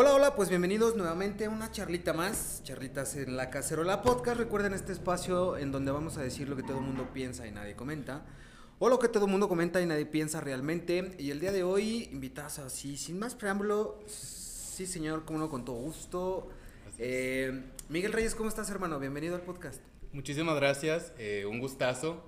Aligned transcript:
Hola, 0.00 0.14
hola, 0.14 0.36
pues 0.36 0.48
bienvenidos 0.48 0.94
nuevamente 0.94 1.46
a 1.46 1.50
una 1.50 1.72
charlita 1.72 2.12
más, 2.12 2.62
charlitas 2.62 3.16
en 3.16 3.36
la 3.36 3.50
cacerola 3.50 4.00
podcast. 4.00 4.38
Recuerden 4.38 4.72
este 4.72 4.92
espacio 4.92 5.56
en 5.58 5.72
donde 5.72 5.90
vamos 5.90 6.16
a 6.18 6.22
decir 6.22 6.48
lo 6.48 6.54
que 6.54 6.62
todo 6.62 6.78
el 6.78 6.84
mundo 6.84 7.08
piensa 7.12 7.48
y 7.48 7.50
nadie 7.50 7.74
comenta, 7.74 8.24
o 8.78 8.88
lo 8.88 9.00
que 9.00 9.08
todo 9.08 9.24
el 9.24 9.32
mundo 9.32 9.48
comenta 9.48 9.82
y 9.82 9.86
nadie 9.86 10.06
piensa 10.06 10.40
realmente. 10.40 11.16
Y 11.18 11.32
el 11.32 11.40
día 11.40 11.50
de 11.50 11.64
hoy, 11.64 12.08
invitados 12.12 12.60
así, 12.60 12.96
sin 12.96 13.18
más 13.18 13.34
preámbulo, 13.34 13.98
sí 14.06 14.86
señor, 14.86 15.24
como 15.24 15.40
no, 15.40 15.50
con 15.50 15.64
todo 15.64 15.74
gusto. 15.74 16.48
Eh, 16.96 17.64
Miguel 17.88 18.12
Reyes, 18.12 18.36
¿cómo 18.36 18.48
estás 18.48 18.70
hermano? 18.70 19.00
Bienvenido 19.00 19.34
al 19.34 19.42
podcast. 19.42 19.82
Muchísimas 20.12 20.54
gracias, 20.54 21.12
eh, 21.18 21.44
un 21.44 21.58
gustazo. 21.58 22.22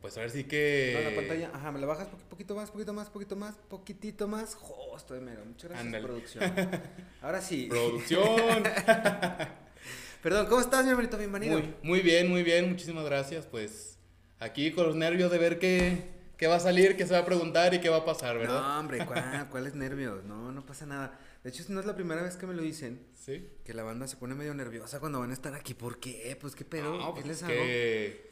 Pues 0.00 0.16
a 0.16 0.20
ver 0.20 0.30
si 0.30 0.44
que... 0.44 0.92
No, 1.02 1.10
la 1.10 1.16
pantalla, 1.16 1.50
ajá, 1.52 1.72
me 1.72 1.80
la 1.80 1.86
bajas 1.86 2.08
poquito 2.30 2.54
más, 2.54 2.70
poquito 2.70 2.92
más, 2.92 3.08
poquito 3.10 3.36
más, 3.36 3.54
poquitito 3.68 4.28
más. 4.28 4.54
Jo, 4.54 4.96
estoy 4.96 5.20
mero. 5.20 5.44
Muchas 5.44 5.70
gracias, 5.70 5.86
Ándale. 5.86 6.06
producción. 6.06 6.52
Ahora 7.20 7.40
sí. 7.42 7.66
Producción. 7.68 8.62
Perdón, 10.22 10.46
¿cómo 10.46 10.60
estás, 10.60 10.84
mi 10.84 10.90
hermanito? 10.90 11.16
Bienvenido. 11.18 11.58
muy, 11.58 11.74
muy 11.82 12.00
bien, 12.00 12.28
muy 12.28 12.42
bien, 12.42 12.68
muchísimas 12.68 13.04
gracias. 13.04 13.46
Pues 13.46 13.98
aquí 14.38 14.72
con 14.72 14.86
los 14.86 14.94
nervios 14.96 15.30
de 15.32 15.38
ver 15.38 15.58
qué, 15.58 16.04
qué 16.36 16.46
va 16.46 16.56
a 16.56 16.60
salir, 16.60 16.96
qué 16.96 17.06
se 17.06 17.12
va 17.12 17.20
a 17.20 17.24
preguntar 17.24 17.74
y 17.74 17.80
qué 17.80 17.88
va 17.88 17.98
a 17.98 18.04
pasar, 18.04 18.38
¿verdad? 18.38 18.60
No, 18.60 18.78
hombre, 18.80 18.98
¿cuál, 19.06 19.48
¿cuáles 19.50 19.74
nervios? 19.74 20.24
No, 20.24 20.52
no 20.52 20.64
pasa 20.64 20.86
nada. 20.86 21.18
De 21.42 21.50
hecho, 21.50 21.64
no 21.68 21.78
es 21.80 21.86
la 21.86 21.94
primera 21.94 22.22
vez 22.22 22.36
que 22.36 22.46
me 22.46 22.54
lo 22.54 22.62
dicen, 22.62 23.00
Sí. 23.14 23.48
que 23.64 23.74
la 23.74 23.82
banda 23.84 24.06
se 24.08 24.16
pone 24.16 24.34
medio 24.34 24.54
nerviosa 24.54 24.98
cuando 25.00 25.20
van 25.20 25.30
a 25.30 25.34
estar 25.34 25.54
aquí. 25.54 25.74
¿Por 25.74 25.98
qué? 26.00 26.36
Pues, 26.40 26.54
¿qué 26.54 26.64
pedo? 26.64 26.98
No, 26.98 27.14
¿Qué 27.14 27.20
pues 27.22 27.26
les 27.26 27.36
es 27.38 27.42
hago? 27.44 27.52
que 27.52 28.27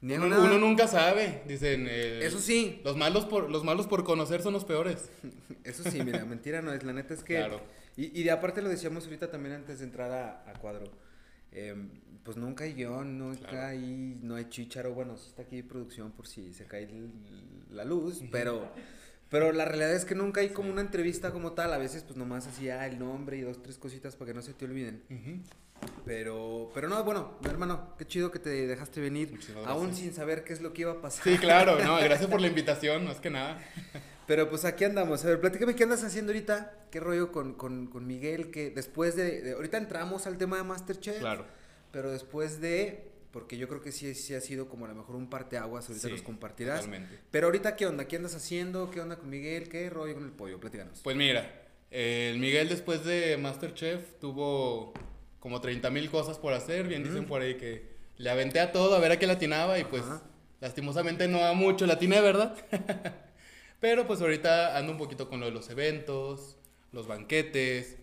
Uno, 0.00 0.28
nada. 0.28 0.44
uno 0.44 0.58
nunca 0.58 0.86
sabe, 0.86 1.42
dicen. 1.46 1.86
eh, 1.88 2.20
Eso 2.22 2.38
sí, 2.38 2.80
Los 2.84 2.96
malos, 2.96 3.24
por, 3.26 3.50
los 3.50 3.64
malos 3.64 3.86
por 3.86 4.04
conocer 4.04 4.42
son 4.42 4.52
los 4.52 4.64
peores. 4.64 5.10
eso 5.64 5.82
sí, 5.90 6.02
mira, 6.02 6.24
mentira 6.24 6.62
no 6.62 6.72
es. 6.72 6.82
La 6.84 6.92
neta 6.92 7.14
es 7.14 7.22
que... 7.24 7.36
Claro. 7.36 7.60
Y, 7.96 8.18
y 8.18 8.22
de 8.22 8.30
aparte 8.30 8.62
lo 8.62 8.68
decíamos 8.68 9.04
ahorita 9.06 9.30
también 9.30 9.54
antes 9.56 9.80
de 9.80 9.84
entrar 9.84 10.10
a, 10.12 10.48
a 10.48 10.52
cuadro. 10.54 10.84
em, 11.52 11.88
pues 12.22 12.36
nunca 12.36 12.64
hay 12.64 12.74
guion, 12.74 13.18
nunca 13.18 13.48
Claro. 13.48 13.68
hay, 13.68 14.18
no 14.22 14.34
hay 14.36 14.48
chicharo. 14.50 14.92
Bueno, 14.94 15.16
sí 15.16 15.28
está 15.30 15.42
aquí 15.42 15.62
producción 15.62 16.12
por 16.12 16.26
si 16.26 16.52
se 16.52 16.66
cae 16.66 16.86
la 17.70 17.84
luz, 17.84 18.20
pero, 18.30 18.70
pero 19.30 19.52
la 19.52 19.64
realidad 19.64 19.92
es 19.94 20.04
que 20.04 20.14
nunca 20.14 20.40
hay 20.40 20.50
como 20.50 20.70
una 20.70 20.80
entrevista 20.80 21.30
como 21.32 21.52
tal. 21.52 21.72
A 21.72 21.78
veces, 21.78 22.02
pues 22.02 22.16
nomás 22.16 22.46
así, 22.46 22.68
ah, 22.70 22.86
el 22.86 22.98
nombre 22.98 23.36
y 23.36 23.42
dos, 23.42 23.62
tres 23.62 23.78
cositas 23.78 24.16
para 24.16 24.30
que 24.30 24.34
no 24.34 24.42
se 24.42 24.54
te 24.54 24.64
olviden. 24.64 25.02
Pero, 26.04 26.70
pero 26.74 26.88
no, 26.88 27.04
bueno, 27.04 27.38
hermano, 27.44 27.94
qué 27.98 28.04
chido 28.06 28.30
que 28.30 28.38
te 28.38 28.48
dejaste 28.66 29.00
venir, 29.00 29.38
aún 29.66 29.94
sin 29.94 30.12
saber 30.12 30.42
qué 30.42 30.52
es 30.52 30.60
lo 30.60 30.72
que 30.72 30.82
iba 30.82 30.92
a 30.92 31.00
pasar. 31.00 31.22
Sí, 31.22 31.36
claro, 31.38 31.78
no, 31.82 31.96
gracias 32.02 32.28
por 32.28 32.40
la 32.40 32.48
invitación, 32.48 33.04
más 33.04 33.20
que 33.20 33.30
nada. 33.30 33.60
Pero 34.26 34.48
pues 34.50 34.64
aquí 34.64 34.84
andamos. 34.84 35.24
A 35.24 35.28
ver, 35.28 35.40
platícame 35.40 35.74
qué 35.76 35.84
andas 35.84 36.02
haciendo 36.04 36.32
ahorita, 36.32 36.86
qué 36.90 36.98
rollo 37.00 37.30
con, 37.30 37.54
con, 37.54 37.86
con 37.86 38.06
Miguel, 38.06 38.50
que 38.50 38.70
después 38.70 39.14
de, 39.16 39.40
de- 39.42 39.52
Ahorita 39.52 39.78
entramos 39.78 40.26
al 40.26 40.36
tema 40.36 40.56
de 40.56 40.64
Masterchef. 40.64 41.18
Claro. 41.20 41.44
Pero 41.92 42.10
después 42.10 42.60
de... 42.60 43.10
Porque 43.32 43.58
yo 43.58 43.68
creo 43.68 43.80
que 43.82 43.92
sí, 43.92 44.14
sí 44.14 44.34
ha 44.34 44.40
sido 44.40 44.68
como 44.68 44.86
a 44.86 44.88
lo 44.88 44.94
mejor 44.94 45.16
un 45.16 45.28
parteaguas, 45.28 45.88
ahorita 45.88 46.08
Sí, 46.08 46.12
nos 46.12 46.22
compartirás. 46.22 46.80
Totalmente. 46.80 47.18
Pero 47.30 47.46
ahorita, 47.48 47.76
¿qué 47.76 47.86
onda? 47.86 48.08
¿Qué 48.08 48.16
andas 48.16 48.34
haciendo? 48.34 48.90
¿Qué 48.90 49.00
onda 49.00 49.16
con 49.16 49.28
Miguel? 49.28 49.68
¿Qué 49.68 49.90
rollo 49.90 50.14
con 50.14 50.24
el 50.24 50.30
pollo? 50.32 50.58
Platícanos. 50.58 51.00
Pues 51.02 51.16
mira, 51.16 51.66
eh, 51.90 52.30
el 52.32 52.38
Miguel 52.38 52.68
después 52.68 53.04
de 53.04 53.36
Masterchef 53.36 54.18
tuvo 54.18 54.94
como 55.40 55.60
30 55.60 55.90
mil 55.90 56.10
cosas 56.10 56.38
por 56.38 56.54
hacer. 56.54 56.88
Bien 56.88 57.04
dicen 57.04 57.26
por 57.26 57.42
ahí 57.42 57.56
que 57.56 57.96
le 58.16 58.30
aventé 58.30 58.60
a 58.60 58.72
todo 58.72 58.94
a 58.94 58.98
ver 58.98 59.12
a 59.12 59.18
qué 59.18 59.26
latinaba 59.26 59.78
y 59.78 59.84
pues 59.84 60.02
lastimosamente 60.60 61.28
no 61.28 61.44
a 61.44 61.52
mucho 61.52 61.86
latiné, 61.86 62.20
¿verdad? 62.20 62.56
Pero 63.80 64.06
pues 64.06 64.20
ahorita 64.20 64.76
ando 64.76 64.92
un 64.92 64.98
poquito 64.98 65.28
con 65.28 65.38
lo 65.40 65.46
de 65.46 65.52
los 65.52 65.70
eventos, 65.70 66.56
los 66.90 67.06
banquetes, 67.06 67.96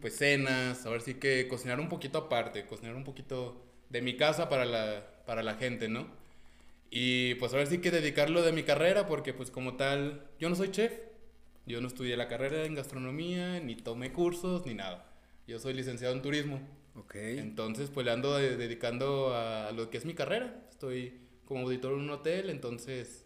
pues 0.00 0.16
cenas, 0.16 0.86
a 0.86 0.90
ver 0.90 1.00
si 1.00 1.14
que 1.14 1.48
cocinar 1.48 1.80
un 1.80 1.88
poquito 1.88 2.18
aparte, 2.18 2.64
cocinar 2.66 2.94
un 2.94 3.02
poquito 3.02 3.65
de 3.90 4.02
mi 4.02 4.16
casa 4.16 4.48
para 4.48 4.64
la, 4.64 5.04
para 5.26 5.42
la 5.42 5.54
gente, 5.54 5.88
¿no? 5.88 6.06
Y 6.90 7.34
pues 7.36 7.52
a 7.52 7.56
ver 7.56 7.66
si 7.66 7.78
que 7.78 7.90
dedicarlo 7.90 8.42
de 8.42 8.52
mi 8.52 8.62
carrera, 8.62 9.06
porque 9.06 9.32
pues 9.34 9.50
como 9.50 9.76
tal, 9.76 10.26
yo 10.38 10.48
no 10.48 10.54
soy 10.56 10.70
chef, 10.70 10.92
yo 11.66 11.80
no 11.80 11.88
estudié 11.88 12.16
la 12.16 12.28
carrera 12.28 12.64
en 12.64 12.74
gastronomía, 12.74 13.60
ni 13.60 13.74
tomé 13.76 14.12
cursos, 14.12 14.64
ni 14.66 14.74
nada. 14.74 15.04
Yo 15.46 15.58
soy 15.58 15.74
licenciado 15.74 16.14
en 16.14 16.22
turismo. 16.22 16.60
Ok. 16.94 17.14
Entonces, 17.16 17.90
pues 17.90 18.06
le 18.06 18.12
ando 18.12 18.36
de- 18.36 18.56
dedicando 18.56 19.34
a 19.34 19.72
lo 19.72 19.90
que 19.90 19.98
es 19.98 20.04
mi 20.04 20.14
carrera. 20.14 20.64
Estoy 20.70 21.20
como 21.44 21.62
auditor 21.66 21.92
en 21.92 22.00
un 22.00 22.10
hotel, 22.10 22.50
entonces 22.50 23.24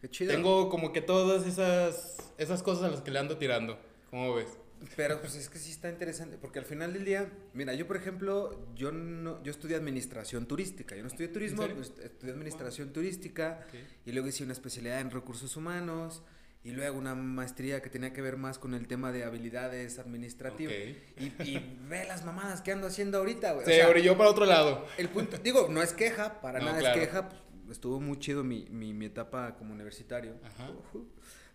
Qué 0.00 0.08
chido. 0.08 0.32
tengo 0.32 0.68
como 0.68 0.92
que 0.92 1.00
todas 1.00 1.46
esas, 1.46 2.32
esas 2.38 2.62
cosas 2.62 2.84
a 2.84 2.88
las 2.90 3.00
que 3.00 3.10
le 3.10 3.18
ando 3.18 3.38
tirando. 3.38 3.78
¿Cómo 4.10 4.34
ves? 4.34 4.58
Pero 4.96 5.20
pues 5.20 5.34
es 5.36 5.48
que 5.48 5.58
sí 5.58 5.70
está 5.70 5.88
interesante, 5.88 6.36
porque 6.38 6.58
al 6.58 6.64
final 6.64 6.92
del 6.92 7.04
día, 7.04 7.30
mira, 7.54 7.72
yo 7.74 7.86
por 7.86 7.96
ejemplo, 7.96 8.66
yo 8.74 8.90
no, 8.92 9.42
yo 9.42 9.50
estudié 9.50 9.76
administración 9.76 10.46
turística, 10.46 10.94
yo 10.96 11.02
no 11.02 11.08
estudié 11.08 11.28
turismo, 11.28 11.66
pues, 11.68 11.92
estudié 12.02 12.32
administración 12.32 12.92
turística 12.92 13.64
y 14.04 14.12
luego 14.12 14.28
hice 14.28 14.44
una 14.44 14.52
especialidad 14.52 15.00
en 15.00 15.10
recursos 15.10 15.56
humanos 15.56 16.22
y 16.64 16.70
luego 16.70 16.96
una 16.98 17.14
maestría 17.14 17.82
que 17.82 17.90
tenía 17.90 18.12
que 18.12 18.22
ver 18.22 18.36
más 18.36 18.58
con 18.58 18.74
el 18.74 18.86
tema 18.86 19.10
de 19.12 19.24
habilidades 19.24 19.98
administrativas. 19.98 20.74
Y, 21.18 21.24
y 21.42 21.76
ve 21.88 22.04
las 22.06 22.24
mamadas 22.24 22.60
que 22.60 22.70
ando 22.72 22.86
haciendo 22.86 23.18
ahorita, 23.18 23.52
güey. 23.52 23.64
O 23.64 23.68
Se 23.68 23.76
sea, 23.76 23.88
brilló 23.88 24.16
para 24.16 24.30
otro 24.30 24.44
lado. 24.46 24.86
el 24.98 25.08
punto, 25.08 25.38
digo, 25.38 25.68
no 25.70 25.82
es 25.82 25.92
queja, 25.92 26.40
para 26.40 26.58
No, 26.60 26.66
nada 26.66 26.78
claro. 26.80 27.00
es 27.00 27.06
queja, 27.08 27.28
pues, 27.28 27.42
estuvo 27.70 28.00
muy 28.00 28.18
chido 28.18 28.44
mi, 28.44 28.66
mi, 28.70 28.92
mi 28.94 29.06
etapa 29.06 29.56
como 29.56 29.72
universitario. 29.72 30.36
Ajá. 30.44 30.70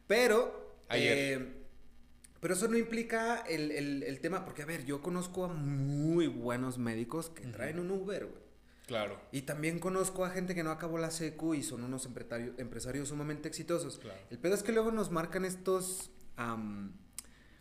Pero, 0.07 0.77
Ayer. 0.89 1.17
eh, 1.41 1.56
pero 2.47 2.55
eso 2.55 2.69
no 2.69 2.77
implica 2.77 3.43
el, 3.49 3.71
el, 3.71 4.03
el 4.03 4.21
tema, 4.21 4.45
porque 4.45 4.61
a 4.61 4.65
ver, 4.65 4.85
yo 4.85 5.01
conozco 5.01 5.43
a 5.43 5.49
muy 5.49 6.27
buenos 6.27 6.77
médicos 6.77 7.29
que 7.29 7.45
traen 7.47 7.77
un 7.77 7.91
Uber, 7.91 8.23
güey. 8.25 8.41
Claro, 8.85 9.19
Y 9.33 9.41
también 9.41 9.79
conozco 9.79 10.23
a 10.23 10.29
gente 10.29 10.55
que 10.55 10.63
no 10.63 10.71
acabó 10.71 10.97
la 10.97 11.11
secu 11.11 11.55
y 11.55 11.61
son 11.61 11.83
unos 11.83 12.05
empresario- 12.07 12.53
empresarios 12.57 13.09
sumamente 13.09 13.49
exitosos. 13.49 13.97
claro. 13.99 14.17
El 14.29 14.37
pedo 14.39 14.55
es 14.55 14.63
que 14.63 14.71
luego 14.71 14.93
nos 14.93 15.11
marcan 15.11 15.43
estos 15.43 16.09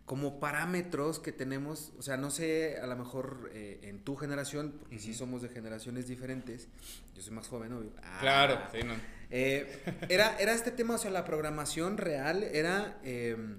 como 0.05 0.39
parámetros 0.39 1.19
que 1.19 1.33
tenemos, 1.33 1.93
o 1.99 2.03
sea, 2.03 2.17
no 2.17 2.31
sé, 2.31 2.79
a 2.81 2.87
lo 2.87 2.95
mejor 2.95 3.51
eh, 3.53 3.81
en 3.83 4.05
tu 4.05 4.15
generación, 4.15 4.77
porque 4.79 5.01
sí 5.01 5.11
Ujú. 5.11 5.19
somos 5.19 5.43
de 5.43 5.49
generaciones 5.49 6.07
diferentes, 6.07 6.69
yo 7.17 7.23
soy 7.23 7.33
más 7.35 7.49
joven, 7.49 7.73
obvio. 7.73 7.91
Ah. 8.05 8.19
Claro, 8.21 8.61
sí, 8.71 8.79
no. 8.87 8.95
Eh, 9.31 9.83
era, 10.09 10.39
era 10.39 10.53
este 10.53 10.71
tema, 10.71 10.95
o 10.95 10.99
sea, 10.99 11.11
la 11.11 11.25
programación 11.25 11.99
real 11.99 12.45
era 12.45 13.01
em, 13.03 13.59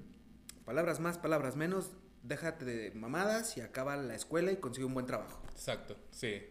palabras 0.68 1.00
más, 1.00 1.18
palabras 1.18 1.56
menos, 1.56 1.94
déjate 2.24 2.66
de 2.66 2.92
mamadas 2.92 3.58
y 3.58 3.62
acaba 3.62 3.96
la 3.98 4.14
escuela 4.14 4.52
y 4.52 4.58
consigue 4.58 4.86
un 4.86 4.94
buen 4.94 5.06
trabajo 5.06 5.42
Exacto, 5.54 5.96
sí. 6.12 6.42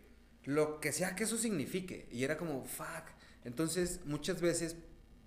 lo 0.44 0.80
que 0.80 0.90
sea 0.90 1.14
que 1.14 1.24
eso 1.24 1.36
signifique. 1.36 2.08
Y 2.10 2.24
era 2.24 2.36
como, 2.38 2.64
fuck. 2.64 3.04
Entonces, 3.44 4.00
muchas 4.06 4.40
veces 4.40 4.76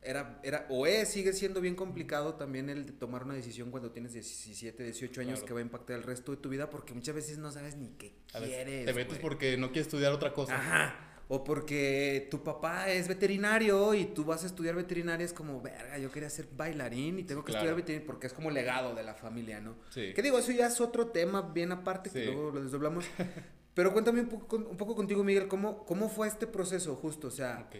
era, 0.02 0.40
era 0.44 0.66
o 0.70 0.88
es, 0.88 1.10
sigue 1.10 1.34
siendo 1.34 1.62
bien 1.62 1.76
complicado 1.76 2.36
también 2.36 2.70
el 2.70 2.86
de 2.86 2.92
tomar 2.94 3.24
una 3.24 3.34
decisión 3.36 3.70
cuando 3.70 3.92
tienes 3.92 4.14
17, 4.14 4.82
18 4.84 5.22
años 5.22 5.34
Claro. 5.40 5.46
que 5.46 5.54
va 5.54 5.60
a 5.60 5.64
impactar 5.64 5.98
el 5.98 6.04
resto 6.04 6.32
de 6.32 6.38
tu 6.38 6.50
vida 6.50 6.70
porque 6.70 6.94
muchas 6.94 7.14
veces 7.16 7.38
no 7.38 7.52
sabes 7.52 7.76
ni 7.76 7.90
qué 7.92 8.16
A 8.34 8.40
quieres. 8.40 8.86
te 8.86 8.94
metes 8.94 9.20
porque 9.20 9.56
no 9.58 9.68
quieres 9.68 9.88
estudiar 9.88 10.12
otra 10.14 10.34
cosa. 10.34 10.56
Ajá. 10.56 11.09
O 11.32 11.44
porque 11.44 12.28
tu 12.32 12.44
papá 12.44 12.90
es 12.90 13.08
veterinario 13.08 13.94
y 13.94 14.06
tú 14.06 14.26
vas 14.26 14.44
a 14.44 14.48
estudiar 14.48 14.74
veterinaria, 14.76 15.24
es 15.24 15.32
como, 15.32 15.62
verga, 15.62 15.98
yo 16.00 16.12
quería 16.12 16.28
ser 16.30 16.48
bailarín 16.58 17.20
y 17.20 17.24
tengo 17.24 17.44
que 17.46 17.52
Claro. 17.52 17.60
estudiar 17.66 17.76
veterinaria 17.76 18.08
porque 18.08 18.26
es 18.26 18.34
como 18.34 18.50
legado 18.50 18.96
de 18.96 19.04
la 19.04 19.14
familia, 19.14 19.60
¿no? 19.62 19.76
Sí. 19.92 20.12
Que 20.16 20.24
digo, 20.24 20.40
eso 20.40 20.52
ya 20.52 20.66
es 20.66 20.82
otro 20.82 21.10
tema 21.10 21.44
bien 21.44 21.72
aparte 21.72 22.10
que 22.10 22.26
luego 22.26 22.50
lo 22.50 22.64
desdoblamos. 22.64 23.06
Pero 23.76 23.94
cuéntame 23.94 24.22
un 24.22 24.28
poco, 24.30 24.56
un 24.58 24.76
poco 24.76 24.96
contigo, 24.96 25.24
Miguel, 25.24 25.48
¿cómo, 25.48 25.86
¿cómo 25.86 26.10
fue 26.10 26.28
este 26.28 26.48
proceso 26.48 26.96
justo? 26.96 27.28
O 27.28 27.32
sea, 27.32 27.68
Ok. 27.70 27.76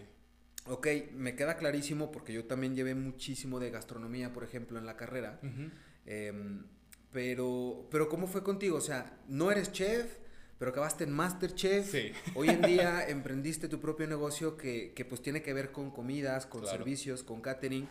ok, 0.74 0.86
me 1.14 1.34
queda 1.34 1.56
clarísimo 1.56 2.12
porque 2.12 2.32
yo 2.32 2.44
también 2.44 2.76
llevé 2.76 2.94
muchísimo 2.94 3.58
de 3.58 3.70
gastronomía, 3.70 4.32
por 4.32 4.44
ejemplo, 4.44 4.78
en 4.78 4.86
la 4.86 4.96
carrera. 4.96 5.40
Em, 6.06 6.62
pero, 7.10 7.88
pero 7.90 8.08
¿cómo 8.08 8.28
fue 8.28 8.44
contigo? 8.44 8.76
O 8.76 8.80
sea, 8.80 9.18
no 9.26 9.50
eres 9.50 9.72
chef, 9.72 10.18
pero 10.60 10.72
acabaste 10.72 11.04
en 11.04 11.10
Masterchef. 11.12 11.90
Sí. 11.90 12.12
Hoy 12.34 12.50
en 12.50 12.60
día 12.60 13.02
emprendiste 13.08 13.66
tu 13.66 13.80
propio 13.80 14.06
negocio 14.06 14.58
que, 14.58 14.92
que 14.94 15.04
pues 15.06 15.22
tiene 15.22 15.42
que 15.42 15.54
ver 15.54 15.72
con 15.72 15.90
comidas, 15.90 16.44
con 16.44 16.60
Claro. 16.60 16.76
servicios, 16.76 17.22
con 17.24 17.40
catering. 17.40 17.88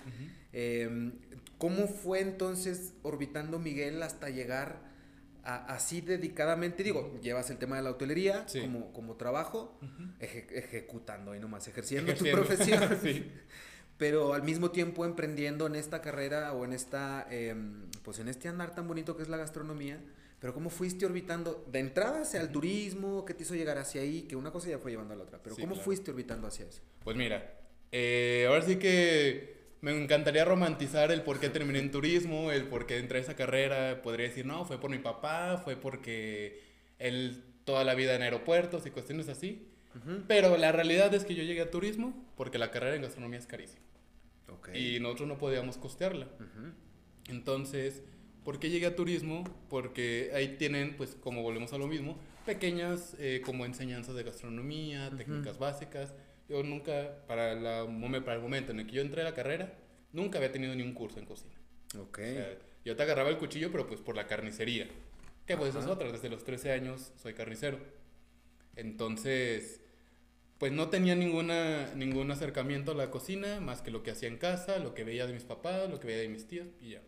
Em, 0.53 1.13
¿Cómo 1.57 1.87
fue 1.87 2.21
entonces 2.21 2.93
orbitando 3.01 3.57
Miguel 3.59 4.01
hasta 4.03 4.29
llegar 4.29 4.81
a- 5.43 5.65
así 5.73 5.99
dedicadamente? 6.01 6.83
Digo, 6.83 7.19
llevas 7.23 7.49
el 7.49 7.57
tema 7.57 7.75
de 7.77 7.81
la 7.81 7.89
hotelería 7.89 8.47
Sí. 8.47 8.61
como, 8.61 8.93
como 8.93 9.15
trabajo, 9.15 9.77
eje- 10.19 10.45
ejecutando 10.51 11.33
y 11.35 11.39
nomás, 11.39 11.67
ejerciendo, 11.67 12.11
Ejerciendo. 12.11 12.41
tu 12.43 12.47
profesión, 12.47 12.97
Sí. 13.01 13.25
pero 13.97 14.33
al 14.35 14.43
mismo 14.43 14.69
tiempo 14.69 15.05
emprendiendo 15.05 15.65
en 15.65 15.73
esta 15.75 16.01
carrera 16.01 16.53
o 16.53 16.63
en 16.65 16.73
esta, 16.73 17.25
em, 17.31 17.81
pues 18.03 18.19
en 18.19 18.27
este 18.29 18.47
andar 18.47 18.75
tan 18.75 18.87
bonito 18.87 19.17
que 19.17 19.23
es 19.23 19.27
la 19.29 19.37
gastronomía. 19.37 19.99
Pero 20.39 20.53
¿cómo 20.53 20.69
fuiste 20.69 21.05
orbitando 21.05 21.65
de 21.69 21.79
entrada 21.79 22.21
hacia 22.21 22.39
el 22.41 22.49
turismo? 22.49 23.25
¿Qué 23.25 23.33
te 23.33 23.43
hizo 23.43 23.55
llegar 23.55 23.77
hacia 23.77 24.01
ahí? 24.01 24.21
Que 24.23 24.35
una 24.35 24.51
cosa 24.51 24.69
ya 24.69 24.79
fue 24.79 24.91
llevando 24.91 25.13
a 25.13 25.17
la 25.17 25.23
otra. 25.23 25.39
Pero 25.43 25.55
Sí, 25.55 25.61
¿cómo 25.61 25.73
claro. 25.73 25.85
fuiste 25.85 26.11
orbitando 26.11 26.47
hacia 26.47 26.65
eso? 26.65 26.81
Pues 27.03 27.17
mira, 27.17 27.59
eh, 27.91 28.45
ahora 28.47 28.61
sí 28.61 28.77
que 28.77 29.57
me 29.81 29.91
encantaría 30.01 30.45
romantizar 30.45 31.11
el 31.11 31.23
por 31.23 31.39
qué 31.39 31.49
terminé 31.49 31.79
en 31.79 31.91
turismo, 31.91 32.51
el 32.51 32.63
por 32.65 32.85
qué 32.85 32.97
entré 32.99 33.19
a 33.19 33.21
esa 33.21 33.35
carrera. 33.35 34.01
Podría 34.01 34.27
decir, 34.27 34.45
no, 34.45 34.63
fue 34.65 34.79
por 34.79 34.89
mi 34.89 34.99
papá, 34.99 35.57
fue 35.63 35.75
porque 35.75 36.61
él 36.99 37.43
toda 37.65 37.83
la 37.83 37.93
vida 37.95 38.15
en 38.15 38.21
aeropuertos 38.21 38.85
y 38.85 38.91
cuestiones 38.91 39.27
así. 39.29 39.65
Pero 40.27 40.55
la 40.55 40.71
realidad 40.71 41.13
es 41.13 41.25
que 41.25 41.35
yo 41.35 41.43
llegué 41.43 41.61
a 41.61 41.69
turismo 41.71 42.13
porque 42.37 42.57
la 42.57 42.71
carrera 42.71 42.95
en 42.95 43.01
gastronomía 43.01 43.39
es 43.39 43.47
carísima. 43.47 43.81
Y 44.73 44.99
nosotros 44.99 45.27
no 45.27 45.37
podíamos 45.37 45.77
costearla. 45.77 46.27
Entonces, 47.27 48.03
¿por 48.43 48.59
qué 48.59 48.69
llegué 48.69 48.87
a 48.87 48.95
turismo? 48.95 49.43
Porque 49.69 50.31
ahí 50.33 50.55
tienen, 50.57 50.95
pues, 50.97 51.15
como 51.19 51.41
volvemos 51.41 51.73
a 51.73 51.77
lo 51.77 51.87
mismo, 51.87 52.17
pequeñas 52.45 53.15
eh, 53.19 53.41
como 53.45 53.65
enseñanzas 53.65 54.15
de 54.15 54.23
gastronomía, 54.23 55.11
técnicas 55.15 55.59
básicas. 55.59 56.13
Yo 56.47 56.63
nunca, 56.63 57.23
para, 57.27 57.55
la, 57.55 57.85
para 58.25 58.35
el 58.35 58.41
momento 58.41 58.71
en 58.71 58.79
el 58.79 58.87
que 58.87 58.93
yo 58.93 59.01
entré 59.01 59.21
a 59.21 59.25
la 59.25 59.33
carrera, 59.33 59.73
nunca 60.13 60.39
había 60.39 60.51
tenido 60.51 60.73
ni 60.75 60.83
un 60.83 60.93
curso 60.93 61.19
en 61.19 61.25
cocina. 61.25 61.53
Ok. 61.97 62.19
yo 62.85 62.95
te 62.95 63.03
agarraba 63.03 63.29
el 63.29 63.37
cuchillo, 63.37 63.71
pero 63.71 63.87
pues 63.87 64.01
por 64.01 64.15
la 64.15 64.27
carnicería. 64.27 64.87
Que 65.45 65.57
pues 65.57 65.75
es 65.75 65.85
otra, 65.85 66.11
desde 66.11 66.29
los 66.29 66.43
13 66.43 66.71
años 66.71 67.11
soy 67.17 67.33
carnicero. 67.33 67.79
Entonces, 68.75 69.81
pues 70.59 70.71
no 70.71 70.89
tenía 70.89 71.15
ninguna, 71.15 71.93
ningún 71.95 72.29
acercamiento 72.31 72.91
a 72.91 72.95
la 72.95 73.09
cocina, 73.09 73.59
más 73.59 73.81
que 73.81 73.91
lo 73.91 74.03
que 74.03 74.11
hacía 74.11 74.27
en 74.27 74.37
casa, 74.37 74.77
lo 74.77 74.93
que 74.93 75.03
veía 75.03 75.25
de 75.25 75.33
mis 75.33 75.45
papás, 75.45 75.89
lo 75.89 75.99
que 75.99 76.07
veía 76.07 76.21
de 76.21 76.29
mis 76.29 76.47
tíos, 76.47 76.67
y 76.81 76.91
ya. 76.91 77.01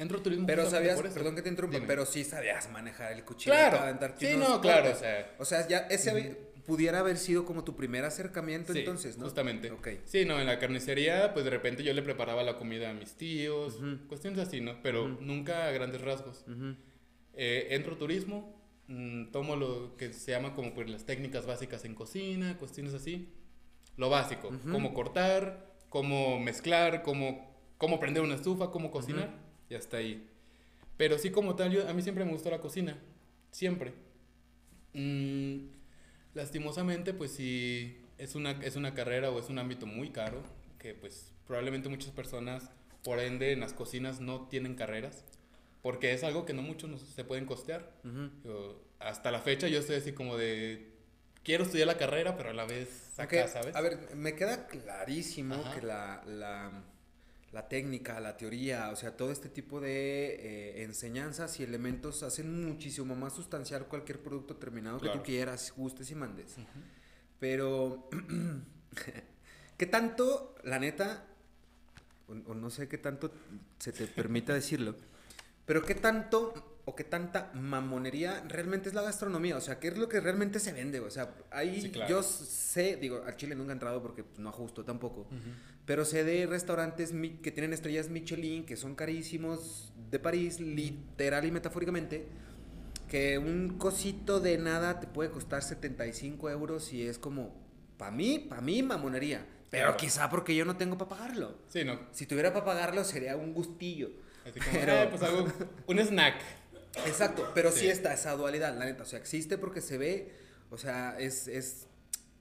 Entro 0.00 0.20
turismo. 0.20 0.46
Pero 0.46 0.68
sabías, 0.68 1.00
perdón 1.00 1.34
que 1.34 1.42
te 1.42 1.48
interrumpa, 1.48 1.78
pero 1.86 2.06
sí 2.06 2.24
sabías 2.24 2.70
manejar 2.70 3.12
el 3.12 3.24
cuchillo. 3.24 3.52
Claro. 3.52 3.98
sí, 4.18 4.36
no, 4.36 4.60
claro. 4.60 4.90
O 4.90 4.94
sea, 4.94 5.34
o 5.38 5.44
sea 5.44 5.68
ya 5.68 5.78
ese 5.90 6.50
pudiera 6.66 7.00
haber 7.00 7.16
sido 7.16 7.44
como 7.44 7.64
tu 7.64 7.74
primer 7.74 8.04
acercamiento 8.04 8.72
entonces, 8.72 9.16
¿no? 9.16 9.24
Justamente. 9.24 9.72
Sí, 10.04 10.24
no, 10.24 10.40
en 10.40 10.46
la 10.46 10.58
carnicería, 10.58 11.32
pues 11.32 11.44
de 11.44 11.50
repente 11.50 11.82
yo 11.82 11.92
le 11.92 12.02
preparaba 12.02 12.42
la 12.42 12.56
comida 12.56 12.90
a 12.90 12.94
mis 12.94 13.14
tíos, 13.14 13.78
cuestiones 14.08 14.38
así, 14.40 14.60
¿no? 14.60 14.82
Pero 14.82 15.08
nunca 15.08 15.66
a 15.66 15.70
grandes 15.70 16.00
rasgos. 16.00 16.44
Eh, 17.34 17.68
entro 17.70 17.96
turismo, 17.96 18.60
Mm, 18.90 19.30
tomo 19.30 19.54
lo 19.54 19.96
que 19.96 20.12
se 20.12 20.32
llama 20.32 20.52
como 20.56 20.74
pues 20.74 20.90
las 20.90 21.06
técnicas 21.06 21.46
básicas 21.46 21.84
en 21.84 21.94
cocina, 21.94 22.58
cuestiones 22.58 22.92
así. 22.92 23.32
Lo 23.96 24.10
básico, 24.10 24.50
cómo 24.72 24.94
cortar, 24.94 25.76
cómo 25.88 26.40
mezclar, 26.40 27.02
cómo, 27.02 27.54
cómo 27.78 28.00
prender 28.00 28.22
una 28.22 28.34
estufa, 28.34 28.70
cómo 28.72 28.90
cocinar, 28.90 29.30
y 29.70 29.74
hasta 29.74 29.96
ahí. 29.96 30.28
Pero 30.98 31.16
sí 31.16 31.30
como 31.30 31.56
tal, 31.56 31.72
yo, 31.72 31.88
a 31.88 31.94
mí 31.94 32.02
siempre 32.02 32.26
me 32.26 32.32
gustó 32.32 32.50
la 32.50 32.60
cocina, 32.60 32.98
siempre. 33.50 33.94
Mm, 34.92 35.68
lastimosamente, 36.34 37.14
pues 37.14 37.30
sí, 37.30 37.96
es 38.18 38.34
una, 38.34 38.50
es 38.62 38.76
una 38.76 38.92
carrera 38.92 39.30
o 39.30 39.38
es 39.38 39.48
un 39.48 39.58
ámbito 39.58 39.86
muy 39.86 40.10
caro, 40.10 40.42
que 40.78 40.92
pues 40.92 41.32
probablemente 41.46 41.88
muchas 41.88 42.10
personas, 42.10 42.70
por 43.02 43.18
ende, 43.18 43.52
en 43.52 43.60
las 43.60 43.72
cocinas 43.72 44.20
no 44.20 44.48
tienen 44.48 44.74
carreras. 44.74 45.24
Porque 45.82 46.12
es 46.12 46.24
algo 46.24 46.44
que 46.44 46.52
no 46.52 46.60
muchos 46.60 47.00
se 47.00 47.24
pueden 47.24 47.46
costear. 47.46 47.90
hasta 48.98 49.30
la 49.30 49.40
fecha 49.40 49.66
yo 49.68 49.78
estoy 49.78 49.96
así 49.96 50.12
como 50.12 50.36
de... 50.36 50.90
Quiero 51.42 51.64
estudiar 51.64 51.86
la 51.86 51.96
carrera, 51.96 52.36
pero 52.36 52.50
a 52.50 52.52
la 52.52 52.66
vez 52.66 53.18
acá, 53.18 53.48
¿sabes? 53.48 53.74
A 53.74 53.80
ver, 53.80 54.14
me 54.14 54.34
queda 54.34 54.66
clarísimo 54.66 55.56
que 55.74 55.80
la, 55.80 56.22
la, 56.26 56.70
la, 57.52 57.68
técnica, 57.68 58.20
la 58.20 58.36
teoría, 58.36 58.90
o 58.90 58.96
sea, 58.96 59.16
todo 59.16 59.30
este 59.30 59.48
tipo 59.48 59.80
de 59.80 60.34
eh, 60.34 60.82
enseñanzas 60.82 61.58
y 61.60 61.62
elementos 61.62 62.22
hacen 62.22 62.66
muchísimo 62.66 63.16
más 63.16 63.34
sustancial 63.34 63.86
cualquier 63.86 64.20
producto 64.20 64.56
terminado 64.56 64.98
que 64.98 65.08
tú 65.10 65.22
quieras, 65.22 65.72
gustes 65.76 66.10
y 66.10 66.14
mandes. 66.14 66.56
Pero, 67.38 68.08
¿qué 69.76 69.86
tanto, 69.86 70.54
la 70.64 70.78
neta, 70.78 71.26
o 72.46 72.54
no 72.54 72.70
sé 72.70 72.88
qué 72.88 72.98
tanto 72.98 73.32
se 73.78 73.92
te 73.92 74.06
permita 74.06 74.54
decirlo, 74.54 74.94
pero 75.66 75.84
qué 75.84 75.94
tanto 75.94 76.70
o 76.84 76.96
qué 76.96 77.04
tanta 77.04 77.50
mamonería 77.54 78.42
realmente 78.48 78.88
es 78.88 78.94
la 78.94 79.02
gastronomía, 79.02 79.56
o 79.56 79.60
sea, 79.60 79.78
qué 79.78 79.88
es 79.88 79.98
lo 79.98 80.08
que 80.08 80.20
realmente 80.20 80.58
se 80.58 80.72
vende, 80.72 81.00
o 81.00 81.10
sea, 81.10 81.34
ahí 81.50 81.92
yo 82.08 82.22
sé, 82.22 82.96
digo, 82.96 83.22
al 83.24 83.36
Chile 83.36 83.54
nunca 83.54 83.70
he 83.70 83.74
entrado 83.74 84.02
porque 84.02 84.24
pues, 84.24 84.38
no 84.38 84.48
ajusto 84.48 84.84
tampoco, 84.84 85.28
pero 85.90 86.04
sé 86.04 86.22
de 86.22 86.46
restaurantes 86.46 87.12
que 87.42 87.50
tienen 87.50 87.72
estrellas 87.72 88.10
Michelin, 88.10 88.64
que 88.64 88.76
son 88.76 88.94
carísimos 88.94 89.92
de 90.08 90.20
París, 90.20 90.60
literal 90.60 91.44
y 91.46 91.50
metafóricamente, 91.50 92.26
que 93.08 93.38
un 93.38 93.76
cosito 93.76 94.38
de 94.38 94.56
nada 94.56 95.00
te 95.00 95.08
puede 95.08 95.32
costar 95.32 95.64
75 95.64 96.48
euros 96.48 96.92
y 96.92 97.04
es 97.04 97.18
como, 97.18 97.56
para 97.96 98.12
mí, 98.12 98.38
para 98.38 98.60
mí 98.60 98.84
mamonería, 98.84 99.44
pero 99.68 99.96
quizá 99.96 100.30
porque 100.30 100.54
yo 100.54 100.64
no 100.64 100.76
tengo 100.76 100.96
para 100.96 101.08
pagarlo. 101.08 101.58
Sí, 101.66 101.82
no. 101.82 101.98
Si 102.12 102.24
tuviera 102.24 102.52
para 102.52 102.64
pagarlo 102.64 103.02
sería 103.02 103.34
un 103.34 103.52
gustillo. 103.52 104.10
Así 104.48 104.60
como, 104.60 104.70
pero, 104.78 105.10
pues 105.10 105.22
hago 105.24 105.48
un 105.88 105.98
snack. 105.98 106.36
Exacto, 107.04 107.50
pero 107.52 107.72
sí. 107.72 107.88
está 107.88 108.14
esa 108.14 108.36
dualidad, 108.36 108.78
la 108.78 108.84
neta. 108.84 109.02
O 109.02 109.06
sea, 109.06 109.18
existe 109.18 109.58
porque 109.58 109.80
se 109.80 109.98
ve, 109.98 110.36
o 110.70 110.78
sea, 110.78 111.18
es, 111.18 111.48
es 111.48 111.88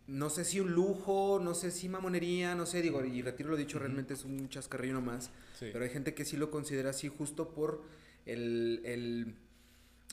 no 0.10 0.30
sé 0.30 0.44
si 0.44 0.60
un 0.60 0.72
lujo, 0.72 1.40
no 1.42 1.54
sé 1.54 1.70
si 1.70 1.88
mamonería, 1.88 2.56
no 2.56 2.66
sé, 2.66 2.82
digo, 2.82 3.06
y 3.06 3.22
retiro 3.22 3.52
lo 3.52 3.58
dicho, 3.58 3.78
realmente 3.78 4.16
es 4.16 4.26
un 4.26 4.50
chascarrillo 4.50 4.96
nomás. 4.96 5.30
Pero 5.60 5.84
hay 5.84 5.90
gente 5.90 6.14
que 6.14 6.26
sí 6.26 6.36
lo 6.36 6.50
considera 6.50 6.90
así 6.90 7.10
justo 7.10 7.50
por 7.50 7.84
el, 8.26 8.82
el 8.86 9.36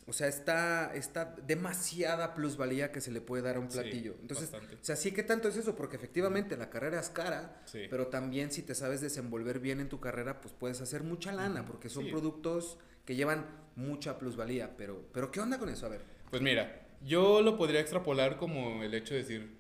o 0.07 0.13
sea, 0.13 0.29
está, 0.29 0.95
está 0.95 1.35
demasiada 1.47 2.35
plusvalía 2.35 2.93
que 2.93 3.01
se 3.01 3.11
le 3.11 3.21
puede 3.21 3.43
dar 3.43 3.57
a 3.57 3.59
un 3.59 3.69
platillo. 3.69 4.17
Entonces, 4.21 4.53
o 4.53 4.85
sea, 4.85 4.97
sí 4.97 5.13
que 5.13 5.23
tanto 5.23 5.49
es 5.49 5.57
eso, 5.57 5.75
porque 5.75 5.97
efectivamente 5.97 6.57
la 6.57 6.69
carrera 6.69 7.01
es 7.01 7.09
cara, 7.09 7.63
pero 7.91 8.09
también 8.09 8.53
si 8.53 8.63
te 8.63 8.75
sabes 8.75 9.01
desenvolver 9.01 9.61
bien 9.61 9.81
en 9.81 9.89
tu 9.89 9.99
carrera, 9.99 10.41
pues 10.41 10.53
puedes 10.53 10.81
hacer 10.81 11.03
mucha 11.03 11.33
lana, 11.33 11.65
porque 11.67 11.89
son 11.89 12.09
productos 12.11 12.79
que 13.05 13.17
llevan 13.17 13.47
mucha 13.77 14.19
plusvalía. 14.19 14.77
Pero, 14.77 15.07
pero, 15.13 15.31
¿qué 15.31 15.41
onda 15.41 15.59
con 15.59 15.71
eso? 15.71 15.87
A 15.87 15.89
ver. 15.89 16.03
Pues 16.31 16.43
mira, 16.43 16.87
yo 17.05 17.41
lo 17.41 17.57
podría 17.57 17.81
extrapolar 17.81 18.37
como 18.37 18.85
el 18.85 18.95
hecho 18.95 19.15
de 19.15 19.21
decir, 19.21 19.56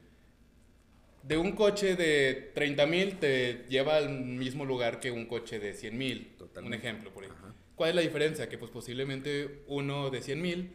de 1.26 1.36
un 1.36 1.52
coche 1.52 1.96
de 1.96 2.52
30 2.54 2.86
mil 2.86 3.16
te 3.18 3.64
lleva 3.68 3.96
al 3.96 4.10
mismo 4.10 4.64
lugar 4.64 5.00
que 5.00 5.10
un 5.10 5.26
coche 5.26 5.58
de 5.58 5.74
100 5.74 5.98
mil. 5.98 6.36
Un 6.62 6.72
ejemplo, 6.72 7.12
por 7.12 7.24
ejemplo. 7.24 7.52
¿Cuál 7.74 7.90
es 7.90 7.96
la 7.96 8.02
diferencia? 8.02 8.48
Que 8.48 8.58
pues 8.58 8.70
posiblemente 8.70 9.64
uno 9.66 10.10
de 10.10 10.22
100 10.22 10.40
mil, 10.40 10.72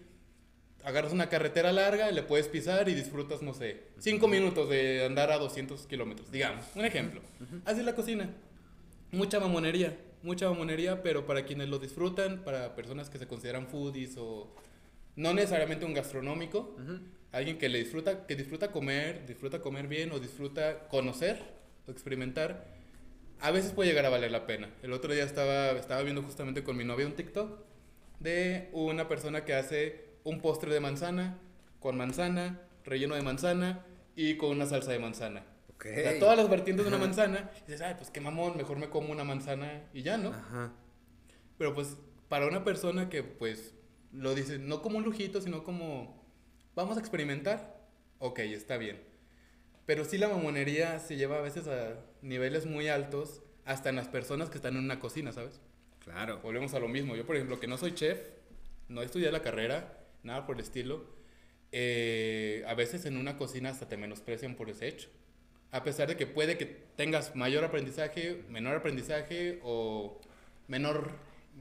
agarras 0.83 1.13
una 1.13 1.29
carretera 1.29 1.71
larga, 1.71 2.11
le 2.11 2.21
puedes 2.23 2.47
pisar 2.47 2.89
y 2.89 2.93
disfrutas, 2.93 3.41
no 3.41 3.53
sé, 3.53 3.83
5 3.99 4.27
minutos 4.27 4.69
de 4.69 5.05
andar 5.05 5.31
a 5.31 5.37
200 5.37 5.87
kilómetros, 5.87 6.31
digamos, 6.31 6.65
un 6.75 6.85
ejemplo. 6.85 7.21
Así 7.65 7.79
es 7.79 7.85
la 7.85 7.95
cocina. 7.95 8.29
Mucha 9.11 9.39
mamonería, 9.39 9.97
mucha 10.21 10.49
mamonería, 10.49 11.01
pero 11.01 11.25
para 11.25 11.45
quienes 11.45 11.69
lo 11.69 11.79
disfrutan, 11.79 12.43
para 12.43 12.75
personas 12.75 13.09
que 13.09 13.17
se 13.17 13.27
consideran 13.27 13.67
foodies 13.67 14.17
o 14.17 14.53
no 15.15 15.33
necesariamente 15.33 15.85
un 15.85 15.93
gastronómico, 15.93 16.75
alguien 17.31 17.57
que 17.57 17.69
le 17.69 17.79
disfruta, 17.79 18.25
que 18.27 18.35
disfruta 18.35 18.71
comer, 18.71 19.25
disfruta 19.25 19.61
comer 19.61 19.87
bien 19.87 20.11
o 20.11 20.19
disfruta 20.19 20.87
conocer 20.87 21.41
o 21.87 21.91
experimentar, 21.91 22.65
a 23.39 23.51
veces 23.51 23.71
puede 23.71 23.89
llegar 23.89 24.05
a 24.05 24.09
valer 24.09 24.31
la 24.31 24.45
pena. 24.45 24.69
El 24.83 24.93
otro 24.93 25.13
día 25.13 25.23
estaba, 25.23 25.71
estaba 25.71 26.01
viendo 26.03 26.21
justamente 26.21 26.63
con 26.63 26.77
mi 26.77 26.83
novia 26.83 27.07
un 27.07 27.15
TikTok 27.15 27.59
de 28.19 28.69
una 28.73 29.07
persona 29.07 29.45
que 29.45 29.55
hace 29.55 30.05
un 30.23 30.41
postre 30.41 30.71
de 30.71 30.79
manzana 30.79 31.39
con 31.81 31.97
manzana, 31.97 32.61
relleno 32.85 33.15
de 33.15 33.23
manzana 33.23 33.83
y 34.15 34.37
con 34.37 34.51
una 34.51 34.67
salsa 34.67 34.91
de 34.91 34.99
manzana. 34.99 35.43
Okay. 35.75 35.97
O 35.97 36.01
sea, 36.01 36.19
todas 36.19 36.37
las 36.37 36.47
vertientes 36.47 36.85
de 36.85 36.89
una 36.89 36.99
manzana. 36.99 37.49
Y 37.57 37.71
dices, 37.71 37.81
ay, 37.81 37.95
pues 37.97 38.11
qué 38.11 38.21
mamón, 38.21 38.55
mejor 38.55 38.77
me 38.77 38.89
como 38.89 39.11
una 39.11 39.23
manzana 39.23 39.81
y 39.91 40.03
ya, 40.03 40.17
¿no? 40.17 40.29
Ajá. 40.29 40.71
Pero 41.57 41.73
pues 41.73 41.97
para 42.29 42.45
una 42.45 42.63
persona 42.63 43.09
que 43.09 43.23
pues 43.23 43.73
lo 44.13 44.35
dice 44.35 44.59
no 44.59 44.83
como 44.83 44.99
un 44.99 45.03
lujito, 45.03 45.41
sino 45.41 45.63
como 45.63 46.20
vamos 46.75 46.97
a 46.97 46.99
experimentar, 46.99 47.79
ok, 48.19 48.39
está 48.39 48.77
bien. 48.77 49.01
Pero 49.85 50.05
sí 50.05 50.17
la 50.17 50.29
mamonería 50.29 50.99
se 50.99 51.15
lleva 51.15 51.37
a 51.37 51.41
veces 51.41 51.67
a 51.67 51.95
niveles 52.21 52.65
muy 52.65 52.87
altos, 52.87 53.41
hasta 53.65 53.89
en 53.89 53.95
las 53.95 54.07
personas 54.07 54.49
que 54.49 54.57
están 54.57 54.75
en 54.75 54.83
una 54.83 54.99
cocina, 54.99 55.31
¿sabes? 55.31 55.59
Claro. 56.03 56.39
Volvemos 56.41 56.73
a 56.73 56.79
lo 56.79 56.87
mismo. 56.87 57.15
Yo, 57.15 57.25
por 57.25 57.35
ejemplo, 57.35 57.59
que 57.59 57.67
no 57.67 57.77
soy 57.77 57.93
chef, 57.93 58.19
no 58.87 59.01
estudié 59.01 59.31
la 59.31 59.41
carrera, 59.41 59.99
nada 60.23 60.45
por 60.45 60.55
el 60.55 60.61
estilo, 60.61 61.05
eh, 61.71 62.63
a 62.67 62.73
veces 62.73 63.05
en 63.05 63.17
una 63.17 63.37
cocina 63.37 63.69
hasta 63.69 63.87
te 63.87 63.97
menosprecian 63.97 64.55
por 64.55 64.69
ese 64.69 64.87
hecho. 64.87 65.09
A 65.71 65.83
pesar 65.83 66.09
de 66.09 66.17
que 66.17 66.27
puede 66.27 66.57
que 66.57 66.65
tengas 66.65 67.35
mayor 67.35 67.63
aprendizaje, 67.63 68.43
menor 68.49 68.75
aprendizaje 68.75 69.59
o 69.63 70.19
menor 70.67 71.11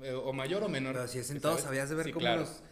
eh, 0.02 0.12
o 0.12 0.32
mayor 0.32 0.64
o 0.64 0.68
menor. 0.68 0.94
Pero 0.94 1.06
si 1.06 1.18
es 1.20 1.30
en 1.30 1.40
todos, 1.40 1.60
sabías 1.60 1.88
de 1.88 1.94
ver 1.94 2.10
cómo 2.10 2.26
los 2.34 2.62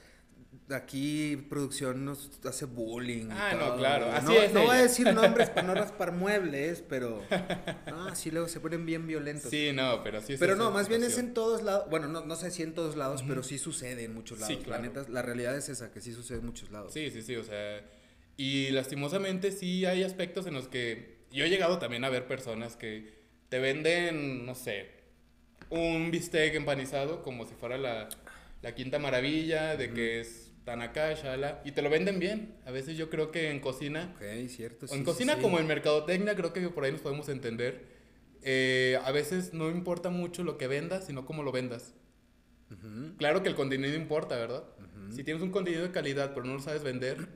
aquí 0.70 1.36
producción 1.48 2.04
nos 2.04 2.30
hace 2.44 2.64
bullying. 2.64 3.28
Ah, 3.30 3.54
no, 3.58 3.76
claro. 3.76 4.10
Así 4.12 4.26
no, 4.26 4.32
es 4.34 4.52
no 4.52 4.62
voy 4.62 4.76
a 4.76 4.82
decir 4.82 5.12
nombres 5.12 5.50
para 5.50 5.66
no 5.66 5.74
raspar 5.76 6.12
muebles, 6.12 6.82
pero. 6.88 7.22
No, 7.86 8.14
sí, 8.14 8.30
luego 8.30 8.48
se 8.48 8.60
ponen 8.60 8.86
bien 8.86 9.06
violentos. 9.06 9.50
Sí, 9.50 9.72
no, 9.72 10.02
pero 10.02 10.20
sí 10.20 10.34
es 10.34 10.40
Pero 10.40 10.56
no, 10.56 10.70
más 10.70 10.88
bien 10.88 11.02
es 11.02 11.18
en 11.18 11.34
todos 11.34 11.62
lados. 11.62 11.88
Bueno, 11.90 12.08
no, 12.08 12.24
no 12.24 12.36
sé 12.36 12.50
si 12.50 12.62
en 12.62 12.74
todos 12.74 12.96
lados, 12.96 13.24
pero 13.26 13.42
sí 13.42 13.58
sucede 13.58 14.04
en 14.04 14.14
muchos 14.14 14.38
lados. 14.40 14.56
Sí, 14.56 14.68
la, 14.68 14.80
la 15.08 15.22
realidad 15.22 15.56
es 15.56 15.68
esa, 15.68 15.90
que 15.90 16.00
sí 16.00 16.12
sucede 16.12 16.38
en 16.38 16.46
muchos 16.46 16.70
lados. 16.70 16.92
Sí, 16.92 17.10
sí, 17.10 17.22
sí, 17.22 17.36
o 17.36 17.44
sea. 17.44 17.82
Y 18.36 18.70
lastimosamente 18.70 19.50
sí 19.52 19.84
hay 19.84 20.02
aspectos 20.02 20.46
en 20.46 20.54
los 20.54 20.68
que. 20.68 21.18
Yo 21.30 21.44
he 21.44 21.50
llegado 21.50 21.78
también 21.78 22.04
a 22.04 22.08
ver 22.08 22.26
personas 22.26 22.76
que 22.76 23.18
te 23.48 23.58
venden, 23.58 24.46
no 24.46 24.54
sé, 24.54 24.90
un 25.70 26.10
bistec 26.10 26.54
empanizado 26.54 27.22
como 27.22 27.46
si 27.46 27.54
fuera 27.54 27.76
la, 27.76 28.08
la 28.62 28.74
quinta 28.74 28.98
maravilla, 28.98 29.76
de 29.76 29.92
que 29.92 30.20
es 30.20 30.52
tan 30.64 30.82
acá, 30.82 31.12
shala, 31.14 31.60
y 31.64 31.72
te 31.72 31.82
lo 31.82 31.90
venden 31.90 32.18
bien. 32.18 32.56
A 32.66 32.70
veces 32.70 32.96
yo 32.96 33.08
creo 33.10 33.30
que 33.30 33.50
en 33.50 33.60
cocina, 33.60 34.12
Ok, 34.16 34.48
cierto. 34.48 34.86
o 34.88 34.94
en 34.94 34.98
sí, 35.00 35.04
cocina 35.04 35.36
sí, 35.36 35.40
como 35.42 35.58
en 35.58 35.66
mercadotecnia, 35.66 36.34
creo 36.36 36.52
que 36.52 36.68
por 36.68 36.84
ahí 36.84 36.92
nos 36.92 37.00
podemos 37.00 37.28
entender. 37.28 37.96
eh, 38.42 38.98
a 39.04 39.10
veces 39.12 39.52
no 39.54 39.68
importa 39.70 40.10
mucho 40.10 40.44
lo 40.44 40.58
que 40.58 40.68
vendas, 40.68 41.06
sino 41.06 41.26
cómo 41.26 41.42
lo 41.42 41.52
vendas. 41.52 41.94
Claro 43.16 43.42
que 43.42 43.48
el 43.48 43.54
contenido 43.54 43.94
importa, 43.94 44.36
¿verdad? 44.36 44.64
Si 45.10 45.24
tienes 45.24 45.42
un 45.42 45.50
contenido 45.50 45.82
de 45.82 45.90
calidad, 45.90 46.34
pero 46.34 46.44
no 46.46 46.54
lo 46.54 46.60
sabes 46.60 46.82
vender, 46.82 47.28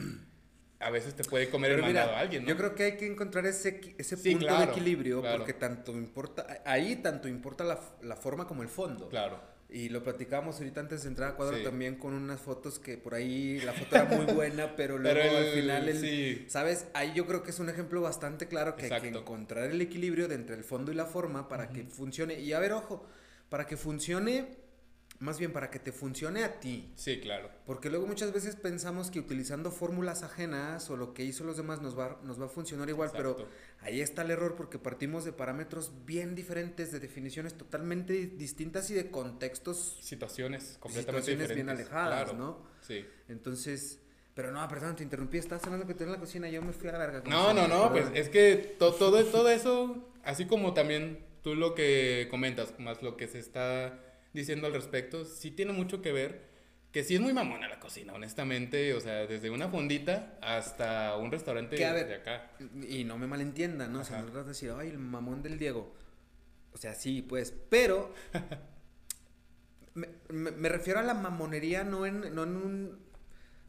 a 0.78 0.90
veces 0.90 1.14
te 1.14 1.24
puede 1.24 1.48
comer 1.48 1.70
Pero 1.70 1.86
el 1.86 1.92
mandado 1.94 2.08
mira, 2.08 2.18
a 2.18 2.20
alguien, 2.20 2.42
¿no? 2.42 2.48
yo 2.50 2.56
creo 2.56 2.74
que 2.74 2.82
hay 2.84 2.96
que 2.98 3.06
encontrar 3.06 3.46
ese, 3.46 3.94
ese 3.98 4.16
Sí, 4.16 4.32
punto 4.32 4.46
de 4.46 4.64
equilibrio 4.64 5.20
claro. 5.20 5.38
porque 5.38 5.54
tanto 5.54 5.92
importa, 5.92 6.46
ahí 6.66 6.96
tanto 6.96 7.28
importa 7.28 7.64
la, 7.64 7.80
la 8.02 8.16
forma 8.16 8.46
como 8.46 8.62
el 8.62 8.68
fondo. 8.68 9.08
Claro. 9.08 9.40
Y 9.72 9.88
lo 9.88 10.02
platicábamos 10.02 10.58
ahorita 10.58 10.80
antes 10.80 11.02
de 11.02 11.08
entrar 11.08 11.30
a 11.30 11.34
cuadro 11.34 11.56
Sí. 11.56 11.64
también 11.64 11.96
con 11.96 12.12
unas 12.14 12.40
fotos 12.40 12.78
que 12.78 12.98
por 12.98 13.14
ahí 13.14 13.58
la 13.60 13.72
foto 13.72 13.96
era 13.96 14.04
muy 14.04 14.26
buena, 14.34 14.74
pero 14.76 14.98
luego 14.98 15.18
Pero 15.20 15.36
al 15.38 15.46
final 15.46 15.88
el, 15.88 15.98
sí. 16.00 16.44
¿sabes? 16.48 16.86
Ahí 16.94 17.12
yo 17.14 17.26
creo 17.26 17.42
que 17.42 17.50
es 17.50 17.58
un 17.58 17.68
ejemplo 17.70 18.00
bastante 18.02 18.48
claro 18.48 18.76
que 18.76 18.92
hay 18.92 19.00
que 19.00 19.08
encontrar 19.08 19.70
el 19.70 19.80
equilibrio 19.80 20.28
de 20.28 20.34
entre 20.34 20.56
el 20.56 20.64
fondo 20.64 20.92
y 20.92 20.94
la 20.94 21.06
forma 21.06 21.48
para 21.48 21.68
que 21.70 21.84
funcione. 21.84 22.38
Y 22.40 22.52
a 22.52 22.58
ver, 22.58 22.72
ojo, 22.72 23.06
para 23.48 23.66
que 23.66 23.76
funcione, 23.76 24.56
más 25.22 25.38
bien 25.38 25.52
para 25.52 25.70
que 25.70 25.78
te 25.78 25.92
funcione 25.92 26.42
a 26.42 26.58
ti. 26.58 26.90
Sí, 26.96 27.20
claro. 27.20 27.48
Porque 27.64 27.88
luego 27.90 28.06
muchas 28.06 28.32
veces 28.32 28.56
pensamos 28.56 29.10
que 29.10 29.20
utilizando 29.20 29.70
fórmulas 29.70 30.22
ajenas 30.24 30.90
o 30.90 30.96
lo 30.96 31.14
que 31.14 31.22
hizo 31.24 31.44
los 31.44 31.56
demás 31.56 31.80
nos 31.80 31.96
va, 31.98 32.18
nos 32.24 32.40
va 32.40 32.46
a 32.46 32.48
funcionar 32.48 32.88
igual, 32.88 33.10
pero 33.12 33.30
Exacto. 33.30 33.50
ahí 33.82 34.00
está 34.00 34.22
el 34.22 34.32
error 34.32 34.56
porque 34.56 34.78
partimos 34.80 35.24
de 35.24 35.32
parámetros 35.32 35.92
bien 36.04 36.34
diferentes, 36.34 36.90
de 36.90 36.98
definiciones 36.98 37.54
totalmente 37.54 38.12
distintas 38.26 38.90
y 38.90 38.94
de 38.94 39.10
contextos, 39.10 39.98
Situaciones 40.02 40.76
completamente 40.80 41.22
situaciones 41.32 41.48
bien 41.54 41.66
diferentes. 41.68 41.86
alejadas, 41.92 42.24
Claro. 42.30 42.38
¿no? 42.38 42.58
Sí. 42.80 43.06
Entonces, 43.28 44.00
pero 44.34 44.50
no, 44.50 44.66
perdón, 44.68 44.96
te 44.96 45.02
interrumpí, 45.04 45.38
estabas 45.38 45.62
hablando 45.64 45.86
que 45.86 45.94
tú 45.94 46.04
en 46.04 46.12
la 46.12 46.18
cocina, 46.18 46.48
yo 46.48 46.62
me 46.62 46.72
fui 46.72 46.88
a 46.88 46.92
la 46.92 46.98
verga. 46.98 47.22
No, 47.28 47.54
no, 47.54 47.68
no, 47.68 47.90
pues 47.92 48.06
es 48.14 48.28
que 48.28 48.74
to- 48.78 48.94
todo, 48.94 49.24
todo 49.26 49.48
eso, 49.50 50.10
así 50.24 50.46
como 50.46 50.74
también 50.74 51.24
tú 51.42 51.54
lo 51.54 51.74
que 51.74 52.26
comentas, 52.30 52.74
más 52.80 53.02
lo 53.02 53.16
que 53.16 53.28
se 53.28 53.38
está 53.38 53.98
diciendo 54.32 54.66
al 54.66 54.72
respecto, 54.74 55.24
sí 55.24 55.50
tiene 55.50 55.72
mucho 55.72 56.00
que 56.02 56.12
ver, 56.12 56.42
que 56.90 57.04
sí 57.04 57.14
es 57.14 57.20
muy 57.20 57.32
mamona 57.32 57.68
la 57.68 57.80
cocina, 57.80 58.12
honestamente, 58.12 58.92
o 58.94 59.00
sea, 59.00 59.26
desde 59.26 59.48
una 59.50 59.68
fondita 59.68 60.38
hasta 60.42 61.16
un 61.16 61.30
restaurante 61.32 61.76
Que, 61.76 61.86
a 61.86 61.92
ver, 61.92 62.06
de 62.08 62.14
acá. 62.16 62.50
Y 62.88 63.04
no 63.04 63.16
me 63.18 63.26
malentiendan, 63.26 63.92
¿no? 63.92 64.00
O 64.00 64.04
sea, 64.04 64.18
no 64.20 64.26
tratas 64.26 64.44
de 64.44 64.48
decir, 64.52 64.72
ay, 64.78 64.88
el 64.88 64.98
mamón 64.98 65.42
del 65.42 65.58
Diego. 65.58 65.94
O 66.74 66.78
sea, 66.78 66.94
sí, 66.94 67.22
pues, 67.22 67.54
pero. 67.70 68.12
me, 69.94 70.08
me- 70.28 70.50
me 70.50 70.68
refiero 70.68 71.00
a 71.00 71.02
la 71.02 71.14
mamonería 71.14 71.84
no 71.84 72.06
en, 72.06 72.34
no 72.34 72.42
en 72.44 72.56
un. 72.56 72.98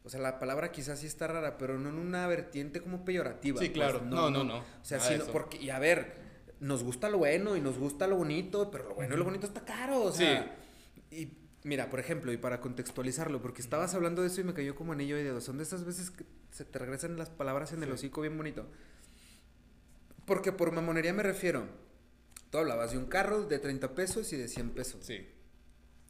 O 0.04 0.10
sea, 0.10 0.20
la 0.20 0.38
palabra 0.38 0.70
quizás 0.70 0.98
sí 1.00 1.06
está 1.06 1.26
rara, 1.26 1.56
pero 1.56 1.78
no 1.78 1.88
en 1.88 1.96
una 1.96 2.26
vertiente 2.26 2.80
como 2.80 3.04
peyorativa. 3.06 3.58
Sí, 3.58 3.70
pues, 3.70 3.72
claro. 3.72 4.02
No, 4.04 4.30
no, 4.30 4.44
no. 4.44 4.58
O 4.58 4.64
sea, 4.84 4.98
no, 4.98 5.04
eso. 5.10 5.32
porque, 5.32 5.56
y 5.58 5.70
a 5.70 5.78
ver, 5.78 6.14
nos 6.64 6.82
gusta 6.82 7.08
lo 7.10 7.18
bueno 7.18 7.56
y 7.56 7.60
nos 7.60 7.78
gusta 7.78 8.06
lo 8.06 8.16
bonito, 8.16 8.70
pero 8.70 8.88
lo 8.88 8.94
bueno 8.94 9.14
y 9.14 9.18
lo 9.18 9.24
bonito 9.24 9.46
está 9.46 9.64
caro, 9.64 10.02
o 10.02 10.12
sea. 10.12 10.56
Y 11.10 11.28
mira, 11.62 11.90
por 11.90 12.00
ejemplo, 12.00 12.32
y 12.32 12.36
para 12.38 12.60
contextualizarlo, 12.60 13.42
porque 13.42 13.60
estabas 13.62 13.94
hablando 13.94 14.22
de 14.22 14.28
eso 14.28 14.40
y 14.40 14.44
me 14.44 14.54
cayó 14.54 14.74
como 14.74 14.92
anillo 14.92 15.16
de 15.16 15.24
dedo. 15.24 15.40
Son 15.40 15.58
de 15.58 15.62
esas 15.64 15.84
veces 15.84 16.10
que 16.10 16.24
se 16.50 16.64
te 16.64 16.78
regresan 16.78 17.16
las 17.18 17.28
palabras 17.30 17.72
en 17.72 17.82
el 17.82 17.90
Sí. 17.90 17.94
hocico 17.94 18.22
bien 18.22 18.36
bonito. 18.36 18.66
Porque 20.26 20.52
por 20.52 20.72
mamonería 20.72 21.12
me 21.12 21.22
refiero. 21.22 21.66
Tú 22.50 22.58
hablabas 22.58 22.92
de 22.92 22.98
un 22.98 23.06
carro 23.06 23.42
de 23.44 23.58
30 23.58 23.94
pesos 23.94 24.32
y 24.32 24.36
de 24.36 24.48
100 24.48 24.70
pesos. 24.70 25.04
Sí, 25.04 25.28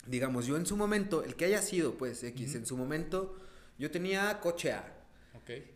Digamos, 0.06 0.44
yo 0.46 0.58
en 0.58 0.66
su 0.66 0.76
momento, 0.76 1.24
el 1.24 1.34
que 1.34 1.46
haya 1.46 1.62
sido, 1.62 1.94
pues, 1.96 2.22
X, 2.22 2.54
en 2.56 2.66
su 2.66 2.76
momento, 2.76 3.36
yo 3.78 3.90
tenía 3.90 4.38
coche 4.40 4.70
A. 4.72 4.93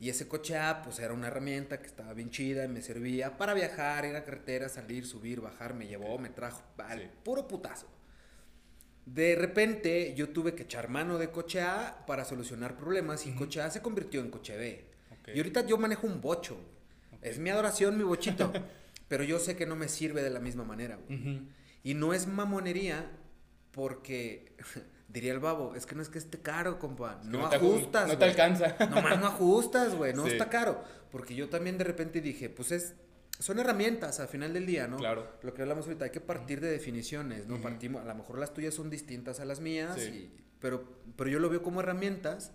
Y 0.00 0.08
ese 0.08 0.28
coche 0.28 0.56
A, 0.56 0.82
pues 0.82 0.98
era 0.98 1.12
una 1.12 1.26
herramienta 1.26 1.80
que 1.80 1.86
estaba 1.86 2.14
bien 2.14 2.30
chida 2.30 2.64
y 2.64 2.68
me 2.68 2.80
servía 2.80 3.36
para 3.36 3.54
viajar, 3.54 4.04
ir 4.06 4.16
a 4.16 4.24
carretera, 4.24 4.68
salir, 4.68 5.06
subir, 5.06 5.40
bajar, 5.40 5.74
me 5.74 5.86
llevó, 5.86 6.18
me 6.18 6.30
trajo, 6.30 6.62
al 6.78 7.00
Sí. 7.02 7.08
puro 7.24 7.46
putazo. 7.48 7.86
De 9.04 9.34
repente 9.36 10.14
yo 10.14 10.30
tuve 10.30 10.54
que 10.54 10.62
echar 10.64 10.88
mano 10.88 11.18
de 11.18 11.30
coche 11.30 11.60
A 11.62 12.04
para 12.06 12.24
solucionar 12.24 12.76
problemas 12.76 13.26
y 13.26 13.32
coche 13.34 13.60
A 13.60 13.70
se 13.70 13.80
convirtió 13.82 14.20
en 14.20 14.30
coche 14.30 14.56
B. 14.56 14.84
Y 15.34 15.38
ahorita 15.38 15.66
yo 15.66 15.76
manejo 15.76 16.06
un 16.06 16.20
bocho. 16.20 16.58
Es 17.20 17.38
mi 17.38 17.50
adoración, 17.50 17.96
mi 17.98 18.04
bochito. 18.04 18.52
pero 19.08 19.24
yo 19.24 19.38
sé 19.38 19.56
que 19.56 19.66
no 19.66 19.76
me 19.76 19.88
sirve 19.88 20.22
de 20.22 20.30
la 20.30 20.40
misma 20.40 20.64
manera. 20.64 20.98
Y 21.82 21.94
no 21.94 22.12
es 22.14 22.26
mamonería 22.26 23.10
porque, 23.72 24.52
diría 25.08 25.32
el 25.32 25.40
babo, 25.40 25.74
es 25.74 25.86
que 25.86 25.94
no 25.94 26.02
es 26.02 26.08
que 26.08 26.18
esté 26.18 26.38
caro, 26.40 26.78
compa. 26.78 27.18
que 27.22 27.28
No, 27.28 27.42
no 27.42 27.48
te 27.48 27.56
ajustas. 27.56 28.08
no 28.08 28.18
te 28.18 28.24
alcanza. 28.24 28.76
Nomás 28.90 29.18
no 29.18 29.26
ajustas, 29.26 29.94
güey, 29.94 30.12
no 30.14 30.24
Sí. 30.26 30.32
está 30.32 30.48
caro. 30.48 30.82
Porque 31.10 31.34
yo 31.34 31.48
también 31.48 31.78
de 31.78 31.84
repente 31.84 32.20
dije, 32.20 32.50
pues 32.50 32.70
es, 32.72 32.94
son 33.38 33.58
herramientas 33.58 34.20
al 34.20 34.28
final 34.28 34.52
del 34.52 34.66
día, 34.66 34.86
¿no? 34.86 34.98
Claro. 34.98 35.26
Lo 35.42 35.54
que 35.54 35.62
hablamos 35.62 35.86
ahorita, 35.86 36.04
hay 36.06 36.10
que 36.10 36.20
partir 36.20 36.60
de 36.60 36.70
definiciones, 36.70 37.46
¿no? 37.46 37.60
Partimos, 37.60 38.02
a 38.02 38.04
lo 38.04 38.14
mejor 38.14 38.38
las 38.38 38.52
tuyas 38.52 38.74
son 38.74 38.90
distintas 38.90 39.40
a 39.40 39.44
las 39.44 39.60
mías, 39.60 39.96
Sí. 39.98 40.08
y- 40.10 40.44
pero, 40.60 40.84
pero 41.16 41.30
yo 41.30 41.38
lo 41.38 41.48
veo 41.48 41.62
como 41.62 41.80
herramientas. 41.80 42.52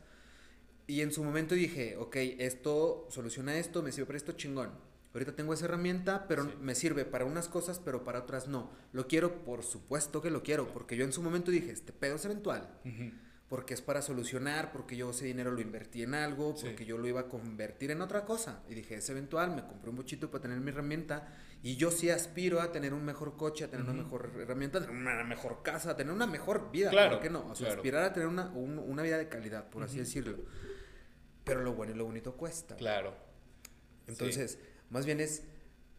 Y 0.85 0.99
en 1.01 1.11
su 1.13 1.23
momento 1.23 1.55
dije, 1.55 1.95
ok, 1.97 2.15
esto 2.39 3.07
soluciona 3.09 3.55
esto, 3.57 3.81
me 3.81 3.91
sirve 3.93 4.05
para 4.07 4.17
esto, 4.17 4.33
chingón. 4.33 4.71
Ahorita 5.13 5.35
tengo 5.35 5.53
esa 5.53 5.65
herramienta, 5.65 6.27
pero 6.27 6.43
Sí. 6.45 6.53
me 6.59 6.73
sirve 6.75 7.05
para 7.05 7.25
unas 7.25 7.47
cosas, 7.47 7.79
pero 7.79 8.03
para 8.03 8.19
otras 8.19 8.47
no. 8.47 8.71
Lo 8.93 9.07
quiero, 9.07 9.43
por 9.43 9.63
supuesto 9.63 10.21
que 10.21 10.31
lo 10.31 10.41
quiero, 10.41 10.67
porque 10.73 10.95
yo 10.97 11.05
en 11.05 11.13
su 11.13 11.21
momento 11.21 11.51
dije, 11.51 11.71
este 11.71 11.93
pedo 11.93 12.15
es 12.15 12.25
eventual 12.25 12.67
Ujú. 12.83 13.11
porque 13.47 13.75
es 13.75 13.81
para 13.81 14.01
solucionar, 14.01 14.71
porque 14.71 14.97
yo 14.97 15.11
ese 15.11 15.25
dinero 15.25 15.51
lo 15.51 15.61
invertí 15.61 16.01
en 16.01 16.15
algo, 16.15 16.55
Sí. 16.57 16.65
porque 16.65 16.85
yo 16.85 16.97
lo 16.97 17.07
iba 17.07 17.19
a 17.21 17.27
convertir 17.29 17.91
en 17.91 18.01
otra 18.01 18.25
cosa. 18.25 18.63
Y 18.67 18.73
dije, 18.73 18.95
es 18.95 19.07
eventual, 19.09 19.53
me 19.55 19.63
compré 19.67 19.91
un 19.91 19.97
bochito 19.97 20.31
para 20.31 20.41
tener 20.41 20.59
mi 20.59 20.71
herramienta 20.71 21.31
y 21.61 21.75
yo 21.75 21.91
sí 21.91 22.09
aspiro 22.09 22.59
a 22.59 22.71
tener 22.71 22.95
un 22.95 23.05
mejor 23.05 23.37
coche, 23.37 23.65
a 23.65 23.69
tener 23.69 23.83
una 23.85 23.93
Ujú. 23.93 24.03
mejor 24.05 24.31
herramienta, 24.41 24.79
a 24.79 24.81
tener 24.81 24.95
una 24.95 25.23
mejor 25.23 25.61
casa, 25.61 25.91
a 25.91 25.95
tener 25.95 26.11
una 26.11 26.25
mejor 26.25 26.71
vida, 26.71 26.89
Claro, 26.89 27.11
¿por 27.11 27.19
qué 27.21 27.29
no? 27.29 27.41
O 27.49 27.53
sea, 27.53 27.67
claro. 27.67 27.81
aspirar 27.81 28.03
a 28.03 28.13
tener 28.13 28.27
una, 28.27 28.47
un- 28.47 28.79
una 28.79 29.03
vida 29.03 29.19
de 29.19 29.29
calidad, 29.29 29.69
por 29.69 29.83
así 29.83 29.97
Ujú. 29.97 30.05
decirlo. 30.05 30.37
Pero 31.43 31.61
lo 31.61 31.73
bueno 31.73 31.93
y 31.93 31.95
lo 31.97 32.05
bonito 32.05 32.33
cuesta. 32.35 32.75
Claro. 32.77 33.13
Entonces, 34.07 34.57
más 34.93 35.05
bien 35.05 35.19
es, 35.19 35.41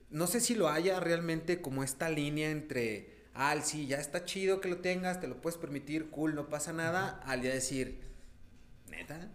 no 0.09 0.27
sé 0.29 0.41
si 0.41 0.55
lo 0.55 0.69
haya 0.69 1.01
realmente 1.01 1.61
como 1.61 1.83
esta 1.83 2.09
línea 2.09 2.51
entre, 2.51 3.27
ah, 3.35 3.61
sí, 3.61 3.87
ya 3.87 3.99
está 3.99 4.25
chido 4.25 4.61
que 4.61 4.69
lo 4.69 4.79
tengas, 4.79 5.21
te 5.21 5.27
lo 5.27 5.41
puedes 5.41 5.59
permitir, 5.59 6.11
cool, 6.11 6.37
no 6.37 6.49
pasa 6.49 6.73
nada, 6.73 7.21
al 7.27 7.43
ya 7.43 7.53
decir, 7.53 8.01
neta. 8.89 9.29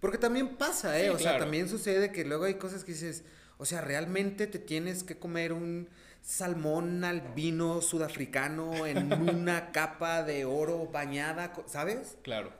Porque 0.00 0.18
también 0.18 0.56
pasa, 0.56 0.98
¿eh? 1.00 1.04
Sí, 1.04 1.08
o 1.08 1.18
sea, 1.18 1.38
también 1.38 1.68
sucede 1.68 2.12
que 2.12 2.24
luego 2.24 2.44
hay 2.44 2.54
cosas 2.54 2.84
que 2.84 2.92
dices, 2.92 3.24
o 3.56 3.64
sea, 3.64 3.80
realmente 3.80 4.46
te 4.46 4.58
tienes 4.58 5.02
que 5.02 5.18
comer 5.18 5.54
un 5.54 5.88
salmón 6.20 7.02
albino 7.04 7.80
sudafricano 7.80 8.86
en 8.86 9.12
una 9.28 9.72
capa 9.72 10.22
de 10.22 10.44
oro 10.44 10.86
bañada, 10.86 11.54
¿sabes? 11.66 12.18
Claro. 12.22 12.52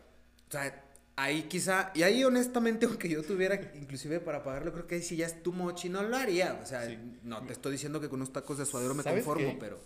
O 0.49 0.51
sea, 0.51 0.83
ahí 1.21 1.43
quizá, 1.45 1.91
y 1.95 2.03
ahí 2.05 2.23
honestamente, 2.25 2.87
aunque 2.87 3.09
yo 3.09 3.23
tuviera 3.23 3.61
inclusive 3.75 4.21
para 4.21 4.43
pagarlo, 4.45 4.73
creo 4.73 4.87
que 4.87 4.95
ahí 4.97 5.03
sí 5.03 5.17
ya 5.17 5.27
es 5.27 5.43
too 5.43 5.53
much 5.53 5.85
y 5.85 5.89
no 5.89 6.03
lo 6.03 6.17
haría. 6.17 6.59
O 6.63 6.67
sea, 6.67 6.87
Sí. 6.87 6.97
no 7.25 7.45
te 7.47 7.53
estoy 7.53 7.73
diciendo 7.73 8.01
que 8.01 8.09
con 8.09 8.21
unos 8.21 8.33
tacos 8.33 8.59
de 8.59 8.65
suadero 8.67 8.95
me 8.95 9.03
¿Sabes 9.03 9.25
conformo, 9.25 9.53
qué? 9.53 9.57
pero. 9.61 9.81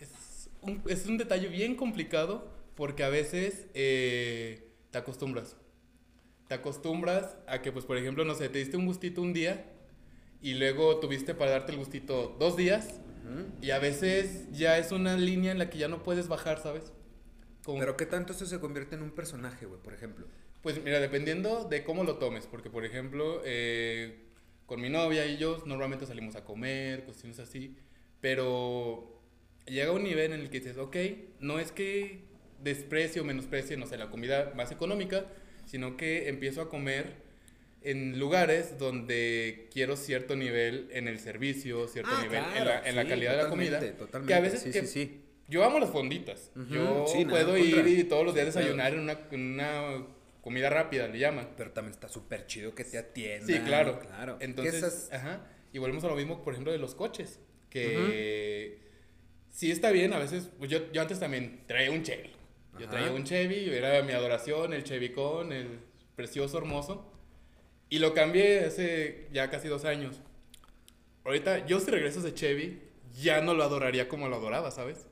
Es 0.00 0.48
un, 0.62 0.82
es 0.88 1.06
un 1.06 1.18
detalle 1.18 1.48
bien 1.48 1.76
complicado 1.76 2.48
porque 2.74 3.04
a 3.04 3.08
veces 3.10 3.66
eh, 3.74 4.70
te 4.90 4.98
acostumbras. 4.98 5.56
Te 6.48 6.54
acostumbras 6.54 7.36
a 7.46 7.62
que, 7.62 7.70
pues, 7.72 7.84
por 7.84 7.96
ejemplo, 7.96 8.24
no 8.24 8.34
sé, 8.34 8.48
te 8.48 8.58
diste 8.58 8.76
un 8.76 8.86
gustito 8.86 9.22
un 9.22 9.32
día 9.32 9.70
y 10.42 10.54
luego 10.54 10.98
tuviste 10.98 11.34
para 11.34 11.50
darte 11.52 11.72
el 11.72 11.78
gustito 11.78 12.34
dos 12.40 12.56
días 12.56 12.88
y 13.62 13.70
a 13.70 13.78
veces 13.78 14.50
ya 14.50 14.76
es 14.78 14.90
una 14.90 15.16
línea 15.16 15.52
en 15.52 15.58
la 15.58 15.70
que 15.70 15.78
ya 15.78 15.86
no 15.86 16.02
puedes 16.02 16.26
bajar, 16.26 16.60
¿sabes? 16.60 16.92
Como- 17.64 17.78
Pero 17.78 17.96
qué 17.96 18.06
tanto 18.06 18.32
eso 18.32 18.44
se 18.46 18.58
convierte 18.58 18.96
en 18.96 19.02
un 19.02 19.10
personaje, 19.12 19.66
güey, 19.66 19.80
por 19.80 19.92
ejemplo. 19.94 20.26
Pues 20.62 20.82
mira, 20.82 21.00
dependiendo 21.00 21.64
de 21.64 21.84
cómo 21.84 22.04
lo 22.04 22.16
tomes, 22.16 22.46
porque 22.46 22.68
por 22.70 22.84
ejemplo, 22.84 23.40
eh, 23.44 24.18
con 24.66 24.80
mi 24.80 24.90
novia 24.90 25.26
y 25.26 25.38
yo 25.38 25.62
normalmente 25.66 26.06
salimos 26.06 26.36
a 26.36 26.44
comer, 26.44 27.04
cuestiones 27.04 27.38
así, 27.38 27.76
pero 28.20 29.20
llega 29.66 29.92
un 29.92 30.02
nivel 30.04 30.32
en 30.32 30.40
el 30.40 30.50
que 30.50 30.60
dices, 30.60 30.76
ok, 30.76 30.96
no 31.40 31.58
es 31.58 31.72
que 31.72 32.20
desprecio 32.62 33.22
o 33.22 33.24
menosprecie, 33.24 33.76
no 33.78 33.86
sé, 33.86 33.96
la 33.96 34.10
comida 34.10 34.52
más 34.54 34.70
económica, 34.70 35.24
sino 35.64 35.96
que 35.96 36.28
empiezo 36.28 36.60
a 36.60 36.68
comer 36.68 37.14
en 37.82 38.18
lugares 38.18 38.78
donde 38.78 39.68
quiero 39.72 39.96
cierto 39.96 40.36
nivel 40.36 40.88
en 40.92 41.08
el 41.08 41.18
servicio, 41.18 41.88
cierto 41.88 42.10
Ah, 42.14 42.22
nivel 42.22 42.44
en, 42.44 42.50
claro, 42.50 42.64
la, 42.66 42.88
en 42.88 42.96
la 42.96 43.02
sí, 43.04 43.08
calidad 43.08 43.36
de 43.38 43.42
la 43.44 43.48
comida. 43.48 43.80
Totalmente, 43.80 44.26
Que 44.26 44.34
a 44.34 44.40
veces 44.40 44.60
sí, 44.60 44.70
que- 44.70 44.86
sí. 44.86 45.22
Yo 45.48 45.64
amo 45.64 45.80
las 45.80 45.90
fonditas. 45.90 46.52
Ujú, 46.54 46.72
Yo 46.74 47.04
sí, 47.08 47.24
nada 47.24 47.30
puedo 47.30 47.56
en 47.56 47.64
ir 47.64 47.98
y 47.98 48.04
todos 48.04 48.24
los 48.24 48.34
días 48.34 48.46
desayunar 48.54 48.92
en 48.92 49.00
una, 49.00 49.18
en 49.32 49.40
una 49.54 50.06
comida 50.42 50.70
rápida, 50.70 51.08
le 51.08 51.18
llaman. 51.18 51.50
Pero 51.56 51.72
también 51.72 51.92
está 51.92 52.08
súper 52.08 52.46
chido 52.46 52.74
que 52.74 52.84
te 52.84 52.98
atiendan. 52.98 53.46
Sí, 53.46 53.58
claro. 53.64 53.98
Claro. 54.00 54.36
Entonces, 54.40 54.74
esas- 54.74 55.12
ajá. 55.12 55.46
Y 55.72 55.78
volvemos 55.78 56.02
a 56.04 56.08
lo 56.08 56.16
mismo, 56.16 56.42
por 56.42 56.52
ejemplo, 56.54 56.72
de 56.72 56.78
los 56.78 56.94
coches. 56.94 57.40
Que 57.70 58.80
sí 59.50 59.70
está 59.70 59.90
bien, 59.92 60.12
a 60.12 60.18
veces, 60.18 60.50
pues 60.58 60.70
yo, 60.70 60.90
yo 60.92 61.00
antes 61.02 61.20
también 61.20 61.64
traía 61.66 61.90
un 61.90 62.02
Chevy. 62.02 62.30
Yo 62.78 62.86
Ajá. 62.86 62.90
traía 62.90 63.12
un 63.12 63.24
Chevy, 63.24 63.68
era 63.72 64.02
mi 64.02 64.12
adoración, 64.12 64.72
el 64.72 64.84
Chevy 64.84 65.10
con, 65.12 65.52
el 65.52 65.80
precioso, 66.16 66.58
hermoso. 66.58 67.12
Y 67.88 67.98
lo 67.98 68.14
cambié 68.14 68.60
hace 68.64 69.28
ya 69.32 69.50
casi 69.50 69.68
dos 69.68 69.84
años. 69.84 70.20
Ahorita, 71.24 71.66
yo 71.66 71.78
si 71.80 71.90
regreso 71.90 72.20
ese 72.20 72.34
Chevy, 72.34 72.80
ya 73.20 73.40
no 73.40 73.54
lo 73.54 73.62
adoraría 73.64 74.08
como 74.08 74.28
lo 74.28 74.36
adoraba, 74.36 74.70
¿sabes? 74.70 75.06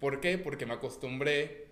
¿Por 0.00 0.20
qué? 0.20 0.38
Porque 0.38 0.64
me 0.66 0.74
acostumbré 0.74 1.68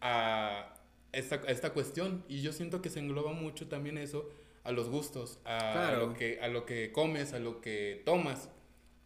a 0.00 0.74
esta, 1.12 1.36
esta 1.48 1.70
cuestión. 1.72 2.24
Y 2.28 2.42
yo 2.42 2.52
siento 2.52 2.82
que 2.82 2.90
se 2.90 2.98
engloba 3.00 3.32
mucho 3.32 3.68
también 3.68 3.98
eso 3.98 4.28
a 4.64 4.72
los 4.72 4.88
gustos, 4.88 5.38
a, 5.44 5.58
Claro. 5.72 6.06
lo, 6.08 6.14
que, 6.14 6.40
a 6.40 6.48
lo 6.48 6.66
que 6.66 6.92
comes, 6.92 7.32
a 7.32 7.38
lo 7.38 7.60
que 7.60 8.02
tomas. 8.04 8.48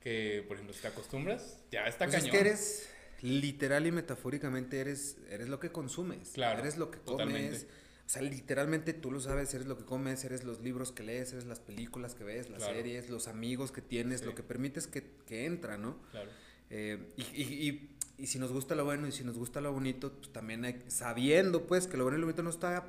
Que, 0.00 0.44
por 0.48 0.56
ejemplo, 0.56 0.74
si 0.74 0.82
te 0.82 0.88
acostumbras, 0.88 1.60
ya 1.70 1.86
está 1.86 2.06
Pues 2.06 2.16
es 2.16 2.20
cañón. 2.24 2.32
que 2.32 2.40
eres 2.40 2.88
literal 3.20 3.86
y 3.86 3.92
metafóricamente 3.92 4.80
eres, 4.80 5.16
eres 5.30 5.48
lo 5.48 5.60
que 5.60 5.70
consumes. 5.70 6.30
Claro, 6.34 6.58
Eres 6.60 6.76
lo 6.76 6.90
que 6.90 6.98
totalmente. 6.98 7.46
comes. 7.58 7.66
O 8.04 8.08
sea, 8.08 8.22
literalmente 8.22 8.94
tú 8.94 9.12
lo 9.12 9.20
sabes, 9.20 9.54
eres 9.54 9.68
lo 9.68 9.78
que 9.78 9.84
comes, 9.84 10.24
eres 10.24 10.42
los 10.42 10.60
libros 10.60 10.90
que 10.90 11.04
lees, 11.04 11.32
eres 11.32 11.44
las 11.46 11.60
películas 11.60 12.16
que 12.16 12.24
ves, 12.24 12.50
las 12.50 12.58
Claro. 12.64 12.74
series, 12.74 13.08
los 13.10 13.28
amigos 13.28 13.70
que 13.70 13.80
tienes, 13.80 14.20
Sí. 14.20 14.26
lo 14.26 14.34
que 14.34 14.42
permites 14.42 14.88
que, 14.88 15.04
que 15.24 15.46
entra, 15.46 15.78
¿no? 15.78 16.02
Claro. 16.10 16.30
Eh, 16.68 16.98
y, 17.16 17.22
y- 17.42 17.68
y- 17.68 17.96
y 18.18 18.26
si 18.26 18.38
nos 18.38 18.52
gusta 18.52 18.74
lo 18.74 18.84
bueno 18.84 19.06
y 19.06 19.12
si 19.12 19.24
nos 19.24 19.36
gusta 19.38 19.60
lo 19.60 19.72
bonito, 19.72 20.12
pues 20.12 20.32
también 20.32 20.64
hay, 20.64 20.82
sabiendo 20.88 21.66
pues 21.66 21.86
que 21.86 21.96
lo 21.96 22.04
bueno 22.04 22.18
y 22.18 22.20
lo 22.20 22.26
bonito 22.26 22.42
no 22.42 22.50
está 22.50 22.84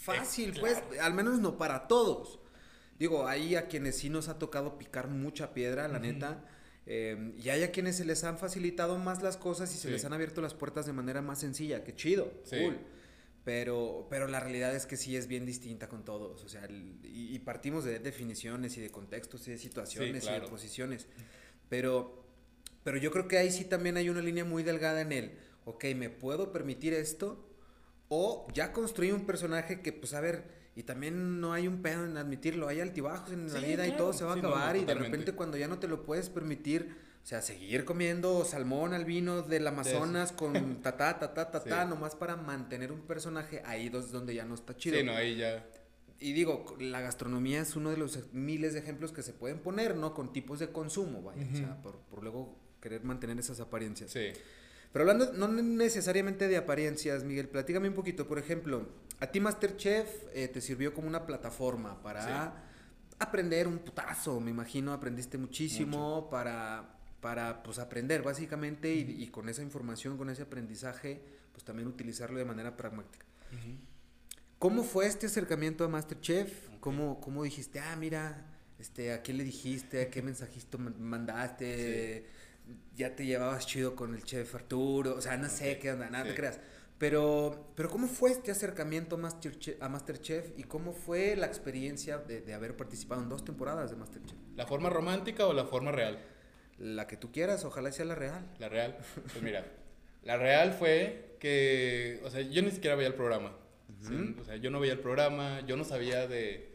fácil, 0.00 0.50
Eh, 0.50 0.60
pues, 0.60 0.74
claro. 0.80 1.02
al 1.02 1.14
menos 1.14 1.40
no 1.40 1.56
para 1.56 1.86
todos. 1.88 2.40
Digo, 2.98 3.26
hay 3.26 3.56
a 3.56 3.66
quienes 3.68 3.96
sí 3.98 4.08
nos 4.10 4.28
ha 4.28 4.38
tocado 4.38 4.78
picar 4.78 5.08
mucha 5.08 5.52
piedra, 5.54 5.88
la 5.88 5.98
Ujú. 5.98 6.06
neta. 6.06 6.44
eh, 6.86 7.32
y 7.42 7.48
hay 7.48 7.62
a 7.62 7.70
quienes 7.70 7.96
se 7.96 8.04
les 8.04 8.24
han 8.24 8.36
facilitado 8.36 8.98
más 8.98 9.22
las 9.22 9.38
cosas 9.38 9.72
y 9.74 9.78
se 9.78 9.88
Sí. 9.88 9.92
les 9.92 10.04
han 10.04 10.12
abierto 10.12 10.42
las 10.42 10.52
puertas 10.52 10.84
de 10.84 10.92
manera 10.92 11.22
más 11.22 11.38
sencilla. 11.40 11.82
Qué 11.82 11.94
chido, 11.96 12.30
Sí. 12.44 12.58
cool. 12.60 12.78
Pero, 13.42 14.06
pero 14.10 14.26
la 14.28 14.38
realidad 14.40 14.74
es 14.74 14.84
que 14.84 14.96
sí 14.98 15.16
es 15.16 15.26
bien 15.26 15.46
distinta 15.46 15.88
con 15.88 16.04
todos. 16.04 16.44
O 16.44 16.48
sea, 16.50 16.64
el- 16.66 16.98
y, 17.02 17.34
y 17.34 17.38
partimos 17.38 17.84
de 17.84 17.98
definiciones 18.00 18.76
y 18.76 18.82
de 18.82 18.90
contextos 18.90 19.48
y 19.48 19.52
de 19.52 19.58
situaciones 19.58 20.24
y 20.24 20.26
claro. 20.26 20.44
de 20.44 20.50
posiciones. 20.50 21.06
Pero, 21.70 22.23
pero 22.84 22.98
yo 22.98 23.10
creo 23.10 23.26
que 23.26 23.38
ahí 23.38 23.50
sí 23.50 23.64
también 23.64 23.96
hay 23.96 24.08
una 24.10 24.20
línea 24.20 24.44
muy 24.44 24.62
delgada 24.62 25.00
en 25.00 25.10
el, 25.10 25.32
ok, 25.64 25.86
¿me 25.96 26.10
puedo 26.10 26.52
permitir 26.52 26.92
esto? 26.92 27.48
O 28.08 28.46
ya 28.52 28.72
construí 28.72 29.10
un 29.10 29.26
personaje 29.26 29.80
que, 29.80 29.92
pues, 29.92 30.12
a 30.14 30.20
ver, 30.20 30.44
y 30.76 30.82
también 30.82 31.40
no 31.40 31.52
hay 31.52 31.66
un 31.66 31.82
pedo 31.82 32.04
en 32.04 32.16
admitirlo, 32.16 32.68
hay 32.68 32.80
altibajos 32.80 33.32
en 33.32 33.52
la 33.52 33.60
vida 33.60 33.86
y 33.86 33.96
todo 33.96 34.12
se 34.12 34.24
va 34.24 34.32
a 34.32 34.34
Sí, 34.34 34.42
no, 34.42 34.50
no, 34.50 34.54
acabar 34.54 34.76
y 34.76 34.84
de 34.84 34.94
repente 34.94 35.32
cuando 35.32 35.56
ya 35.56 35.66
no 35.66 35.78
te 35.78 35.88
lo 35.88 36.04
puedes 36.04 36.28
permitir, 36.28 36.94
o 37.22 37.26
sea, 37.26 37.40
seguir 37.40 37.84
comiendo 37.86 38.44
salmón 38.44 38.92
al 38.92 39.04
vino 39.06 39.42
del 39.42 39.66
Amazonas 39.66 40.32
con 40.32 40.52
ta 40.82 40.96
ta 40.96 41.18
ta 41.18 41.32
ta 41.32 41.50
ta 41.50 41.60
Sí. 41.60 41.70
ta, 41.70 41.84
nomás 41.86 42.14
para 42.14 42.36
mantener 42.36 42.92
un 42.92 43.00
personaje, 43.00 43.62
ahí 43.64 43.90
es 43.92 44.10
donde 44.12 44.34
ya 44.34 44.44
no 44.44 44.54
está 44.54 44.76
chido. 44.76 44.98
Sí, 44.98 45.04
no, 45.04 45.12
ahí 45.12 45.36
ya. 45.36 45.64
Y 46.20 46.32
digo, 46.32 46.76
la 46.78 47.00
gastronomía 47.00 47.60
es 47.60 47.76
uno 47.76 47.90
de 47.90 47.96
los 47.96 48.32
miles 48.32 48.72
de 48.74 48.80
ejemplos 48.80 49.12
que 49.12 49.22
se 49.22 49.32
pueden 49.32 49.60
poner, 49.60 49.96
¿no? 49.96 50.12
Con 50.12 50.32
tipos 50.32 50.58
de 50.58 50.70
consumo, 50.70 51.22
vaya, 51.22 51.46
o 51.52 51.56
sea, 51.56 51.82
por 51.82 52.22
luego 52.22 52.63
querer 52.84 53.02
mantener 53.02 53.38
esas 53.38 53.60
apariencias. 53.60 54.10
Sí. 54.10 54.32
Pero 54.92 55.02
hablando 55.04 55.32
no 55.32 55.48
necesariamente 55.48 56.48
de 56.48 56.58
apariencias, 56.58 57.24
Miguel, 57.24 57.48
platícame 57.48 57.88
un 57.88 57.94
poquito. 57.94 58.28
Por 58.28 58.38
ejemplo, 58.38 58.86
a 59.20 59.26
ti 59.26 59.40
Masterchef 59.40 60.06
eh, 60.34 60.48
te 60.48 60.60
sirvió 60.60 60.92
como 60.92 61.08
una 61.08 61.24
plataforma 61.24 62.02
para 62.02 62.62
aprender 63.18 63.66
un 63.66 63.78
putazo, 63.78 64.38
me 64.38 64.50
imagino, 64.50 64.92
aprendiste 64.92 65.38
muchísimo 65.38 66.28
para, 66.28 66.98
para 67.22 67.62
pues 67.62 67.78
aprender 67.78 68.22
básicamente 68.22 68.92
y, 68.94 69.22
y 69.22 69.28
con 69.28 69.48
esa 69.48 69.62
información, 69.62 70.18
con 70.18 70.28
ese 70.28 70.42
aprendizaje, 70.42 71.22
pues 71.52 71.64
también 71.64 71.88
utilizarlo 71.88 72.38
de 72.38 72.44
manera 72.44 72.76
pragmática. 72.76 73.24
¿Cómo 74.58 74.84
fue 74.84 75.06
este 75.06 75.26
acercamiento 75.26 75.84
a 75.84 75.88
Masterchef? 75.88 76.68
Ok. 76.68 76.80
¿Cómo, 76.80 77.20
¿Cómo 77.20 77.42
dijiste, 77.44 77.80
ah, 77.80 77.96
mira, 77.96 78.46
este, 78.78 79.12
a 79.12 79.22
qué 79.22 79.32
le 79.32 79.42
dijiste, 79.42 80.02
a 80.02 80.10
qué 80.10 80.22
mensajito 80.30 80.78
man- 80.78 80.94
mandaste? 81.00 82.26
Ya 82.94 83.14
te 83.14 83.26
llevabas 83.26 83.66
chido 83.66 83.94
con 83.96 84.14
el 84.14 84.24
chef 84.24 84.54
Arturo, 84.54 85.16
o 85.16 85.20
sea, 85.20 85.36
no 85.36 85.48
sé 85.48 85.78
qué 85.78 85.92
onda, 85.92 86.08
nada 86.10 86.24
te 86.24 86.34
creas. 86.34 86.60
Pero, 86.98 87.72
pero 87.74 87.90
¿cómo 87.90 88.06
fue 88.06 88.30
este 88.30 88.52
acercamiento 88.52 89.16
a 89.16 89.18
Masterchef, 89.18 89.82
a 89.82 89.88
Masterchef 89.88 90.56
y 90.56 90.62
cómo 90.62 90.92
fue 90.92 91.34
la 91.36 91.46
experiencia 91.46 92.18
de, 92.18 92.40
de 92.40 92.54
haber 92.54 92.76
participado 92.76 93.20
en 93.22 93.28
dos 93.28 93.44
temporadas 93.44 93.90
de 93.90 93.96
Masterchef? 93.96 94.38
¿La 94.54 94.66
forma 94.66 94.90
romántica 94.90 95.46
o 95.46 95.52
la 95.52 95.64
forma 95.64 95.90
real? 95.90 96.18
La 96.78 97.06
que 97.06 97.16
tú 97.16 97.32
quieras, 97.32 97.64
ojalá 97.64 97.90
sea 97.92 98.04
la 98.04 98.14
real. 98.14 98.48
La 98.58 98.68
real. 98.68 98.96
Pues 99.24 99.42
mira, 99.42 99.64
la 100.22 100.36
real 100.36 100.72
fue 100.72 101.36
que, 101.40 102.20
o 102.24 102.30
sea, 102.30 102.40
yo 102.40 102.62
ni 102.62 102.70
siquiera 102.70 102.96
veía 102.96 103.08
el 103.08 103.14
programa. 103.14 103.56
O 104.40 104.44
sea, 104.44 104.56
yo 104.56 104.70
no 104.70 104.80
veía 104.80 104.92
el 104.92 105.00
programa, 105.00 105.60
yo 105.66 105.76
no 105.76 105.84
sabía 105.84 106.26
de, 106.26 106.74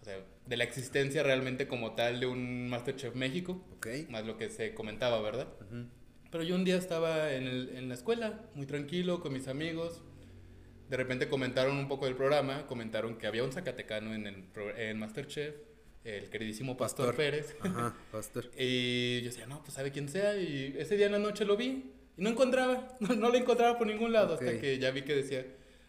o 0.00 0.04
sea, 0.04 0.18
de 0.46 0.56
la 0.56 0.64
existencia 0.64 1.22
realmente 1.22 1.66
como 1.68 1.92
tal 1.94 2.20
de 2.20 2.26
un 2.26 2.68
Masterchef 2.68 3.14
México, 3.14 3.64
más 4.08 4.24
lo 4.26 4.36
que 4.36 4.50
se 4.50 4.74
comentaba, 4.74 5.20
¿verdad? 5.20 5.48
Ujú. 5.60 5.86
Pero 6.30 6.44
yo 6.44 6.54
un 6.54 6.64
día 6.64 6.76
estaba 6.76 7.32
en, 7.34 7.46
el- 7.46 7.76
en 7.76 7.88
la 7.88 7.94
escuela, 7.94 8.40
muy 8.54 8.66
tranquilo, 8.66 9.20
con 9.20 9.32
mis 9.32 9.48
amigos. 9.48 10.02
De 10.88 10.96
repente 10.96 11.28
comentaron 11.28 11.76
un 11.76 11.88
poco 11.88 12.06
del 12.06 12.16
programa, 12.16 12.66
comentaron 12.66 13.16
que 13.16 13.26
había 13.26 13.44
un 13.44 13.52
zacatecano 13.52 14.14
en, 14.14 14.26
el, 14.26 14.44
en 14.76 14.98
Masterchef, 14.98 15.54
el 16.04 16.28
queridísimo 16.30 16.76
Pastor, 16.76 17.06
Pastor. 17.06 17.16
Pérez. 17.16 17.56
Ajá, 17.60 17.94
pastor. 18.12 18.50
Y 18.58 19.20
yo 19.20 19.26
decía, 19.26 19.46
no, 19.46 19.62
pues 19.62 19.74
sabe 19.74 19.92
quién 19.92 20.08
sea. 20.08 20.36
Y 20.36 20.74
ese 20.78 20.96
día 20.96 21.06
en 21.06 21.12
la 21.12 21.18
noche 21.18 21.44
lo 21.44 21.56
vi 21.56 21.92
y 22.16 22.22
no 22.22 22.30
encontraba, 22.30 22.96
no, 23.00 23.14
no 23.14 23.28
lo 23.30 23.36
encontraba 23.36 23.78
por 23.78 23.86
ningún 23.86 24.12
lado. 24.12 24.34
Ok. 24.34 24.42
Hasta 24.42 24.60
que 24.60 24.78
ya 24.78 24.90
vi 24.90 25.02
que 25.02 25.14
decía 25.14 25.46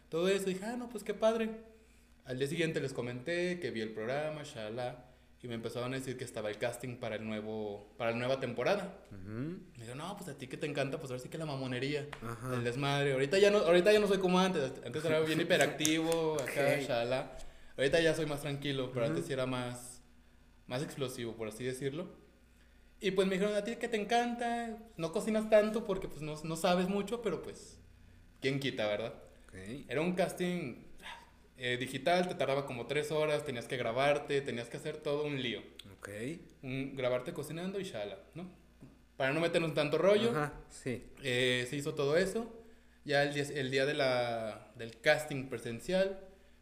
todo 0.10 0.28
eso. 0.30 0.50
Y 0.50 0.54
dije, 0.54 0.66
ah, 0.66 0.76
no, 0.78 0.89
pues 0.89 1.04
qué 1.04 1.13
padre. 1.13 1.50
Al 2.26 2.40
día 2.40 2.48
siguiente 2.48 2.80
les 2.80 2.94
comenté 2.94 3.60
que 3.60 3.72
vi 3.72 3.82
el 3.82 3.92
programa, 3.92 4.44
shalá. 4.44 5.06
Y 5.42 5.48
me 5.50 5.56
empezaron 5.56 5.94
a 5.94 5.98
decir 5.98 6.16
que 6.16 6.24
estaba 6.24 6.50
el 6.50 6.58
casting 6.58 6.96
para, 6.96 7.18
el 7.18 7.26
nuevo, 7.28 7.94
para 7.98 8.12
la 8.12 8.18
nueva 8.18 8.40
temporada. 8.40 8.98
Ujú. 9.12 9.60
Me 9.78 9.84
dijo, 9.84 9.94
no, 9.94 10.16
pues 10.16 10.30
a 10.30 10.38
ti 10.38 10.48
que 10.48 10.56
te 10.56 10.68
encanta, 10.68 11.00
pues 11.00 11.12
ahora 11.12 11.22
sí 11.22 11.28
que 11.28 11.38
la 11.38 11.46
mamonería, 11.46 12.08
Ajá. 12.22 12.54
el 12.54 12.64
desmadre. 12.64 13.12
Ahorita 13.12 13.38
ya, 13.40 13.52
no, 13.52 13.58
ahorita 13.58 13.92
ya 13.92 14.00
no 14.00 14.08
soy 14.08 14.20
como 14.20 14.40
antes. 14.40 14.72
Antes 14.86 15.04
era 15.04 15.20
bien 15.20 15.42
hiperactivo, 15.42 16.36
acá, 16.42 16.76
Ok. 16.78 16.88
shalá. 16.88 17.38
Ahorita 17.76 18.00
ya 18.00 18.16
soy 18.16 18.26
más 18.26 18.40
tranquilo, 18.40 18.92
pero 18.94 19.04
Ujú. 19.06 19.12
antes 19.16 19.26
sí 19.28 19.34
era 19.34 19.46
más, 19.46 20.02
más 20.68 20.82
explosivo, 20.82 21.36
por 21.36 21.50
así 21.50 21.66
decirlo. 21.66 22.08
Y 23.02 23.12
pues 23.12 23.28
me 23.28 23.34
dijeron, 23.36 23.54
a 23.58 23.66
ti 23.66 23.76
que 23.76 23.90
te 23.90 23.98
encanta, 24.00 24.78
no 24.96 25.12
cocinas 25.12 25.50
tanto 25.50 25.84
porque 25.84 26.08
pues 26.08 26.22
no, 26.22 26.42
no 26.42 26.56
sabes 26.56 26.88
mucho, 26.88 27.22
pero 27.22 27.42
pues, 27.42 27.78
¿quién 28.40 28.62
quita, 28.62 28.88
verdad? 28.88 29.14
Ok. 29.50 29.56
Era 29.90 30.00
un 30.00 30.14
casting 30.14 30.86
eh, 31.58 31.78
digital, 31.78 32.28
te 32.28 32.36
tardaba 32.36 32.66
como 32.66 32.88
tres 32.88 33.12
horas, 33.12 33.46
tenías 33.46 33.68
que 33.68 33.78
grabarte, 33.78 34.42
tenías 34.42 34.70
que 34.70 34.78
hacer 34.78 34.98
todo 34.98 35.26
un 35.26 35.42
lío. 35.42 35.62
Ok. 35.98 36.10
Un- 36.63 36.96
grabarte 36.96 37.34
cocinando 37.34 37.80
y 37.80 37.84
shala, 37.84 38.18
¿no? 38.36 38.50
Para 39.18 39.32
no 39.34 39.39
meternos 39.39 39.70
en 39.70 39.76
tanto 39.76 39.98
rollo. 39.98 40.32
Ajá, 40.32 40.54
sí. 40.70 41.04
Eh, 41.24 41.66
se 41.70 41.76
hizo 41.76 41.94
todo 41.94 42.18
eso. 42.18 42.52
Ya 43.06 43.24
el 43.24 43.34
día, 43.34 43.44
el 43.56 43.70
día 43.72 43.86
de 43.86 43.94
la, 43.94 44.72
del 44.76 45.00
casting 45.02 45.48
presencial, 45.50 46.20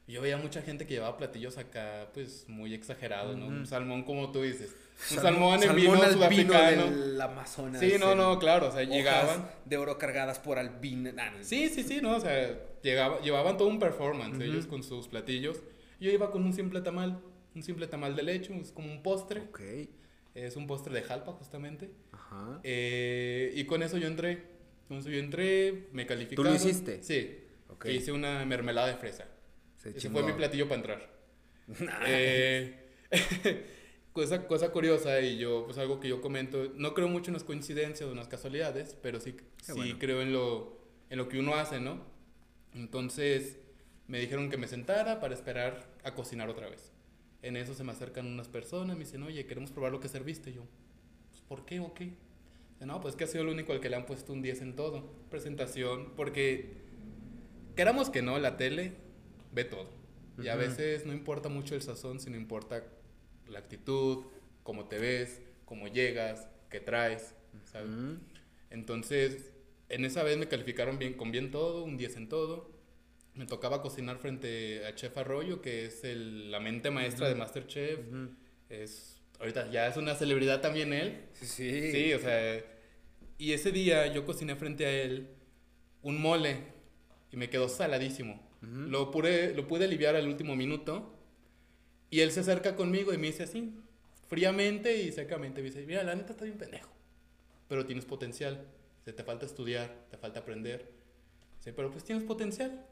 yo 0.08 0.22
veía 0.22 0.38
mucha 0.38 0.62
gente 0.62 0.86
que 0.86 0.96
llevaba 0.96 1.16
platillos 1.18 1.58
acá, 1.58 2.10
pues 2.14 2.46
muy 2.50 2.74
exagerados, 2.74 3.38
¿no? 3.38 3.48
Un 3.48 3.66
salmón, 3.66 4.04
como 4.04 4.32
tú 4.32 4.42
dices. 4.42 4.76
Un 5.10 5.18
Salmón- 5.18 5.24
salmón, 5.24 5.54
en 5.56 5.60
salmón 5.62 5.76
vino 5.76 5.94
albino 5.94 6.14
sudafricano. 6.14 6.86
del 6.92 7.22
Amazonas. 7.22 7.80
Sí, 7.82 7.94
no, 8.00 8.14
no, 8.16 8.38
claro, 8.38 8.68
o 8.68 8.72
sea, 8.72 8.84
llegaban. 8.84 9.50
de 9.66 9.78
oro 9.78 9.98
cargadas 9.98 10.38
por 10.40 10.60
albino. 10.60 11.12
nah, 11.12 11.32
no. 11.32 11.44
Sí, 11.44 11.70
sí, 11.70 11.84
sí, 11.84 12.00
no, 12.02 12.18
o 12.18 12.20
sea, 12.20 12.60
llegaba, 12.84 13.20
llevaban 13.22 13.58
todo 13.58 13.68
un 13.68 13.80
performance 13.80 14.36
Ujú. 14.36 14.44
ellos 14.44 14.68
con 14.68 14.84
sus 14.84 15.08
platillos. 15.08 15.60
Yo 16.00 16.12
iba 16.12 16.32
con 16.32 16.44
un 16.44 16.54
simple 16.54 16.82
tamal, 16.82 17.20
un 17.56 17.64
simple 17.64 17.88
tamal 17.88 18.16
de 18.16 18.24
leche, 18.24 18.56
es 18.60 18.72
como 18.72 18.92
un 18.92 19.02
postre. 19.02 19.42
Ok. 19.42 19.62
Es 20.36 20.56
un 20.56 20.66
postre 20.68 20.94
de 20.94 21.02
jalpa, 21.02 21.32
justamente. 21.34 21.90
Ajá. 22.12 22.60
Eh, 22.64 23.52
y 23.56 23.66
con 23.66 23.84
eso 23.84 23.98
yo 23.98 24.08
entré. 24.08 24.44
Con 24.88 24.98
eso 25.00 25.10
yo 25.10 25.20
entré, 25.20 25.88
me 25.94 26.06
calificaron. 26.06 26.56
hiciste? 26.56 27.02
Sí. 27.04 27.40
Ok. 27.70 27.86
Que 27.86 27.94
hice 27.94 28.12
una 28.12 28.46
mermelada 28.46 28.88
de 28.88 28.96
fresa. 28.96 29.26
Se 29.78 29.90
Ese 29.90 30.00
chingó. 30.00 30.20
fue 30.20 30.28
mi 30.32 30.34
platillo 30.38 30.68
para 30.68 30.76
entrar. 30.82 31.12
Nah. 31.80 32.00
Eh, 32.06 32.78
cosa, 34.14 34.48
cosa 34.48 34.72
curiosa 34.72 35.20
y 35.22 35.38
yo, 35.38 35.66
pues 35.66 35.78
algo 35.78 36.00
que 36.00 36.08
yo 36.08 36.22
comento, 36.22 36.72
no 36.76 36.94
creo 36.94 37.08
mucho 37.08 37.30
en 37.30 37.34
las 37.34 37.44
coincidencias 37.44 38.08
o 38.08 38.12
en 38.12 38.18
las 38.18 38.28
casualidades, 38.28 38.98
pero 39.02 39.20
sí, 39.20 39.36
sí 39.62 39.72
bueno. 39.74 39.96
creo 40.00 40.22
en 40.22 40.34
lo, 40.34 40.78
en 41.10 41.18
lo 41.18 41.30
que 41.30 41.40
uno 41.40 41.56
hace, 41.56 41.80
¿no? 41.80 42.02
Entonces 42.74 43.58
me 44.08 44.20
dijeron 44.20 44.50
que 44.50 44.58
me 44.58 44.68
sentara 44.68 45.20
para 45.20 45.34
esperar 45.34 45.88
a 46.04 46.14
cocinar 46.14 46.50
otra 46.50 46.70
vez. 46.70 46.92
En 47.42 47.58
eso 47.58 47.74
se 47.74 47.84
me 47.84 47.92
acercan 47.92 48.28
unas 48.28 48.48
personas, 48.48 48.98
me 48.98 49.06
dicen, 49.06 49.24
oye, 49.24 49.46
queremos 49.46 49.72
probar 49.72 49.92
lo 49.92 50.00
que 50.00 50.10
serviste. 50.10 50.52
Y 50.52 50.56
yo, 50.56 50.64
pues, 51.30 51.42
¿por 51.42 51.66
qué 51.66 51.80
o 51.80 51.94
qué? 51.94 52.14
Dice, 52.74 52.86
No, 52.86 53.02
pues 53.02 53.16
que 53.16 53.24
ha 53.24 53.28
sido 53.28 53.44
el 53.44 53.50
único 53.50 53.74
al 53.74 53.80
que 53.80 53.90
le 53.90 53.96
han 53.96 54.06
puesto 54.06 54.34
un 54.34 54.42
10 54.42 54.62
en 54.62 54.76
todo. 54.76 55.10
Presentación, 55.30 56.14
porque 56.16 56.74
queramos 57.76 58.10
que 58.10 58.22
no, 58.22 58.38
la 58.38 58.58
tele 58.58 58.94
ve 59.52 59.64
todo. 59.64 59.90
Y 60.42 60.48
a 60.48 60.56
veces 60.56 61.06
no 61.06 61.14
importa 61.14 61.50
mucho 61.50 61.76
el 61.76 61.82
sazón, 61.82 62.20
sino 62.20 62.36
importa 62.36 62.84
la 63.52 63.60
actitud, 63.60 64.26
cómo 64.64 64.88
te 64.88 64.98
ves, 64.98 65.42
cómo 65.66 65.88
llegas, 65.88 66.48
qué 66.70 66.80
traes, 66.80 67.36
¿sabes? 67.66 67.92
Entonces, 68.70 69.52
en 69.90 70.06
esa 70.06 70.24
vez 70.24 70.38
me 70.38 70.48
calificaron 70.48 70.98
bien, 70.98 71.14
con 71.14 71.32
bien 71.32 71.52
todo, 71.52 71.84
un 71.84 71.98
10 71.98 72.18
en 72.18 72.30
todo. 72.30 72.72
Me 73.34 73.46
tocaba 73.46 73.82
cocinar 73.82 74.18
frente 74.18 74.86
a 74.86 74.96
Chef 74.96 75.18
Arroyo, 75.18 75.62
que 75.62 75.86
es 75.86 76.04
el, 76.04 76.52
la 76.52 76.60
mente 76.60 76.92
maestra 76.92 77.30
de 77.30 77.36
Masterchef. 77.36 78.00
Es, 78.70 79.22
ahorita 79.40 79.70
ya 79.72 79.88
es 79.88 79.98
una 79.98 80.16
celebridad 80.16 80.62
también 80.62 80.94
él. 80.94 81.22
Sí, 81.34 81.46
sí. 81.46 81.92
Sí, 81.92 82.14
o 82.14 82.20
sea, 82.20 82.64
y 83.38 83.54
ese 83.54 83.72
día 83.72 84.08
yo 84.08 84.26
cociné 84.26 84.56
frente 84.56 84.86
a 84.86 84.92
él 84.92 85.30
un 86.02 86.22
mole 86.22 86.58
y 87.32 87.38
me 87.38 87.50
quedó 87.50 87.70
saladísimo. 87.70 88.42
lo, 88.62 89.10
pude, 89.12 89.54
lo 89.56 89.68
pude 89.68 89.86
aliviar 89.86 90.16
al 90.16 90.28
último 90.28 90.56
minuto 90.56 91.21
y 92.12 92.20
él 92.20 92.32
se 92.32 92.42
acerca 92.42 92.76
conmigo 92.76 93.12
y 93.14 93.18
me 93.18 93.28
dice 93.28 93.44
así, 93.44 93.74
fríamente 94.30 95.02
y 95.02 95.12
secamente, 95.12 95.62
me 95.62 95.70
dice, 95.70 95.84
mira, 95.88 96.04
la 96.04 96.14
neta 96.16 96.34
está 96.34 96.46
bien 96.46 96.58
pendejo, 96.60 96.90
pero 97.68 97.86
tienes 97.88 98.06
potencial, 98.06 98.68
se 99.04 99.12
te 99.14 99.24
falta 99.24 99.48
estudiar, 99.48 99.92
te 100.12 100.18
falta 100.18 100.42
aprender. 100.42 100.86
Sí, 101.60 101.72
pero 101.76 101.90
pues 101.92 102.04
tienes 102.04 102.24
potencial. 102.24 102.86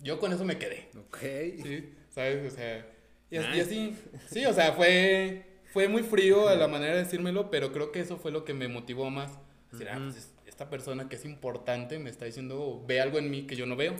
Yo 0.00 0.18
con 0.20 0.32
eso 0.32 0.44
me 0.44 0.58
quedé. 0.58 0.88
Ok. 0.96 1.18
Sí, 1.62 1.92
¿sabes? 2.10 2.52
O 2.52 2.54
sea, 2.54 2.86
y, 3.30 3.36
as- 3.36 3.56
y 3.56 3.60
así, 3.60 3.96
sí, 4.30 4.46
o 4.46 4.52
sea, 4.52 4.72
fue, 4.72 5.44
fue 5.72 5.88
muy 5.88 6.02
frío 6.02 6.48
a 6.48 6.54
la 6.54 6.68
manera 6.68 6.94
de 6.94 7.02
decírmelo, 7.04 7.50
pero 7.50 7.72
creo 7.72 7.90
que 7.92 8.00
eso 8.00 8.16
fue 8.16 8.30
lo 8.30 8.44
que 8.44 8.54
me 8.54 8.68
motivó 8.68 9.10
más. 9.10 9.32
Decir, 9.72 9.88
ah, 9.90 9.98
pues 10.04 10.16
es- 10.16 10.32
esta 10.46 10.70
persona 10.70 11.08
que 11.08 11.16
es 11.16 11.24
importante 11.24 11.98
me 11.98 12.10
está 12.10 12.24
diciendo, 12.24 12.82
ve 12.86 13.00
algo 13.00 13.18
en 13.18 13.30
mí 13.30 13.46
que 13.46 13.54
yo 13.56 13.66
no 13.66 13.76
veo, 13.76 13.94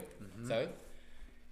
¿sabes? 0.47 0.71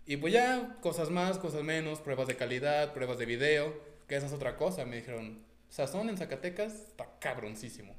Y 0.07 0.17
pues 0.17 0.33
ya, 0.33 0.77
cosas 0.81 1.11
más, 1.11 1.39
cosas 1.39 1.63
menos, 1.63 2.01
pruebas 2.01 2.29
de 2.29 2.37
calidad, 2.37 2.95
pruebas 2.95 3.19
de 3.19 3.27
video, 3.27 3.75
que 4.07 4.17
esa 4.17 4.27
es 4.27 4.33
otra 4.33 4.57
cosa. 4.57 4.85
Me 4.85 4.97
dijeron, 4.97 5.41
sazón 5.69 6.09
en 6.09 6.17
Zacatecas 6.17 6.73
está 6.73 7.09
cabroncísimo. 7.19 7.95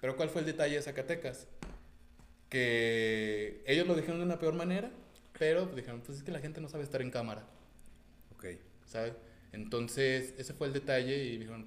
Pero 0.00 0.16
¿cuál 0.16 0.30
fue 0.30 0.40
el 0.40 0.46
detalle 0.46 0.76
de 0.76 0.82
Zacatecas? 0.82 1.46
Que 2.48 3.62
ellos 3.66 3.86
lo 3.86 3.94
dijeron 3.94 4.18
de 4.18 4.24
una 4.24 4.38
peor 4.38 4.54
manera, 4.54 4.90
pero 5.38 5.64
pues, 5.64 5.76
dijeron, 5.76 6.00
pues 6.00 6.18
es 6.18 6.24
que 6.24 6.32
la 6.32 6.40
gente 6.40 6.60
no 6.60 6.68
sabe 6.68 6.84
estar 6.84 7.02
en 7.02 7.10
cámara. 7.10 7.44
Ok. 8.34 8.46
¿sabes? 8.86 9.14
Entonces, 9.52 10.34
ese 10.38 10.54
fue 10.54 10.66
el 10.68 10.72
detalle 10.72 11.24
y 11.24 11.38
dijeron, 11.38 11.66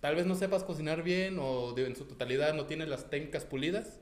tal 0.00 0.16
vez 0.16 0.26
no 0.26 0.34
sepas 0.34 0.64
cocinar 0.64 1.02
bien 1.02 1.38
o 1.40 1.76
en 1.76 1.96
su 1.96 2.04
totalidad 2.04 2.54
no 2.54 2.66
tienes 2.66 2.88
las 2.88 3.10
técnicas 3.10 3.44
pulidas, 3.44 4.00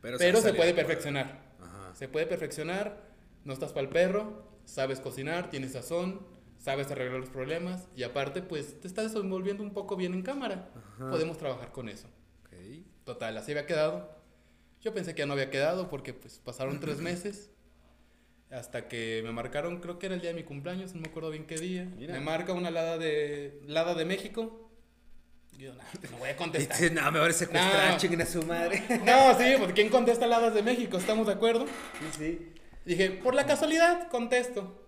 pero, 0.00 0.18
sabes 0.18 0.36
se 0.36 0.42
salir 0.42 0.56
puede 0.56 0.74
perfeccionar. 0.74 1.42
Ajá. 1.60 1.94
Se 1.94 2.08
puede 2.08 2.26
perfeccionar, 2.26 3.11
no 3.44 3.52
estás 3.52 3.72
para 3.72 3.82
el 3.86 3.88
perro, 3.88 4.44
sabes 4.64 5.00
cocinar, 5.00 5.50
tienes 5.50 5.72
sazón, 5.72 6.20
sabes 6.58 6.90
arreglar 6.90 7.20
los 7.20 7.30
problemas 7.30 7.88
y 7.96 8.02
aparte, 8.04 8.42
pues 8.42 8.80
te 8.80 8.86
estás 8.88 9.12
desenvolviendo 9.12 9.62
un 9.62 9.72
poco 9.72 9.96
bien 9.96 10.14
en 10.14 10.22
cámara. 10.22 10.70
Ajá. 10.76 11.10
Podemos 11.10 11.38
trabajar 11.38 11.72
con 11.72 11.88
eso. 11.88 12.08
Total, 13.04 13.36
así 13.36 13.50
había 13.50 13.66
quedado. 13.66 14.16
Yo 14.80 14.94
pensé 14.94 15.14
que 15.14 15.20
ya 15.20 15.26
no 15.26 15.32
había 15.32 15.50
quedado 15.50 15.88
porque 15.88 16.14
pues 16.14 16.38
pasaron 16.38 16.78
tres 16.78 16.98
meses. 17.00 17.50
Hasta 18.50 18.86
que 18.86 19.22
me 19.24 19.32
marcaron, 19.32 19.80
creo 19.80 19.98
que 19.98 20.06
era 20.06 20.14
el 20.14 20.20
día 20.20 20.30
de 20.30 20.36
mi 20.36 20.44
cumpleaños, 20.44 20.94
no 20.94 21.00
me 21.00 21.08
acuerdo 21.08 21.30
bien 21.30 21.46
qué 21.46 21.56
día. 21.56 21.86
Mira. 21.96 22.12
Me 22.14 22.20
marca 22.20 22.52
una 22.52 22.70
lada 22.70 22.98
de, 22.98 23.60
lada 23.66 23.94
de 23.94 24.04
México. 24.04 24.70
Y 25.56 25.62
yo, 25.62 25.74
no, 25.74 25.80
no 26.10 26.18
voy 26.18 26.28
a 26.28 26.36
contestar. 26.36 26.78
Dice, 26.78 26.94
no, 26.94 27.10
me 27.10 27.18
van 27.18 27.30
a 27.30 27.32
secuestrar, 27.32 27.92
No. 27.92 27.96
chinguen 27.98 28.20
a 28.20 28.26
su 28.26 28.42
madre. 28.42 28.82
No, 29.06 29.36
sí, 29.38 29.54
porque 29.58 29.72
¿quién 29.74 29.88
contesta 29.88 30.26
ladas 30.26 30.54
de 30.54 30.62
México? 30.62 30.98
¿Estamos 30.98 31.26
de 31.26 31.32
acuerdo? 31.32 31.66
Sí, 31.66 32.06
sí. 32.18 32.52
Dije, 32.84 33.10
por 33.10 33.34
la 33.34 33.46
casualidad, 33.46 34.08
contesto. 34.08 34.78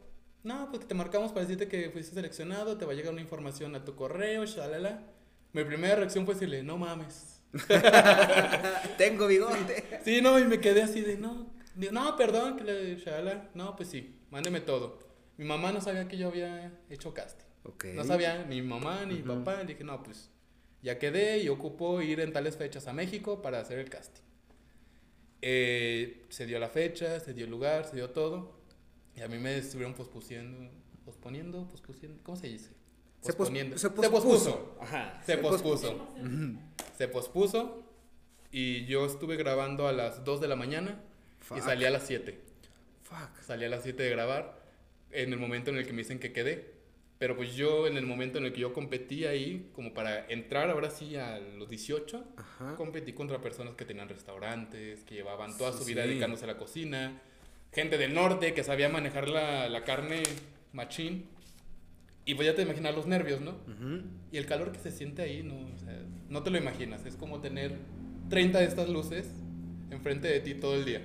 No, 0.42 0.68
pues 0.70 0.87
te 0.87 0.94
marcamos 0.94 1.33
para 1.33 1.46
decirte 1.46 1.68
que 1.68 1.90
fuiste 1.90 2.14
seleccionado, 2.14 2.76
te 2.76 2.85
va 2.85 2.92
a 2.92 2.94
llegar 2.94 3.12
una 3.12 3.22
información 3.22 3.74
a 3.76 3.85
tu 3.85 3.94
correo, 3.94 4.44
shalala. 4.44 5.02
Mi 5.52 5.64
primera 5.64 5.96
reacción 5.96 6.24
fue 6.26 6.35
decirle, 6.35 6.62
no 6.62 6.76
mames. 6.76 7.40
Tengo 8.98 9.26
bigote. 9.26 10.00
Sí, 10.04 10.20
no, 10.20 10.38
y 10.38 10.44
me 10.44 10.61
quedé 10.61 10.83
así 10.83 11.00
de, 11.00 11.16
no, 11.16 11.46
no, 11.92 12.16
perdón, 12.16 12.57
que 12.57 12.64
le, 12.64 12.96
shalala. 12.96 13.48
No, 13.54 13.74
pues 13.76 13.88
sí, 13.88 14.20
mándeme 14.30 14.61
todo. 14.61 14.98
Mi 15.37 15.44
mamá 15.44 15.72
no 15.72 15.80
sabía 15.80 16.07
que 16.09 16.16
yo 16.16 16.28
había 16.28 16.72
hecho 16.90 17.14
casting. 17.14 17.44
Ok. 17.64 17.87
No 17.94 18.04
sabía 18.04 18.44
ni 18.44 18.61
mi 18.61 18.68
mamá 18.68 19.04
ni 19.07 19.14
mi 19.14 19.20
Ujú. 19.22 19.44
papá. 19.44 19.62
Le 19.62 19.64
dije, 19.66 19.85
no, 19.85 20.02
pues 20.02 20.30
ya 20.83 20.98
quedé 20.98 21.38
y 21.38 21.48
ocupo 21.48 22.02
ir 22.02 22.20
en 22.20 22.33
tales 22.33 22.57
fechas 22.57 22.87
a 22.87 22.92
México 22.92 23.40
para 23.40 23.61
hacer 23.61 23.78
el 23.78 23.88
casting. 23.88 24.22
Eh, 25.46 26.24
se 26.30 26.46
dio 26.46 26.59
la 26.59 26.70
fecha, 26.70 27.20
se 27.20 27.35
dio 27.35 27.44
el 27.44 27.50
lugar, 27.50 27.85
se 27.85 27.96
dio 27.96 28.09
todo. 28.11 28.54
Y 29.14 29.20
a 29.20 29.28
mí 29.28 29.37
me 29.38 29.59
estuvieron 29.59 29.92
pospusiendo, 29.92 30.70
posponiendo, 31.04 31.68
pospusiendo, 31.68 32.18
¿cómo 32.22 32.37
se 32.38 32.48
dice? 32.48 32.70
Se, 33.20 33.33
pos- 33.35 33.37
Posponiendo. 33.48 33.76
se 33.76 33.90
pospuso. 33.90 34.78
Ajá. 34.80 35.22
Se 35.26 35.37
pospuso. 35.37 36.09
Ujú. 36.18 36.59
Se 36.96 37.09
pospuso 37.09 37.83
y 38.50 38.87
yo 38.87 39.04
estuve 39.04 39.37
grabando 39.37 39.87
a 39.87 39.92
las 39.92 40.24
2 40.24 40.40
de 40.40 40.48
la 40.48 40.57
mañana 40.57 41.00
Fuck. 41.40 41.59
y 41.59 41.61
salí 41.61 41.85
a 41.85 41.90
las 41.90 42.07
7. 42.07 42.40
Fuck. 43.02 43.42
Salí 43.42 43.66
a 43.66 43.68
las 43.68 43.83
7 43.83 44.02
de 44.02 44.11
grabar 44.11 44.62
en 45.11 45.30
el 45.33 45.38
momento 45.38 45.70
en 45.70 45.76
el 45.76 45.87
que 45.87 45.92
me 45.92 45.98
dicen 45.98 46.18
que 46.18 46.33
quedé. 46.33 46.73
Pero 47.18 47.37
pues 47.37 47.55
yo 47.55 47.87
en 47.87 47.96
el 47.96 48.07
momento 48.07 48.38
en 48.38 48.44
el 48.44 48.53
que 48.53 48.61
yo 48.61 48.72
competí 48.72 49.24
ahí, 49.24 49.70
como 49.72 49.94
para 49.94 50.27
entrar 50.29 50.68
ahora 50.70 50.90
sí 50.90 51.16
a 51.16 51.38
los 51.38 51.68
18, 51.68 52.24
Ajá. 52.37 52.74
competí 52.77 53.12
contra 53.12 53.40
personas 53.40 53.74
que 53.77 53.85
tenían 53.85 54.09
restaurantes, 54.09 55.05
que 55.05 55.14
llevaban 55.14 55.57
toda 55.57 55.72
Sí, 55.72 55.79
su 55.79 55.85
vida 55.85 56.03
sí. 56.03 56.09
dedicándose 56.11 56.44
a 56.44 56.48
la 56.48 56.57
cocina, 56.59 57.22
gente 57.72 57.98
del 57.98 58.14
norte 58.14 58.53
que 58.53 58.64
sabía 58.64 58.88
manejar 58.88 59.29
la, 59.29 59.68
la 59.68 59.85
carne 59.85 60.22
machín. 60.72 61.27
Y 62.27 62.35
pues 62.35 62.46
ya 62.46 62.55
te 62.55 62.62
imaginas 62.62 62.94
los 62.94 63.07
nervios, 63.07 63.40
¿no? 63.40 63.50
Ujú. 63.53 64.03
Y 64.33 64.38
el 64.38 64.46
calor 64.46 64.72
que 64.72 64.79
se 64.79 64.90
siente 64.90 65.22
ahí, 65.22 65.42
no, 65.42 65.55
o 65.74 65.79
sea, 65.79 66.03
no 66.31 66.42
te 66.42 66.50
lo 66.50 66.59
imaginas. 66.59 67.05
Es 67.07 67.16
como 67.16 67.40
tener 67.40 67.77
30 68.31 68.59
de 68.61 68.64
estas 68.64 68.88
luces 68.88 69.29
enfrente 69.90 70.29
de 70.29 70.40
ti 70.40 70.55
todo 70.55 70.74
el 70.74 70.85
día. 70.85 71.03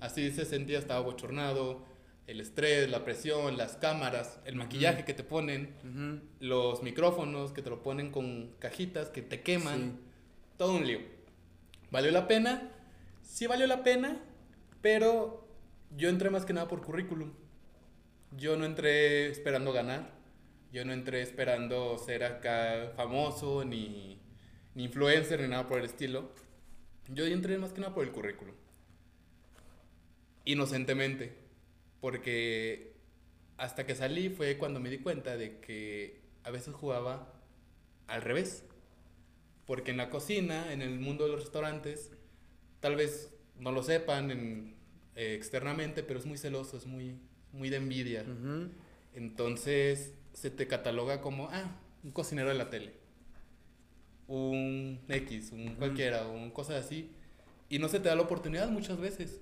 Así 0.00 0.30
se 0.30 0.44
sentía, 0.44 0.78
estaba 0.78 1.00
bochornado, 1.00 1.82
el 2.28 2.40
estrés, 2.40 2.88
la 2.90 3.04
presión, 3.04 3.56
las 3.56 3.76
cámaras, 3.76 4.38
el 4.44 4.54
maquillaje 4.54 5.04
que 5.04 5.14
te 5.14 5.24
ponen, 5.24 5.74
Ujú. 5.82 6.20
los 6.40 6.82
micrófonos 6.82 7.52
que 7.52 7.62
te 7.62 7.70
lo 7.70 7.82
ponen 7.82 8.10
con 8.10 8.52
cajitas 8.58 9.08
que 9.08 9.22
te 9.22 9.40
queman, 9.42 9.80
Sí. 9.98 10.10
todo 10.58 10.74
un 10.74 10.86
lío. 10.86 11.00
¿Valió 11.90 12.10
la 12.12 12.28
pena? 12.28 12.70
Sí 13.22 13.46
valió 13.46 13.66
la 13.66 13.82
pena, 13.82 14.20
pero 14.82 15.48
yo 15.96 16.10
entré 16.10 16.28
más 16.28 16.44
que 16.44 16.52
nada 16.52 16.68
por 16.68 16.82
currículum. 16.82 17.32
Yo 18.36 18.58
no 18.58 18.66
entré 18.66 19.28
esperando 19.30 19.72
ganar, 19.72 20.12
yo 20.70 20.84
no 20.84 20.92
entré 20.92 21.22
esperando 21.22 21.96
ser 21.96 22.24
acá 22.24 22.92
famoso, 22.94 23.64
ni, 23.64 24.20
ni 24.74 24.84
influencer, 24.84 25.40
ni 25.40 25.48
nada 25.48 25.66
por 25.66 25.78
el 25.78 25.86
estilo. 25.86 26.30
Yo 27.08 27.24
entré 27.24 27.56
más 27.56 27.72
que 27.72 27.80
nada 27.80 27.94
por 27.94 28.04
el 28.04 28.12
currículum. 28.12 28.54
Inocentemente, 30.44 31.47
porque 32.00 32.92
hasta 33.56 33.86
que 33.86 33.94
salí 33.94 34.28
fue 34.28 34.56
cuando 34.58 34.80
me 34.80 34.90
di 34.90 34.98
cuenta 34.98 35.36
de 35.36 35.58
que 35.60 36.20
a 36.44 36.50
veces 36.50 36.74
jugaba 36.74 37.32
al 38.06 38.22
revés. 38.22 38.64
Porque 39.66 39.90
en 39.90 39.96
la 39.98 40.08
cocina, 40.10 40.72
en 40.72 40.80
el 40.80 40.98
mundo 40.98 41.24
de 41.24 41.32
los 41.32 41.42
restaurantes, 41.42 42.12
tal 42.80 42.96
vez 42.96 43.34
no 43.58 43.72
lo 43.72 43.82
sepan 43.82 44.30
en- 44.30 44.76
eh, 45.16 45.34
externamente, 45.34 46.02
pero 46.02 46.18
es 46.18 46.26
muy 46.26 46.38
celoso, 46.38 46.76
es 46.76 46.86
muy, 46.86 47.16
muy 47.52 47.68
de 47.70 47.76
envidia. 47.76 48.24
Entonces 49.14 50.14
se 50.32 50.50
te 50.50 50.66
cataloga 50.68 51.20
como, 51.20 51.48
ah, 51.50 51.76
un 52.04 52.12
cocinero 52.12 52.48
de 52.48 52.54
la 52.54 52.70
tele. 52.70 52.92
Un 54.28 55.00
X, 55.08 55.52
un 55.52 55.74
cualquiera, 55.74 56.26
un 56.28 56.50
cosa 56.50 56.76
así. 56.76 57.10
Y 57.68 57.78
no 57.78 57.88
se 57.88 57.98
te 58.00 58.08
da 58.08 58.14
la 58.14 58.22
oportunidad 58.22 58.68
muchas 58.70 58.98
veces. 58.98 59.40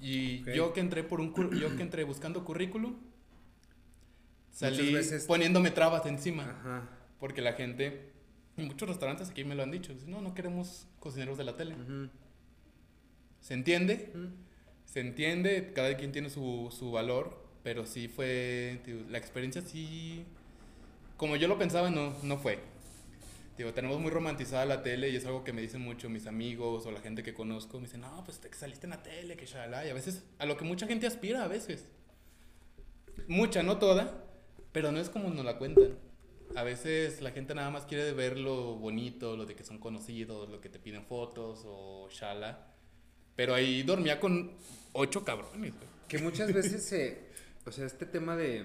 Y 0.00 0.44
yo 0.54 0.72
que 0.72 0.80
entré 0.80 1.02
por 1.04 1.20
un 1.20 1.32
yo 1.58 1.76
que 1.76 1.82
entré 1.82 2.04
buscando 2.04 2.44
currículum, 2.44 2.96
salí 4.50 4.92
veces- 4.92 5.24
poniéndome 5.24 5.70
trabas 5.70 6.06
encima. 6.06 6.44
Ajá. 6.44 6.88
Porque 7.18 7.40
la 7.40 7.54
gente, 7.54 8.12
en 8.56 8.66
muchos 8.66 8.88
restaurantes 8.88 9.30
aquí 9.30 9.44
me 9.44 9.54
lo 9.54 9.62
han 9.62 9.70
dicho, 9.70 9.94
no, 10.06 10.20
no 10.20 10.34
queremos 10.34 10.86
cocineros 11.00 11.38
de 11.38 11.44
la 11.44 11.56
tele. 11.56 11.74
¿Se 13.40 13.54
entiende? 13.54 14.12
Se 14.84 15.00
entiende, 15.00 15.72
cada 15.74 15.96
quien 15.96 16.12
tiene 16.12 16.30
su, 16.30 16.72
su 16.76 16.90
valor, 16.92 17.42
pero 17.62 17.86
sí 17.86 18.08
fue, 18.08 18.80
la 19.08 19.18
experiencia 19.18 19.62
sí, 19.62 20.24
como 21.16 21.36
yo 21.36 21.48
lo 21.48 21.58
pensaba, 21.58 21.90
no, 21.90 22.14
no 22.22 22.36
fue. 22.38 22.58
Digo, 23.56 23.72
tenemos 23.72 24.00
muy 24.00 24.10
romantizada 24.10 24.66
la 24.66 24.82
tele 24.82 25.10
y 25.10 25.16
es 25.16 25.26
algo 25.26 25.44
que 25.44 25.52
me 25.52 25.62
dicen 25.62 25.80
mucho 25.80 26.08
mis 26.08 26.26
amigos 26.26 26.86
o 26.86 26.90
la 26.90 27.00
gente 27.00 27.22
que 27.22 27.34
conozco. 27.34 27.78
Me 27.78 27.86
dicen, 27.86 28.00
no, 28.00 28.24
pues 28.24 28.40
te 28.40 28.52
saliste 28.52 28.86
en 28.86 28.90
la 28.90 29.02
tele, 29.02 29.36
que 29.36 29.46
shalala. 29.46 29.86
Y 29.86 29.90
a 29.90 29.94
veces, 29.94 30.24
a 30.38 30.46
lo 30.46 30.56
que 30.56 30.64
mucha 30.64 30.86
gente 30.86 31.06
aspira, 31.06 31.44
a 31.44 31.48
veces. 31.48 31.88
Mucha, 33.28 33.62
no 33.62 33.78
toda, 33.78 34.24
pero 34.72 34.90
no 34.90 34.98
es 34.98 35.08
como 35.08 35.30
nos 35.30 35.44
la 35.44 35.56
cuentan. 35.56 35.96
A 36.56 36.62
veces 36.62 37.20
la 37.20 37.30
gente 37.30 37.54
nada 37.54 37.70
más 37.70 37.84
quiere 37.84 38.12
ver 38.12 38.38
lo 38.38 38.76
bonito, 38.76 39.36
lo 39.36 39.46
de 39.46 39.54
que 39.54 39.64
son 39.64 39.78
conocidos, 39.78 40.48
lo 40.48 40.60
que 40.60 40.68
te 40.68 40.78
piden 40.78 41.04
fotos 41.04 41.62
o 41.64 42.08
shala. 42.10 42.74
Pero 43.36 43.54
ahí 43.54 43.82
dormía 43.82 44.20
con 44.20 44.52
ocho 44.92 45.24
cabrones. 45.24 45.74
Que 46.08 46.18
muchas 46.18 46.52
veces 46.52 46.84
se. 46.84 47.18
O 47.66 47.72
sea, 47.72 47.86
este 47.86 48.06
tema 48.06 48.36
de. 48.36 48.64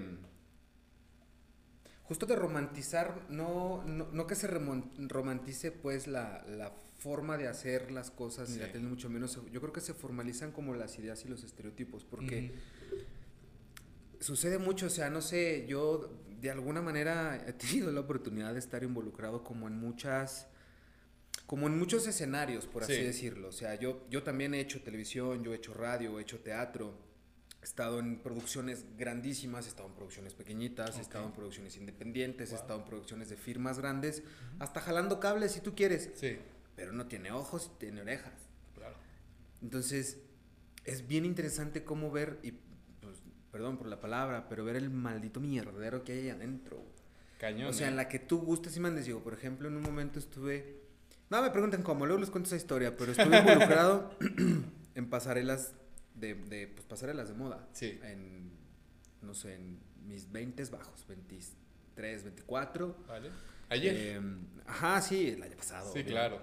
Justo 2.10 2.26
de 2.26 2.34
romantizar, 2.34 3.24
no, 3.28 3.84
no, 3.86 4.08
no 4.10 4.26
que 4.26 4.34
se 4.34 4.48
romantice 4.48 5.70
pues 5.70 6.08
la, 6.08 6.44
la, 6.48 6.72
forma 6.98 7.38
de 7.38 7.46
hacer 7.46 7.92
las 7.92 8.10
cosas, 8.10 8.50
ni 8.50 8.58
la 8.58 8.70
tele, 8.70 8.84
mucho 8.84 9.08
menos, 9.08 9.38
yo 9.52 9.60
creo 9.60 9.72
que 9.72 9.80
se 9.80 9.94
formalizan 9.94 10.50
como 10.50 10.74
las 10.74 10.98
ideas 10.98 11.24
y 11.24 11.28
los 11.28 11.44
estereotipos, 11.44 12.04
porque 12.04 12.52
sucede 14.18 14.58
mucho, 14.58 14.86
o 14.86 14.90
sea, 14.90 15.08
no 15.08 15.22
sé, 15.22 15.66
yo 15.68 16.12
de 16.40 16.50
alguna 16.50 16.82
manera 16.82 17.42
he 17.46 17.52
tenido 17.52 17.92
la 17.92 18.00
oportunidad 18.00 18.54
de 18.54 18.58
estar 18.58 18.82
involucrado 18.82 19.44
como 19.44 19.68
en 19.68 19.78
muchas 19.78 20.48
como 21.46 21.68
en 21.68 21.78
muchos 21.78 22.08
escenarios, 22.08 22.66
por 22.66 22.82
así 22.82 23.02
decirlo. 23.02 23.48
O 23.48 23.52
sea, 23.52 23.76
yo, 23.76 24.04
yo 24.10 24.22
también 24.24 24.52
he 24.54 24.60
hecho 24.60 24.82
televisión, 24.82 25.44
yo 25.44 25.52
he 25.52 25.56
hecho 25.56 25.74
radio, 25.74 26.18
he 26.18 26.22
hecho 26.22 26.40
teatro, 26.40 26.92
he 27.60 27.64
estado 27.64 27.98
en 27.98 28.22
producciones 28.22 28.84
grandísimas, 28.96 29.66
he 29.66 29.68
estado 29.68 29.88
en 29.88 29.94
producciones 29.94 30.34
pequeñitas, 30.34 30.98
he 30.98 31.02
estado 31.02 31.26
en 31.26 31.32
producciones 31.32 31.76
independientes, 31.76 32.52
he 32.52 32.54
estado 32.54 32.80
en 32.80 32.86
producciones 32.86 33.28
de 33.28 33.36
firmas 33.36 33.78
grandes, 33.78 34.22
hasta 34.58 34.80
jalando 34.80 35.20
cables 35.20 35.52
si 35.52 35.60
tú 35.60 35.74
quieres. 35.74 36.10
Sí. 36.14 36.38
Pero 36.76 36.92
no 36.92 37.06
tiene 37.06 37.32
ojos, 37.32 37.78
tiene 37.78 38.00
orejas. 38.00 38.32
Claro. 38.74 38.96
Entonces, 39.62 40.18
es 40.84 41.06
bien 41.06 41.24
interesante 41.24 41.84
cómo 41.84 42.10
ver, 42.10 42.38
y 42.42 42.52
pues, 42.52 43.18
perdón 43.52 43.76
por 43.76 43.88
la 43.88 44.00
palabra, 44.00 44.48
pero 44.48 44.64
ver 44.64 44.76
el 44.76 44.88
maldito 44.88 45.40
mierdero 45.40 46.02
que 46.02 46.12
hay 46.12 46.18
ahí 46.20 46.30
adentro. 46.30 46.82
Cañón. 47.38 47.68
O 47.68 47.72
sea, 47.72 47.88
en 47.88 47.94
¿eh? 47.94 47.96
la 47.96 48.08
que 48.08 48.18
tú 48.18 48.38
gustes 48.38 48.76
y 48.76 48.80
mandes. 48.80 49.04
Digo, 49.06 49.22
por 49.22 49.34
ejemplo, 49.34 49.68
en 49.68 49.76
un 49.76 49.82
momento 49.82 50.18
estuve 50.18 50.80
no 51.30 51.40
me 51.42 51.50
pregunten 51.50 51.82
cómo, 51.82 52.06
luego 52.06 52.20
les 52.20 52.30
cuento 52.30 52.48
esa 52.48 52.56
historia, 52.56 52.96
pero 52.96 53.12
estuve 53.12 53.38
involucrado 53.38 54.10
en 54.96 55.08
pasarelas 55.08 55.74
de, 56.14 56.34
de, 56.34 56.68
pues, 56.68 56.86
pasarelas 56.86 57.28
de 57.28 57.34
moda. 57.34 57.68
Sí. 57.72 57.98
En, 58.02 58.50
no 59.22 59.34
sé, 59.34 59.54
en 59.54 59.78
mis 60.06 60.30
20 60.30 60.64
bajos, 60.66 61.06
23, 61.06 62.24
24. 62.24 62.96
Vale. 63.06 63.30
¿Ayer? 63.68 64.16
Em, 64.16 64.46
ajá, 64.66 65.00
sí, 65.00 65.30
el 65.30 65.42
año 65.42 65.56
pasado. 65.56 65.92
Sí, 65.92 66.04
claro. 66.04 66.42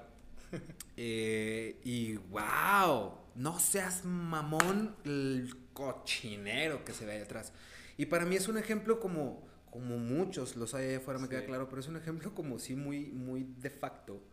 Eh, 0.95 1.79
y 1.83 2.15
wow, 2.15 3.17
no 3.35 3.59
seas 3.59 4.03
mamón 4.05 4.95
el 5.03 5.53
cochinero 5.73 6.83
que 6.85 6.93
se 6.93 7.05
ve 7.05 7.11
ahí 7.13 7.21
atrás. 7.21 7.51
Y 7.97 8.07
para 8.07 8.25
mí 8.25 8.35
es 8.35 8.47
un 8.47 8.57
ejemplo 8.57 8.99
como, 8.99 9.47
como 9.69 9.97
muchos 9.97 10.55
los 10.55 10.73
hay 10.73 10.87
allá 10.87 10.97
afuera, 10.97 11.19
me 11.19 11.29
queda 11.29 11.45
claro, 11.45 11.67
pero 11.69 11.81
es 11.81 11.87
un 11.87 11.97
ejemplo 11.97 12.33
como 12.33 12.57
sí 12.57 12.75
muy, 12.75 13.11
muy 13.11 13.43
de 13.43 13.69
facto 13.69 14.23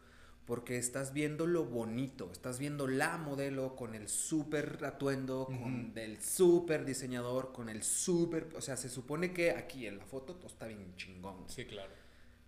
porque 0.46 0.76
estás 0.76 1.12
viendo 1.12 1.46
lo 1.46 1.64
bonito, 1.64 2.30
estás 2.30 2.58
viendo 2.58 2.86
la 2.86 3.16
modelo 3.16 3.74
con 3.76 3.94
el 3.94 4.08
súper 4.08 4.84
atuendo, 4.84 5.46
con 5.46 5.92
el 5.96 6.20
súper 6.22 6.84
diseñador, 6.84 7.52
con 7.52 7.68
el 7.70 7.82
súper, 7.82 8.48
o 8.54 8.60
sea, 8.60 8.76
se 8.76 8.90
supone 8.90 9.32
que 9.32 9.52
aquí 9.52 9.86
en 9.86 9.98
la 9.98 10.04
foto 10.04 10.34
todo 10.34 10.48
está 10.48 10.66
bien 10.66 10.94
chingón. 10.96 11.44
Sí, 11.48 11.64
claro. 11.64 11.92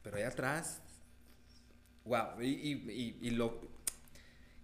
Pero 0.03 0.19
ahí 0.19 0.25
atrás, 0.25 0.83
wow, 2.05 2.41
y, 2.41 2.47
y, 2.49 3.19
y, 3.23 3.31
lo... 3.31 3.77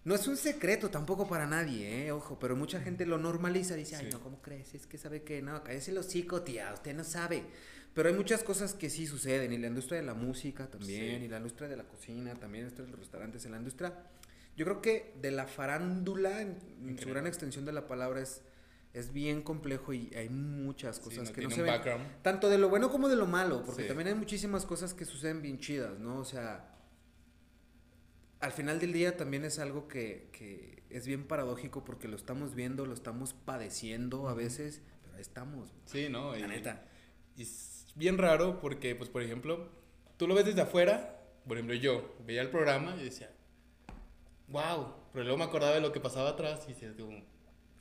No 0.05 0.14
es 0.14 0.27
un 0.27 0.37
secreto 0.37 0.90
tampoco 0.90 1.27
para 1.27 1.47
nadie, 1.47 2.07
¿eh? 2.07 2.12
Ojo, 2.12 2.38
pero 2.38 2.55
mucha 2.55 2.81
gente 2.81 3.07
lo 3.07 3.18
normaliza, 3.18 3.75
dice, 3.77 3.97
ay, 3.97 4.09
no, 4.12 4.21
¿cómo 4.21 4.42
crees? 4.42 4.75
Es 4.75 4.87
que 4.87 4.99
sabe 4.99 5.23
que 5.23 5.40
no, 5.40 5.62
cállese 5.62 5.92
el 5.92 5.99
hocico, 5.99 6.42
tía, 6.42 6.73
usted 6.75 6.95
no 6.95 7.05
sabe. 7.05 7.45
Pero 7.94 8.09
hay 8.09 8.14
muchas 8.14 8.42
cosas 8.42 8.74
que 8.74 8.88
sí 8.88 9.07
suceden, 9.07 9.52
y 9.52 9.59
la 9.59 9.66
industria 9.66 10.00
de 10.00 10.07
la 10.07 10.14
música 10.14 10.66
también, 10.66 11.22
y 11.22 11.28
la 11.28 11.37
industria 11.37 11.68
de 11.68 11.76
la 11.76 11.85
cocina 11.85 12.35
también, 12.35 12.64
la 12.64 12.70
industria 12.70 12.87
de 12.87 12.90
los 12.92 13.00
restaurantes, 13.00 13.44
en 13.44 13.52
la 13.52 13.59
industria, 13.59 13.94
yo 14.57 14.64
creo 14.64 14.81
que 14.81 15.14
de 15.20 15.31
la 15.31 15.46
farándula, 15.46 16.40
en, 16.40 16.98
su 16.98 17.09
gran 17.09 17.26
extensión 17.26 17.64
de 17.64 17.72
la 17.72 17.87
palabra, 17.87 18.20
es, 18.20 18.42
es 18.94 19.12
bien 19.12 19.42
complejo 19.42 19.92
y 19.92 20.11
hay 20.14 20.28
muchas 20.31 21.00
cosas 21.00 21.31
que 21.31 21.42
no 21.42 21.50
se 21.50 21.62
ven. 21.62 21.81
Tanto 22.22 22.48
de 22.48 22.59
lo 22.59 22.68
bueno 22.68 22.90
como 22.90 23.09
de 23.09 23.16
lo 23.16 23.26
malo, 23.26 23.62
porque 23.64 23.85
también 23.85 24.09
hay 24.09 24.14
muchísimas 24.14 24.64
cosas 24.64 24.94
que 24.94 25.05
suceden 25.05 25.42
bien 25.42 25.59
chidas, 25.59 25.98
¿no? 25.98 26.18
O 26.18 26.24
sea, 26.24 26.72
al 28.40 28.52
final 28.52 28.81
del 28.81 28.92
día 28.92 29.16
también 29.16 29.44
es 29.44 29.59
algo 29.59 29.87
que, 29.87 30.28
que 30.33 30.83
es 30.90 31.07
bien 31.07 31.26
paradójico 31.26 31.85
porque 31.85 32.09
lo 32.09 32.16
estamos 32.16 32.55
viendo, 32.55 32.87
lo 32.87 32.94
estamos 32.94 33.35
padeciendo 33.35 34.28
a 34.28 34.35
veces, 34.35 34.83
pero 35.02 35.14
ahí 35.14 35.22
estamos. 35.22 35.72
Sí, 35.87 36.09
¿no? 36.09 36.35
La 36.35 36.46
neta. 36.46 36.87
Y 37.37 37.46
bien 37.94 38.18
raro 38.18 38.61
porque, 38.61 38.94
pues, 38.94 39.11
por 39.11 39.22
ejemplo, 39.22 39.68
tú 40.16 40.26
lo 40.26 40.35
ves 40.35 40.46
desde 40.46 40.62
afuera, 40.62 41.20
por 41.46 41.57
ejemplo, 41.57 41.74
yo 41.74 42.14
veía 42.26 42.42
el 42.42 42.50
programa 42.50 42.96
y 43.00 43.05
decía, 43.05 43.31
wow, 44.48 44.94
pero 45.12 45.24
luego 45.24 45.38
me 45.38 45.44
acordaba 45.44 45.74
de 45.74 45.81
lo 45.81 45.92
que 45.92 46.00
pasaba 46.00 46.31
atrás 46.31 46.64
y 46.68 46.72
decía, 46.72 46.92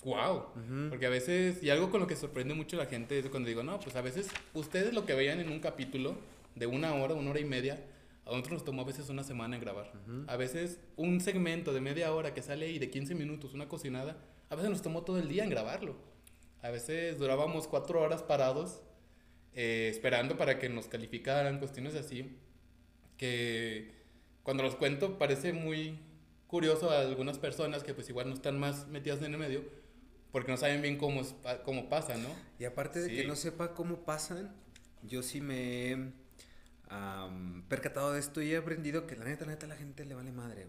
wow, 0.04 0.46
porque 0.90 1.06
a 1.06 1.10
veces, 1.10 1.62
y 1.62 1.70
algo 1.70 1.92
con 1.92 2.02
lo 2.02 2.08
que 2.08 2.16
sorprende 2.16 2.54
mucho 2.54 2.76
a 2.78 2.84
la 2.84 2.90
gente 2.90 3.20
es 3.20 3.30
cuando 3.30 3.50
digo, 3.50 3.64
no, 3.64 3.80
pues 3.80 3.96
a 3.96 4.02
veces 4.02 4.30
ustedes 4.54 4.94
lo 4.94 5.06
que 5.06 5.14
veían 5.14 5.40
en 5.40 5.50
un 5.50 5.60
capítulo 5.60 6.16
de 6.56 6.66
una 6.66 6.94
hora, 6.96 7.14
una 7.14 7.30
hora 7.30 7.40
y 7.40 7.46
media, 7.46 7.86
a 8.26 8.32
nosotros 8.32 8.54
nos 8.54 8.66
tomó 8.66 8.84
a 8.84 8.86
veces 8.86 9.10
una 9.10 9.24
semana 9.24 9.56
en 9.56 9.62
grabar. 9.62 9.92
A 10.28 10.38
veces 10.38 10.80
un 10.96 11.22
segmento 11.22 11.74
de 11.74 11.82
media 11.82 12.14
hora 12.14 12.34
que 12.34 12.42
sale 12.42 12.66
ahí 12.66 12.80
de 12.80 12.90
15 12.90 13.16
minutos, 13.16 13.54
una 13.54 13.68
cocinada, 13.68 14.18
a 14.50 14.56
veces 14.56 14.70
nos 14.70 14.82
tomó 14.82 15.04
todo 15.04 15.18
el 15.18 15.28
día 15.28 15.44
en 15.44 15.50
grabarlo. 15.50 15.96
A 16.62 16.70
veces 16.70 17.18
durábamos 17.18 17.68
cuatro 17.68 18.02
horas 18.02 18.22
parados 18.22 18.82
eh, 19.54 19.90
esperando 19.92 20.38
para 20.38 20.60
que 20.60 20.70
nos 20.70 20.88
calificaran, 20.88 21.60
cuestiones 21.60 21.96
así, 21.96 22.38
que 23.18 23.92
cuando 24.44 24.64
los 24.64 24.76
cuento 24.76 25.18
parece 25.18 25.54
muy 25.54 26.00
curioso 26.48 26.90
a 26.90 27.02
algunas 27.02 27.38
personas 27.38 27.84
que 27.84 27.94
pues 27.94 28.10
igual 28.10 28.28
no 28.28 28.34
están 28.34 28.60
más 28.60 28.88
metidas 28.88 29.22
en 29.22 29.34
el 29.34 29.40
medio, 29.40 29.64
porque 30.32 30.52
no 30.52 30.58
saben 30.58 30.82
bien 30.82 30.98
cómo, 30.98 31.22
cómo 31.66 31.90
pasa, 31.90 32.18
¿no? 32.18 32.30
Y 32.60 32.66
aparte 32.66 33.02
de 33.02 33.10
que 33.10 33.26
no 33.26 33.36
sepa 33.36 33.74
cómo 33.74 34.06
pasan, 34.06 34.54
yo 35.04 35.24
sí 35.24 35.42
me 35.42 35.92
he 35.92 36.12
percatado 37.68 38.14
de 38.14 38.20
esto 38.20 38.42
y 38.42 38.54
he 38.54 38.58
aprendido 38.58 39.08
que 39.08 39.16
la 39.16 39.26
neta, 39.26 39.46
la 39.46 39.52
neta, 39.52 39.66
a 39.66 39.70
la 39.70 39.76
gente 39.76 40.06
le 40.06 40.16
vale 40.16 40.32
madre, 40.32 40.68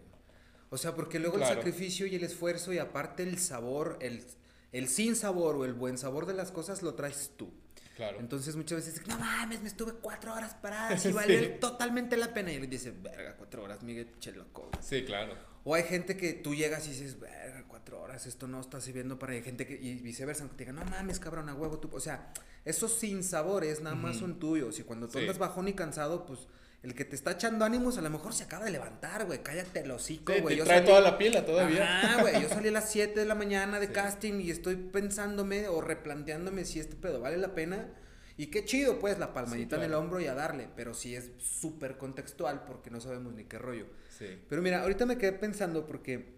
O 0.69 0.77
sea, 0.77 0.95
porque 0.95 1.19
luego 1.19 1.37
el 1.37 1.45
sacrificio 1.45 2.05
y 2.05 2.15
el 2.15 2.23
esfuerzo 2.23 2.73
y 2.73 2.77
aparte 2.77 3.23
el 3.23 3.37
sabor, 3.39 3.97
el, 4.01 4.23
el 4.71 4.87
sin 4.87 5.15
sabor 5.15 5.55
o 5.55 5.65
el 5.65 5.73
buen 5.73 5.97
sabor 5.97 6.25
de 6.25 6.33
las 6.33 6.51
cosas 6.51 6.81
lo 6.81 6.95
traes 6.95 7.31
tú. 7.37 7.53
Claro. 7.95 8.19
Entonces 8.19 8.55
muchas 8.55 8.85
veces, 8.85 9.07
no 9.07 9.19
mames, 9.19 9.61
me 9.61 9.67
estuve 9.67 9.93
cuatro 9.93 10.33
horas 10.33 10.55
parada 10.55 10.97
y 11.03 11.11
valió 11.11 11.59
totalmente 11.59 12.17
la 12.17 12.33
pena. 12.33 12.51
Y 12.51 12.55
él 12.55 12.69
dice, 12.69 12.91
verga, 12.91 13.35
cuatro 13.37 13.63
horas, 13.63 13.83
Miguel, 13.83 14.07
che 14.19 14.31
loco. 14.31 14.69
Sí, 14.81 15.03
claro. 15.03 15.35
O 15.63 15.75
hay 15.75 15.83
gente 15.83 16.17
que 16.17 16.33
tú 16.33 16.55
llegas 16.55 16.87
y 16.87 16.89
dices, 16.89 17.19
verga, 17.19 17.63
cuatro 17.67 18.01
horas, 18.01 18.25
esto 18.25 18.47
no 18.47 18.59
está 18.59 18.81
sirviendo 18.81 19.17
para... 19.17 19.33
Hay 19.33 19.43
gente 19.43 19.65
que, 19.65 19.75
y 19.75 19.95
viceversa, 19.95 20.43
que 20.49 20.55
te 20.55 20.65
diga, 20.65 20.73
no 20.73 20.83
mames, 20.85 21.19
cabrón, 21.19 21.49
a 21.49 21.55
huevo, 21.55 21.79
tú... 21.79 21.89
O 21.93 21.99
sea, 21.99 22.33
esos 22.65 22.99
sin 22.99 23.23
sabores 23.23 23.81
nada 23.81 23.95
más 23.95 24.17
son 24.17 24.39
tuyos. 24.39 24.79
Y 24.79 24.83
cuando 24.83 25.07
tú 25.07 25.19
andas 25.19 25.37
bajón 25.37 25.67
y 25.67 25.73
cansado, 25.73 26.25
pues 26.25 26.47
el 26.83 26.93
que 26.93 27.05
te 27.05 27.15
está 27.15 27.31
echando 27.31 27.63
ánimos 27.63 27.97
a 27.97 28.01
lo 28.01 28.09
mejor 28.09 28.33
se 28.33 28.43
acaba 28.43 28.65
de 28.65 28.71
levantar, 28.71 29.25
güey. 29.25 29.41
Cállate 29.41 29.79
el 29.79 29.91
hocico, 29.91 30.33
güey. 30.41 30.57
Te 30.57 30.63
trae 30.65 30.81
toda 30.81 30.99
la 30.99 31.17
pila 31.17 31.45
todavía. 31.45 31.87
Ah, 31.87 32.21
güey. 32.21 32.41
Yo 32.41 32.49
salí 32.49 32.67
a 32.67 32.71
las 32.73 32.91
7 32.91 33.17
de 33.17 33.25
la 33.25 33.35
mañana 33.35 33.79
de 33.79 33.89
casting 33.93 34.41
y 34.41 34.51
estoy 34.51 34.75
pensándome 34.75 35.69
o 35.69 35.79
replanteándome 35.79 36.65
si 36.65 36.81
este 36.81 36.97
pedo 36.97 37.21
vale 37.21 37.37
la 37.37 37.55
pena. 37.55 37.89
Y 38.35 38.47
qué 38.47 38.65
chido, 38.65 38.99
pues, 38.99 39.17
la 39.17 39.33
palmadita 39.33 39.77
en 39.77 39.83
el 39.83 39.93
hombro 39.93 40.19
y 40.19 40.25
a 40.25 40.33
darle. 40.33 40.67
Pero 40.75 40.93
sí 40.93 41.15
es 41.15 41.31
súper 41.37 41.97
contextual 41.97 42.65
porque 42.65 42.89
no 42.91 42.99
sabemos 42.99 43.33
ni 43.33 43.45
qué 43.45 43.57
rollo. 43.59 43.85
Sí. 44.09 44.41
Pero 44.49 44.61
mira, 44.61 44.81
ahorita 44.81 45.05
me 45.05 45.17
quedé 45.17 45.31
pensando 45.31 45.85
porque, 45.85 46.33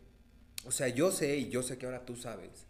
o 0.63 0.71
sea, 0.71 0.89
yo 0.89 1.11
sé 1.11 1.37
y 1.37 1.49
yo 1.49 1.63
sé 1.63 1.79
que 1.79 1.87
ahora 1.87 2.05
tú 2.05 2.15
sabes. 2.15 2.67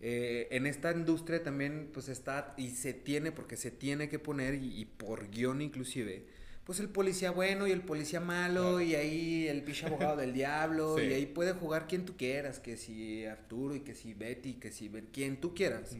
Eh, 0.00 0.48
en 0.50 0.66
esta 0.66 0.90
industria 0.90 1.44
también, 1.44 1.90
pues 1.92 2.08
está 2.08 2.54
y 2.56 2.70
se 2.70 2.92
tiene, 2.92 3.30
porque 3.30 3.56
se 3.56 3.70
tiene 3.70 4.08
que 4.08 4.18
poner, 4.18 4.54
y 4.54 4.84
por 4.84 5.30
guion 5.30 5.62
inclusive, 5.62 6.26
pues 6.64 6.80
el 6.80 6.88
policía 6.88 7.30
bueno 7.30 7.66
y 7.66 7.72
el 7.72 7.82
policía 7.82 8.20
malo 8.20 8.80
y 8.80 8.94
ahí 8.94 9.46
el 9.48 9.62
piche 9.62 9.86
abogado 9.86 10.16
del 10.16 10.32
diablo 10.32 10.98
y 11.02 11.12
ahí 11.12 11.26
puede 11.26 11.52
jugar 11.52 11.86
quien 11.86 12.04
tú 12.06 12.16
quieras, 12.16 12.58
que 12.58 12.76
si 12.76 13.26
Arturo 13.26 13.74
y 13.74 13.80
que 13.80 13.94
si 13.94 14.14
Betty, 14.14 14.54
que 14.54 14.72
si 14.72 14.88
quien 15.12 15.40
tú 15.40 15.54
quieras. 15.54 15.96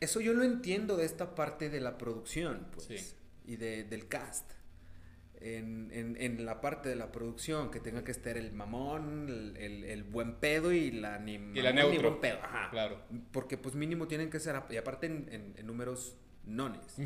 Eso 0.00 0.20
yo 0.20 0.32
lo 0.32 0.44
entiendo 0.44 0.96
de 0.96 1.04
esta 1.04 1.34
parte 1.34 1.70
de 1.70 1.80
la 1.80 1.98
producción, 1.98 2.66
pues, 2.72 3.16
y 3.46 3.56
de, 3.56 3.84
del 3.84 4.06
cast. 4.06 4.52
En, 5.40 5.90
en, 5.92 6.16
en, 6.20 6.44
la 6.44 6.60
parte 6.60 6.88
de 6.88 6.96
la 6.96 7.12
producción, 7.12 7.70
que 7.70 7.78
tenga 7.78 8.02
que 8.02 8.10
estar 8.10 8.36
el 8.36 8.52
mamón, 8.52 9.54
el, 9.56 9.84
el, 9.84 10.02
buen 10.02 10.34
pedo 10.34 10.72
y 10.72 10.90
la 10.90 11.20
ni, 11.20 11.34
y 11.34 11.62
la 11.62 11.72
neutro. 11.72 12.20
pedo. 12.20 12.38
Claro. 12.72 13.00
Porque 13.30 13.56
pues 13.56 13.76
mínimo 13.76 14.08
tienen 14.08 14.30
que 14.30 14.40
ser, 14.40 14.60
y 14.68 14.76
aparte 14.76 15.06
en, 15.06 15.54
números 15.64 16.16
nones. 16.44 16.96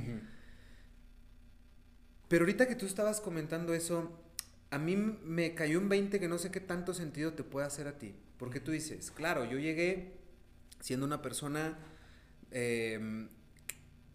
Pero 2.33 2.45
ahorita 2.45 2.67
que 2.67 2.77
tú 2.77 2.87
estabas 2.87 3.21
comentando 3.21 3.75
eso, 3.75 4.11
a 4.71 4.79
mí 4.79 4.97
me 4.97 5.55
cayó 5.55 5.79
un 5.79 5.91
20 5.91 6.19
que 6.19 6.29
no 6.29 6.39
sé 6.39 6.51
qué 6.51 6.61
tanto 6.61 6.95
sentido 6.95 7.35
te 7.35 7.45
puede 7.45 7.67
hacer 7.67 7.87
a 7.89 7.99
ti. 7.99 8.15
Porque 8.39 8.59
tú 8.59 8.71
dices, 8.71 9.11
claro, 9.11 9.45
yo 9.45 9.59
llegué 9.59 10.15
siendo 10.81 11.05
una 11.05 11.21
persona 11.21 11.77
em, 12.51 13.29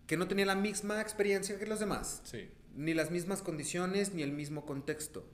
que 0.08 0.18
no 0.18 0.28
tenía 0.28 0.48
la 0.48 0.56
misma 0.56 1.00
experiencia 1.00 1.60
que 1.60 1.68
los 1.68 1.80
demás. 1.80 2.24
Sí. 2.24 2.50
Ni 2.76 2.96
las 2.96 3.12
mismas 3.12 3.44
condiciones, 3.44 4.16
ni 4.16 4.24
el 4.24 4.32
mismo 4.32 4.66
contexto. 4.66 5.30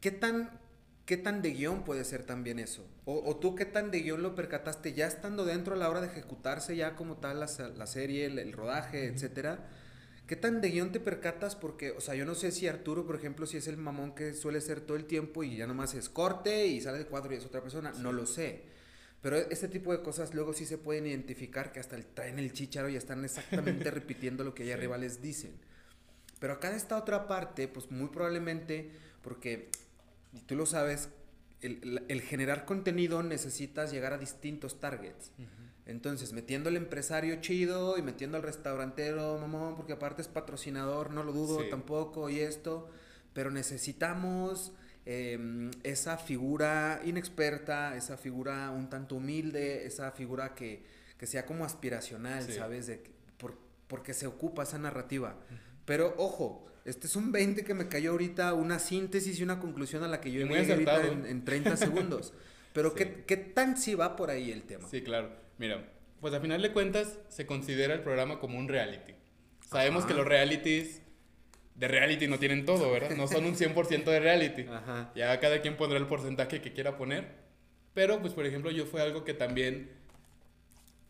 ¿Qué 0.00 0.10
tan 0.10 0.50
¿qué 1.06 1.16
tan 1.16 1.42
de 1.42 1.50
guion 1.50 1.84
puede 1.84 2.04
ser 2.04 2.24
también 2.24 2.58
eso? 2.58 2.86
O, 3.04 3.36
tú 3.36 3.54
qué 3.54 3.64
tan 3.64 3.90
de 3.90 4.00
guion 4.00 4.22
lo 4.22 4.34
percataste 4.34 4.92
ya 4.92 5.06
estando 5.06 5.44
dentro 5.44 5.74
a 5.74 5.76
la 5.76 5.90
hora 5.90 6.00
de 6.00 6.06
ejecutarse 6.06 6.76
ya 6.76 6.94
como 6.94 7.16
tal 7.16 7.40
la, 7.40 7.48
la 7.76 7.86
serie, 7.86 8.26
el, 8.26 8.52
rodaje, 8.52 9.06
etcétera? 9.06 9.68
¿Qué 10.26 10.36
tan 10.36 10.60
de 10.60 10.70
guion 10.70 10.92
te 10.92 11.00
percatas? 11.00 11.56
Porque, 11.56 11.90
o 11.90 12.00
sea, 12.00 12.14
yo 12.14 12.24
no 12.24 12.36
sé 12.36 12.52
si 12.52 12.68
Arturo, 12.68 13.04
por 13.04 13.16
ejemplo, 13.16 13.46
si 13.46 13.56
es 13.56 13.66
el 13.66 13.76
mamón 13.76 14.14
que 14.14 14.32
suele 14.32 14.60
ser 14.60 14.80
todo 14.80 14.96
el 14.96 15.06
tiempo 15.06 15.42
y 15.42 15.56
ya 15.56 15.66
nomás 15.66 15.94
es 15.94 16.08
corte 16.08 16.68
y 16.68 16.80
sale 16.80 16.98
de 16.98 17.06
cuadro 17.06 17.34
y 17.34 17.38
es 17.38 17.44
otra 17.44 17.60
persona, 17.60 17.92
no 17.98 18.12
lo 18.12 18.26
sé. 18.26 18.62
Pero 19.22 19.36
este 19.36 19.68
tipo 19.68 19.92
de 19.92 20.02
cosas 20.02 20.32
luego 20.32 20.52
sí 20.52 20.64
se 20.64 20.78
pueden 20.78 21.06
identificar 21.06 21.72
que 21.72 21.80
hasta 21.80 21.96
el, 21.96 22.06
traen 22.06 22.38
el 22.38 22.52
chicharo 22.52 22.88
y 22.88 22.96
están 22.96 23.24
exactamente 23.24 23.90
repitiendo 23.90 24.44
lo 24.44 24.54
que 24.54 24.62
allá 24.62 24.74
arriba 24.74 24.96
les 24.96 25.20
dicen. 25.20 25.52
Pero 26.38 26.54
acá 26.54 26.70
de 26.70 26.76
esta 26.76 26.96
otra 26.96 27.28
parte, 27.28 27.68
pues 27.68 27.90
muy 27.90 28.08
probablemente, 28.08 28.90
porque 29.22 29.68
tú 30.46 30.56
lo 30.56 30.66
sabes, 30.66 31.08
el, 31.60 32.22
generar 32.22 32.64
contenido 32.64 33.22
necesitas 33.22 33.92
llegar 33.92 34.12
a 34.12 34.18
distintos 34.18 34.80
targets. 34.80 35.32
Entonces, 35.86 36.32
metiendo 36.32 36.68
al 36.68 36.76
empresario 36.76 37.40
chido 37.40 37.98
y 37.98 38.02
metiendo 38.02 38.36
al 38.36 38.42
restaurantero, 38.42 39.38
mamón, 39.38 39.74
porque 39.76 39.94
aparte 39.94 40.22
es 40.22 40.28
patrocinador, 40.28 41.10
no 41.10 41.24
lo 41.24 41.32
dudo 41.32 41.68
tampoco, 41.68 42.30
y 42.30 42.40
esto, 42.40 42.88
pero 43.32 43.50
necesitamos 43.50 44.72
em, 45.04 45.70
esa 45.82 46.16
figura 46.16 47.00
inexperta, 47.04 47.96
esa 47.96 48.16
figura 48.16 48.70
un 48.70 48.88
tanto 48.88 49.16
humilde, 49.16 49.84
esa 49.84 50.12
figura 50.12 50.54
que, 50.54 50.84
que 51.18 51.26
sea 51.26 51.44
como 51.44 51.64
aspiracional, 51.64 52.50
¿sabes? 52.52 52.86
De, 52.86 53.02
por, 53.36 53.58
porque 53.88 54.14
se 54.14 54.28
ocupa 54.28 54.62
esa 54.62 54.78
narrativa. 54.78 55.36
Pero 55.90 56.14
ojo, 56.18 56.64
este 56.84 57.08
es 57.08 57.16
un 57.16 57.32
20 57.32 57.64
que 57.64 57.74
me 57.74 57.88
cayó 57.88 58.12
ahorita, 58.12 58.54
una 58.54 58.78
síntesis 58.78 59.40
y 59.40 59.42
una 59.42 59.58
conclusión 59.58 60.04
a 60.04 60.06
la 60.06 60.20
que 60.20 60.30
yo 60.30 60.46
llegué 60.46 60.70
ahorita 60.70 61.04
en, 61.04 61.26
en, 61.26 61.44
30 61.44 61.76
segundos. 61.76 62.32
Pero 62.72 62.94
¿qué, 62.94 63.24
¿qué, 63.26 63.36
tan 63.36 63.76
si 63.76 63.96
va 63.96 64.14
por 64.14 64.30
ahí 64.30 64.52
el 64.52 64.62
tema? 64.62 64.86
Sí, 64.86 65.02
claro. 65.02 65.32
Mira, 65.58 65.84
pues 66.20 66.32
a 66.32 66.38
final 66.38 66.62
de 66.62 66.72
cuentas 66.72 67.18
se 67.28 67.44
considera 67.44 67.92
el 67.92 68.02
programa 68.02 68.38
como 68.38 68.56
un 68.56 68.68
reality. 68.68 69.14
Sabemos 69.68 70.04
que 70.04 70.14
los 70.14 70.24
realities 70.24 71.02
de 71.74 71.88
reality 71.88 72.28
no 72.28 72.38
tienen 72.38 72.66
todo, 72.66 72.92
¿verdad? 72.92 73.16
No 73.16 73.26
son 73.26 73.44
un 73.44 73.56
100% 73.56 74.04
de 74.04 74.20
reality. 74.20 74.62
Ajá. 74.70 75.10
Ya 75.16 75.40
cada 75.40 75.60
quien 75.60 75.76
pondrá 75.76 75.98
el 75.98 76.06
porcentaje 76.06 76.60
que 76.60 76.72
quiera 76.72 76.96
poner. 76.96 77.34
Pero, 77.94 78.20
pues, 78.20 78.32
por 78.32 78.46
ejemplo, 78.46 78.70
yo 78.70 78.86
fue 78.86 79.02
algo 79.02 79.24
que 79.24 79.34
también, 79.34 79.90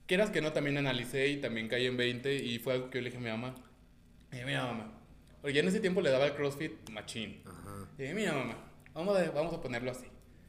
quieras 0.06 0.30
que 0.30 0.40
no, 0.40 0.54
también 0.54 0.78
analicé 0.78 1.28
y 1.28 1.36
también 1.36 1.68
caí 1.68 1.84
en 1.84 1.98
20 1.98 2.34
y 2.34 2.58
fue 2.60 2.72
algo 2.72 2.88
que 2.88 2.96
yo 2.96 3.02
le 3.02 3.10
dije 3.10 3.18
a 3.18 3.20
mi 3.20 3.28
mamá. 3.28 3.54
Y 4.32 4.44
mira, 4.44 4.66
mamá. 4.66 4.92
Porque 5.42 5.58
en 5.58 5.68
ese 5.68 5.80
tiempo 5.80 6.00
le 6.00 6.10
daba 6.10 6.26
el 6.26 6.34
CrossFit 6.34 6.88
machín. 6.90 7.42
Ajá. 7.46 7.88
Y 7.98 8.02
dije, 8.02 8.14
mira, 8.14 8.34
mamá, 8.34 8.56
vamos 8.94 9.16
a, 9.16 9.30
vamos 9.30 9.54
a 9.54 9.60
ponerlo 9.60 9.90
así. 9.90 10.06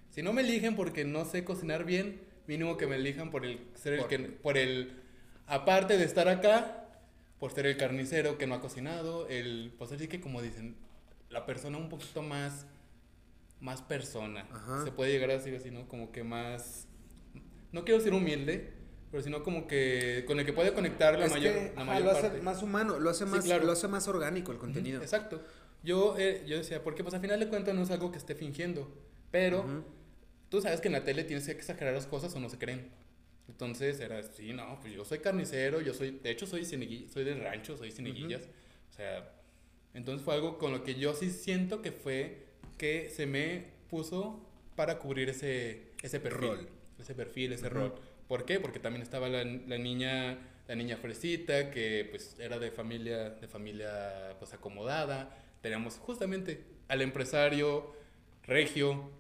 Si 0.09 0.21
no 0.21 0.33
me 0.33 0.41
eligen 0.41 0.75
porque 0.75 1.05
no 1.05 1.25
sé 1.25 1.43
cocinar 1.43 1.85
bien, 1.85 2.21
mínimo 2.47 2.77
que 2.77 2.87
me 2.87 2.95
elijan 2.95 3.31
por 3.31 3.45
el 3.45 3.65
ser 3.75 3.93
el 3.93 4.07
que, 4.07 4.19
por 4.19 4.57
el, 4.57 5.01
aparte 5.47 5.97
de 5.97 6.03
estar 6.03 6.27
acá, 6.27 6.85
por 7.39 7.53
ser 7.53 7.65
el 7.65 7.77
carnicero 7.77 8.37
que 8.37 8.45
no 8.45 8.55
ha 8.55 8.61
cocinado, 8.61 9.27
el, 9.27 9.73
pues 9.77 9.91
así 9.91 10.07
que 10.07 10.19
como 10.19 10.41
dicen, 10.41 10.75
la 11.29 11.45
persona 11.45 11.77
un 11.77 11.89
poquito 11.89 12.21
más, 12.21 12.67
más 13.61 13.81
persona. 13.81 14.45
Se 14.83 14.91
puede 14.91 15.11
llegar 15.11 15.29
a 15.29 15.33
decir 15.33 15.55
así, 15.55 15.71
¿no? 15.71 15.87
Como 15.87 16.11
que 16.11 16.23
más, 16.23 16.87
no 17.71 17.85
quiero 17.85 17.99
decir 17.99 18.13
humilde, 18.13 18.73
pero 19.11 19.21
sino 19.21 19.43
como 19.43 19.67
que 19.67 20.23
con 20.25 20.39
el 20.39 20.45
que 20.45 20.53
puede 20.53 20.73
conectar 20.73 21.19
la 21.19 21.27
mayor, 21.27 21.53
lo 21.75 22.11
hace 22.11 22.41
más 22.41 22.63
humano, 22.63 22.97
lo 22.97 23.09
hace 23.09 23.25
más, 23.25 23.45
lo 23.45 23.71
hace 23.71 23.87
más 23.89 24.07
orgánico 24.07 24.53
el 24.53 24.57
contenido. 24.57 25.01
exacto. 25.01 25.41
Yo, 25.83 26.15
eh, 26.17 26.43
yo 26.47 26.57
decía, 26.57 26.83
porque 26.83 27.03
pues 27.03 27.13
al 27.13 27.21
final 27.21 27.39
de 27.39 27.49
cuentas 27.49 27.75
no 27.75 27.81
es 27.81 27.91
algo 27.91 28.11
que 28.11 28.17
esté 28.17 28.35
fingiendo, 28.35 28.89
pero 29.29 29.83
tú 30.49 30.61
sabes 30.61 30.79
que 30.79 30.87
en 30.87 30.93
la 30.93 31.03
tele 31.03 31.23
tienes 31.23 31.45
que 31.45 31.51
exagerar 31.51 31.93
las 31.93 32.07
cosas 32.07 32.33
o 32.35 32.39
no 32.39 32.49
se 32.49 32.57
creen. 32.57 32.89
Entonces 33.49 33.99
era, 33.99 34.23
sí, 34.23 34.53
no, 34.53 34.79
pues 34.79 34.93
yo 34.93 35.03
soy 35.03 35.19
carnicero, 35.19 35.81
yo 35.81 35.93
soy, 35.93 36.11
de 36.11 36.31
hecho 36.31 36.45
soy 36.45 36.63
soy 36.63 37.23
del 37.23 37.41
rancho, 37.41 37.75
soy 37.77 37.91
cineguillas. 37.91 38.43
O 38.89 38.93
sea, 38.93 39.29
entonces 39.93 40.23
fue 40.23 40.35
algo 40.35 40.57
con 40.57 40.71
lo 40.71 40.83
que 40.83 40.95
yo 40.95 41.13
sí 41.13 41.31
siento 41.31 41.81
que 41.81 41.91
fue 41.91 42.45
que 42.77 43.09
se 43.09 43.25
me 43.25 43.65
puso 43.89 44.39
para 44.75 44.99
cubrir 44.99 45.29
ese, 45.29 45.91
ese 46.01 46.19
perfil. 46.19 46.69
Ese 46.99 47.13
perfil, 47.13 47.53
ese 47.53 47.67
rol. 47.67 47.93
¿Por 48.31 48.45
qué? 48.45 48.61
Porque 48.61 48.79
también 48.79 49.01
estaba 49.01 49.27
la, 49.27 49.43
la, 49.43 49.77
niña 49.77 50.37
la 50.65 50.75
niña 50.75 50.95
fresita 50.95 51.69
que 51.69 52.07
pues 52.09 52.37
era 52.39 52.59
de 52.59 52.71
familia 52.71 53.31
de 53.31 53.45
familia 53.49 54.37
pues 54.39 54.53
acomodada. 54.53 55.37
Teníamos 55.59 55.97
justamente 55.97 56.63
al 56.87 57.01
empresario 57.01 57.93
regio 58.43 59.11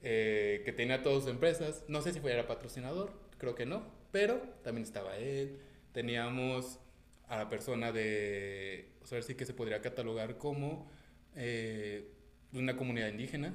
eh, 0.00 0.62
que 0.64 0.72
tenía 0.72 1.02
todas 1.02 1.24
sus 1.24 1.30
empresas. 1.30 1.84
No 1.88 2.00
sé 2.00 2.14
si 2.14 2.20
fuera 2.20 2.46
patrocinador, 2.46 3.12
creo 3.36 3.54
que 3.54 3.66
no, 3.66 3.82
pero 4.12 4.38
también 4.62 4.84
estaba 4.84 5.18
él. 5.18 5.58
Teníamos 5.92 6.80
a 7.28 7.36
la 7.36 7.50
persona 7.50 7.92
de, 7.92 8.94
o 9.02 9.06
sea, 9.06 9.20
sí 9.20 9.34
que 9.34 9.44
se 9.44 9.52
podría 9.52 9.82
catalogar 9.82 10.38
como 10.38 10.90
eh, 11.36 12.14
una 12.54 12.78
comunidad 12.78 13.08
indígena. 13.08 13.54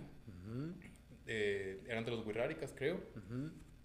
Eh, 1.26 1.82
eran 1.88 2.06
de 2.06 2.12
los 2.12 2.24
Wirráricas, 2.28 2.76
creo. 2.78 3.02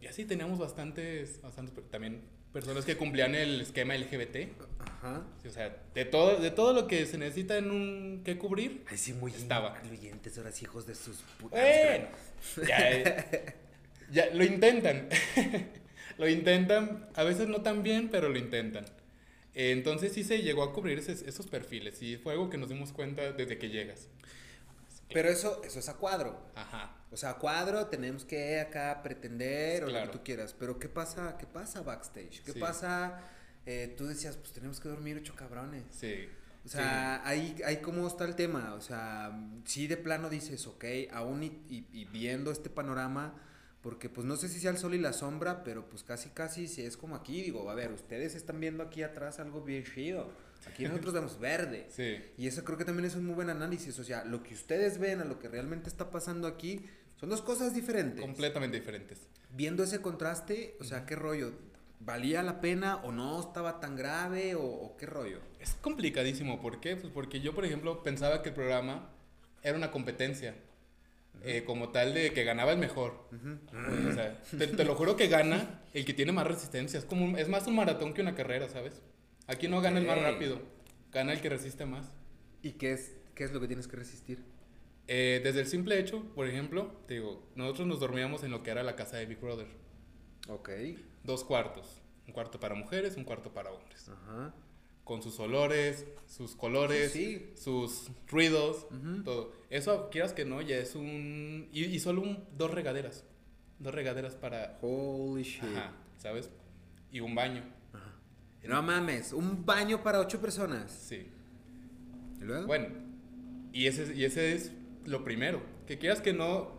Y 0.05 0.07
así 0.07 0.27
teníamos 0.27 0.59
bastantes, 0.59 1.41
bastantes 1.41 1.75
también 1.91 2.21
personas 2.53 2.85
que 2.85 2.95
cumplían 2.95 3.35
el 3.35 3.63
esquema 3.63 3.97
LGBT. 3.97 4.49
Ajá. 4.79 5.25
o 5.47 5.51
sea, 5.51 5.75
de 5.95 6.05
todo, 6.05 6.37
de 6.37 6.51
todo 6.51 6.75
lo 6.75 6.87
que 6.87 7.07
se 7.07 7.17
necesita 7.17 7.57
en 7.57 7.71
un 7.71 8.21
que 8.23 8.37
cubrir. 8.37 8.85
Ay, 8.87 8.99
sí, 8.99 9.15
muy 9.15 9.33
estaba. 9.33 9.81
incluyentes, 9.83 10.37
ahora 10.37 10.51
hijos 10.61 10.87
de 10.87 10.95
sus 10.95 11.23
putas. 11.41 11.59
ya, 12.69 13.27
ya, 14.11 14.27
lo 14.35 14.45
intentan. 14.45 15.09
lo 16.19 16.29
intentan, 16.29 17.09
a 17.15 17.25
veces 17.25 17.49
no 17.49 17.63
tan 17.63 17.83
bien, 17.83 18.11
pero 18.11 18.29
lo 18.29 18.39
intentan. 18.39 18.85
Entonces 19.55 20.13
sí 20.13 20.23
se 20.23 20.43
llegó 20.43 20.65
a 20.65 20.75
cubrir 20.75 20.99
esos 20.99 21.47
perfiles 21.47 22.03
y 22.03 22.19
fue 22.19 22.35
algo 22.35 22.51
que 22.51 22.59
nos 22.59 22.69
dimos 22.69 22.93
cuenta 22.93 23.33
desde 23.33 23.57
que 23.57 23.71
llegas. 23.71 24.09
Pero 25.11 25.31
eso, 25.31 25.63
eso 25.65 25.79
es 25.79 25.89
a 25.89 25.95
cuadro. 25.95 26.39
Ajá. 26.57 26.95
O 27.15 27.17
sea, 27.17 27.35
cuadro 27.35 27.87
tenemos 27.87 28.25
que 28.25 28.59
acá 28.59 29.01
pretender 29.01 29.85
o 29.85 29.89
lo 29.89 30.03
que 30.03 30.09
tú 30.09 30.25
quieras. 30.25 30.53
Pero 30.59 30.81
¿qué 30.81 30.89
pasa, 30.89 31.37
qué 31.39 31.47
pasa 31.47 31.81
backstage? 31.81 32.43
¿Qué 32.43 32.55
pasa? 32.55 33.21
Eh, 33.67 33.95
tú 33.97 34.07
decías, 34.07 34.37
pues 34.37 34.53
tenemos 34.53 34.81
que 34.81 34.89
dormir 34.89 35.17
ocho 35.19 35.33
cabrones. 35.37 35.85
Sí. 35.91 36.29
O 36.65 36.69
sea, 36.69 37.25
ahí, 37.25 37.55
ahí 37.65 37.77
cómo 37.77 38.09
está 38.09 38.25
el 38.25 38.35
tema. 38.35 38.75
O 38.75 38.81
sea, 38.81 39.31
sí 39.65 39.87
de 39.87 39.97
plano 39.97 40.29
dices, 40.29 40.67
ok, 40.67 40.85
aún 41.13 41.45
y, 41.45 42.05
viendo 42.07 42.51
este 42.51 42.69
panorama, 42.69 43.41
porque 43.81 44.09
pues 44.09 44.27
no 44.27 44.35
sé 44.35 44.49
si 44.49 44.59
sea 44.59 44.73
el 44.73 44.79
sol 44.79 44.95
y 44.95 44.99
la 44.99 45.13
sombra, 45.13 45.63
pero 45.63 45.89
pues 45.89 46.03
casi 46.03 46.31
casi 46.31 46.67
si 46.67 46.83
es 46.83 46.97
como 46.97 47.15
aquí, 47.15 47.43
digo, 47.43 47.71
a 47.71 47.75
ver, 47.75 47.93
ustedes 47.93 48.35
están 48.35 48.59
viendo 48.59 48.83
aquí 48.83 49.05
atrás 49.05 49.39
algo 49.39 49.61
bien 49.61 49.85
chido. 49.85 50.33
Aquí 50.67 50.83
nosotros 50.89 51.15
vemos 51.15 51.39
verde. 51.39 51.87
Sí. 51.91 52.17
Y 52.37 52.49
eso 52.49 52.65
creo 52.65 52.77
que 52.77 52.85
también 52.85 53.05
es 53.07 53.15
un 53.15 53.25
muy 53.25 53.37
buen 53.37 53.51
análisis. 53.51 53.97
O 54.01 54.05
sea, 54.05 54.25
lo 54.25 54.43
que 54.43 54.55
ustedes 54.55 54.99
ven 54.99 55.21
a 55.21 55.25
lo 55.25 55.39
que 55.39 55.49
realmente 55.49 55.89
está 55.89 56.11
pasando 56.11 56.49
aquí 56.49 56.85
son 57.17 57.29
dos 57.29 57.43
cosas 57.43 57.75
diferentes. 57.75 58.21
Completamente 58.21 58.79
diferentes. 58.79 59.27
Viendo 59.51 59.85
ese 59.85 60.01
contraste, 60.01 60.77
o 60.81 60.85
sea, 60.85 61.07
¿qué 61.07 61.17
rollo? 61.17 61.53
¿Valía 62.01 62.43
la 62.43 62.61
pena 62.61 62.97
o 62.97 63.13
no 63.13 63.41
estaba 63.41 63.81
tan 63.81 63.97
grave 63.97 64.55
o, 64.57 64.97
qué 64.99 65.07
rollo? 65.07 65.39
Es 65.61 65.75
complicadísimo. 65.75 66.61
¿Por 66.61 66.81
qué? 66.81 66.97
Pues 66.97 67.13
porque 67.13 67.41
yo, 67.41 67.55
por 67.55 67.65
ejemplo, 67.65 68.03
pensaba 68.03 68.43
que 68.43 68.51
el 68.51 68.55
programa 68.55 69.11
era 69.63 69.77
una 69.77 69.91
competencia. 69.91 70.55
Eh, 71.43 71.65
como 71.65 71.91
tal 71.91 72.15
de 72.15 72.33
que 72.33 72.45
ganaba 72.45 72.73
el 72.73 72.79
mejor. 72.79 73.29
o 74.09 74.13
sea, 74.13 74.41
te, 74.57 74.85
lo 74.85 74.95
juro 74.95 75.17
que 75.17 75.29
gana 75.29 75.83
el 75.93 76.05
que 76.05 76.15
tiene 76.15 76.33
más 76.33 76.47
resistencia. 76.47 76.99
Es, 76.99 77.05
como 77.05 77.37
es 77.37 77.49
más 77.49 77.67
un 77.67 77.75
maratón 77.75 78.15
que 78.15 78.23
una 78.23 78.35
carrera, 78.35 78.69
¿sabes? 78.69 79.03
Aquí 79.47 79.69
no 79.69 79.81
gana 79.83 79.99
el 79.99 80.07
más 80.07 80.21
rápido, 80.21 80.63
gana 81.13 81.33
el 81.33 81.41
que 81.41 81.51
resiste 81.51 81.85
más. 81.85 82.13
¿Y 82.63 82.73
qué 82.73 82.93
es, 82.93 83.13
qué 83.35 83.45
es 83.45 83.53
lo 83.53 83.61
que 83.61 83.67
tienes 83.67 83.89
que 83.89 83.97
resistir? 83.97 84.43
Eh, 85.07 85.41
desde 85.45 85.61
el 85.61 85.67
simple 85.67 85.99
hecho, 85.99 86.23
por 86.35 86.49
ejemplo, 86.49 86.93
te 87.07 87.15
digo, 87.15 87.47
nosotros 87.55 87.87
nos 87.87 88.01
dormíamos 88.01 88.43
en 88.43 88.51
lo 88.51 88.63
que 88.63 88.71
era 88.71 88.83
la 88.83 88.97
casa 88.97 89.19
de 89.19 89.27
Big 89.27 89.41
Brother. 89.41 89.67
Ok. 90.49 90.71
Dos 91.23 91.45
cuartos. 91.45 92.01
Un 92.27 92.33
cuarto 92.33 92.59
para 92.59 92.75
mujeres, 92.75 93.17
un 93.17 93.25
cuarto 93.25 93.53
para 93.53 93.71
hombres. 93.71 94.09
Ajá. 94.09 94.55
Con 95.05 95.23
sus 95.23 95.39
olores, 95.39 96.07
sus 96.27 96.57
colores, 96.57 97.13
sus 97.57 98.11
ruidos, 98.27 98.87
todo. 99.23 99.53
Eso, 99.69 100.09
quieras 100.09 100.33
que 100.33 100.47
no, 100.47 100.63
ya 100.63 100.79
es 100.79 100.95
un... 100.95 101.69
Y, 101.73 101.99
solo 101.99 102.23
un, 102.23 102.43
dos 102.57 102.71
regaderas. 102.71 103.25
Dos 103.79 103.95
regaderas 103.95 104.35
para... 104.35 104.79
Holy 104.81 105.43
shit. 105.43 105.63
Ajá, 105.65 105.93
¿sabes? 106.17 106.51
Y 107.13 107.21
un 107.21 107.35
baño. 107.35 107.63
No 108.67 108.83
mames, 108.83 109.35
un 109.35 109.67
baño 109.67 110.03
para 110.03 110.21
ocho 110.21 110.41
personas. 110.41 110.91
Sí. 110.91 111.31
¿Y 112.41 112.45
luego? 112.45 112.67
Bueno, 112.67 112.89
y 113.75 113.87
ese, 113.87 114.15
y 114.15 114.25
ese 114.25 114.55
es 114.55 114.73
lo 115.05 115.25
primero. 115.25 115.63
Que 115.87 115.99
quieras 115.99 116.21
que 116.21 116.33
no, 116.33 116.73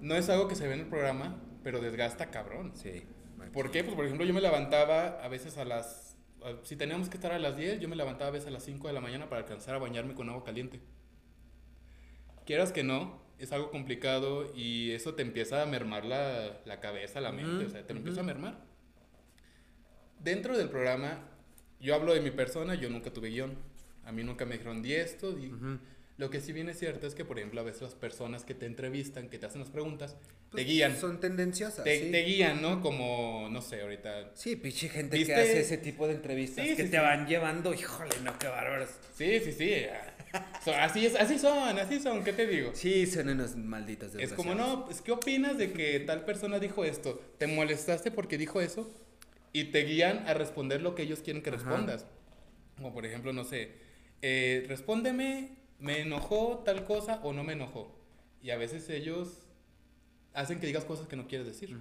no 0.00 0.14
es 0.14 0.28
algo 0.28 0.48
que 0.48 0.54
se 0.54 0.66
ve 0.66 0.74
en 0.74 0.80
el 0.80 0.86
programa, 0.86 1.40
pero 1.62 1.80
desgasta 1.80 2.30
cabrón. 2.30 2.72
Sí. 2.74 3.04
¿Por 3.52 3.70
qué? 3.70 3.84
Pues 3.84 3.94
por 3.96 4.04
ejemplo 4.04 4.26
yo 4.26 4.34
me 4.34 4.40
levantaba 4.40 5.22
a 5.22 5.28
veces 5.28 5.58
a 5.58 5.64
las... 5.64 6.16
Si 6.62 6.76
teníamos 6.76 7.08
que 7.08 7.16
estar 7.16 7.32
a 7.32 7.38
las 7.38 7.56
10, 7.56 7.80
yo 7.80 7.88
me 7.88 7.96
levantaba 7.96 8.28
a 8.28 8.32
veces 8.32 8.48
a 8.48 8.50
las 8.50 8.62
5 8.64 8.86
de 8.86 8.94
la 8.94 9.00
mañana 9.00 9.28
para 9.28 9.42
alcanzar 9.42 9.74
a 9.74 9.78
bañarme 9.78 10.14
con 10.14 10.28
agua 10.28 10.44
caliente. 10.44 10.80
Quieras 12.46 12.72
que 12.72 12.84
no, 12.84 13.20
es 13.38 13.52
algo 13.52 13.70
complicado 13.70 14.52
y 14.54 14.92
eso 14.92 15.14
te 15.14 15.22
empieza 15.22 15.62
a 15.62 15.66
mermar 15.66 16.04
la, 16.04 16.60
la 16.64 16.80
cabeza, 16.80 17.20
la 17.20 17.32
mente, 17.32 17.56
Ujú, 17.58 17.66
o 17.66 17.70
sea, 17.70 17.86
te 17.86 17.92
lo 17.92 18.00
ujú. 18.00 18.08
empieza 18.08 18.20
a 18.20 18.24
mermar. 18.24 18.64
Dentro 20.20 20.56
del 20.56 20.68
programa, 20.68 21.28
yo 21.80 21.94
hablo 21.94 22.14
de 22.14 22.20
mi 22.20 22.30
persona, 22.30 22.74
yo 22.74 22.88
nunca 22.90 23.12
tuve 23.12 23.30
guion. 23.30 23.56
A 24.04 24.12
mí 24.12 24.24
nunca 24.24 24.46
me 24.46 24.52
dijeron, 24.54 24.82
di 24.82 24.94
esto, 24.94 25.32
di... 25.32 25.48
Ujú. 25.52 25.78
Lo 26.18 26.30
que 26.30 26.40
sí 26.40 26.52
bien 26.52 26.68
es 26.68 26.78
cierto 26.78 27.06
es 27.06 27.14
que, 27.14 27.24
por 27.24 27.38
ejemplo, 27.38 27.60
a 27.60 27.64
veces 27.64 27.82
las 27.82 27.94
personas 27.94 28.44
que 28.44 28.52
te 28.52 28.66
entrevistan, 28.66 29.28
que 29.28 29.38
te 29.38 29.46
hacen 29.46 29.60
las 29.60 29.70
preguntas, 29.70 30.16
Pues, 30.50 30.64
te 30.64 30.70
guían. 30.70 30.96
Son 30.96 31.20
tendenciosas. 31.20 31.84
Te, 31.84 31.96
sí. 32.06 32.10
te 32.10 32.22
guían, 32.24 32.60
¿no? 32.60 32.80
Como, 32.80 33.48
no 33.50 33.62
sé, 33.62 33.80
ahorita... 33.82 34.32
Sí, 34.34 34.56
pinche 34.56 34.88
gente 34.88 35.16
¿Viste? 35.16 35.32
que 35.32 35.40
hace 35.40 35.60
ese 35.60 35.78
tipo 35.78 36.08
de 36.08 36.14
entrevistas 36.14 36.66
Sí, 36.66 36.74
que 36.74 36.84
sí, 36.86 36.90
te 36.90 36.98
van 36.98 37.28
llevando, 37.28 37.72
híjole, 37.72 38.10
no, 38.24 38.36
qué 38.36 38.48
bárbaros. 38.48 38.90
Sí, 39.14 39.38
sí, 39.40 39.52
sí. 39.52 39.82
So- 40.64 40.74
así, 40.74 41.06
es, 41.06 41.14
así 41.14 41.38
son, 41.38 41.78
así 41.78 42.00
son, 42.00 42.24
¿qué 42.24 42.32
te 42.32 42.46
digo? 42.48 42.72
Sí, 42.74 43.06
son 43.06 43.28
unos 43.28 43.54
malditos 43.56 44.14
Es 44.16 44.32
como, 44.32 44.54
no, 44.56 44.84
pues, 44.86 45.00
¿qué 45.00 45.12
opinas 45.12 45.56
de 45.56 45.72
que 45.72 46.00
tal 46.00 46.24
persona 46.24 46.58
dijo 46.58 46.84
esto? 46.84 47.22
¿Te 47.38 47.46
molestaste 47.46 48.10
porque 48.10 48.36
dijo 48.38 48.60
eso? 48.60 48.90
Y 49.52 49.64
te 49.66 49.84
guían 49.84 50.26
a 50.26 50.34
responder 50.34 50.82
lo 50.82 50.96
que 50.96 51.02
ellos 51.04 51.20
quieren 51.20 51.42
que 51.42 51.50
Ajá. 51.50 51.58
respondas. 51.58 52.06
Como 52.76 52.92
por 52.92 53.06
ejemplo, 53.06 53.32
no 53.32 53.44
sé, 53.44 53.70
eh, 54.20 54.64
respóndeme, 54.68 55.50
¿me 55.78 56.00
enojó 56.00 56.62
tal 56.64 56.84
cosa 56.84 57.20
o 57.22 57.32
no 57.32 57.44
me 57.44 57.54
enojó? 57.54 57.94
Y 58.42 58.50
a 58.50 58.56
veces 58.56 58.88
ellos 58.90 59.46
hacen 60.34 60.60
que 60.60 60.66
digas 60.66 60.84
cosas 60.84 61.08
que 61.08 61.16
no 61.16 61.26
quieres 61.26 61.46
decir. 61.46 61.76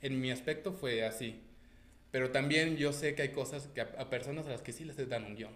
En 0.00 0.20
mi 0.20 0.30
aspecto 0.30 0.72
fue 0.72 1.04
así. 1.04 1.40
Pero 2.10 2.30
también 2.30 2.76
yo 2.76 2.92
sé 2.92 3.14
que 3.14 3.22
hay 3.22 3.32
cosas 3.32 3.68
que 3.68 3.80
a, 3.80 3.94
a 3.98 4.10
personas 4.10 4.46
a 4.46 4.50
las 4.50 4.62
que 4.62 4.72
sí 4.72 4.84
les 4.84 5.08
dan 5.08 5.24
un 5.24 5.36
guion. 5.36 5.52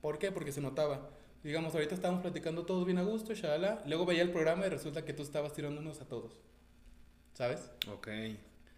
¿Por 0.00 0.18
qué? 0.18 0.32
Porque 0.32 0.50
se 0.50 0.60
notaba. 0.60 1.10
Digamos, 1.44 1.74
ahorita 1.74 1.94
estábamos 1.94 2.22
platicando 2.22 2.64
todos 2.66 2.84
bien 2.86 2.98
a 2.98 3.02
gusto, 3.02 3.34
shalala. 3.34 3.82
Luego 3.86 4.06
veía 4.06 4.22
el 4.22 4.30
programa 4.30 4.66
y 4.66 4.70
resulta 4.70 5.04
que 5.04 5.12
tú 5.12 5.22
estabas 5.22 5.52
tirándonos 5.52 6.00
a 6.00 6.08
todos. 6.08 6.40
¿Sabes? 7.34 7.70
Ok. 7.88 8.08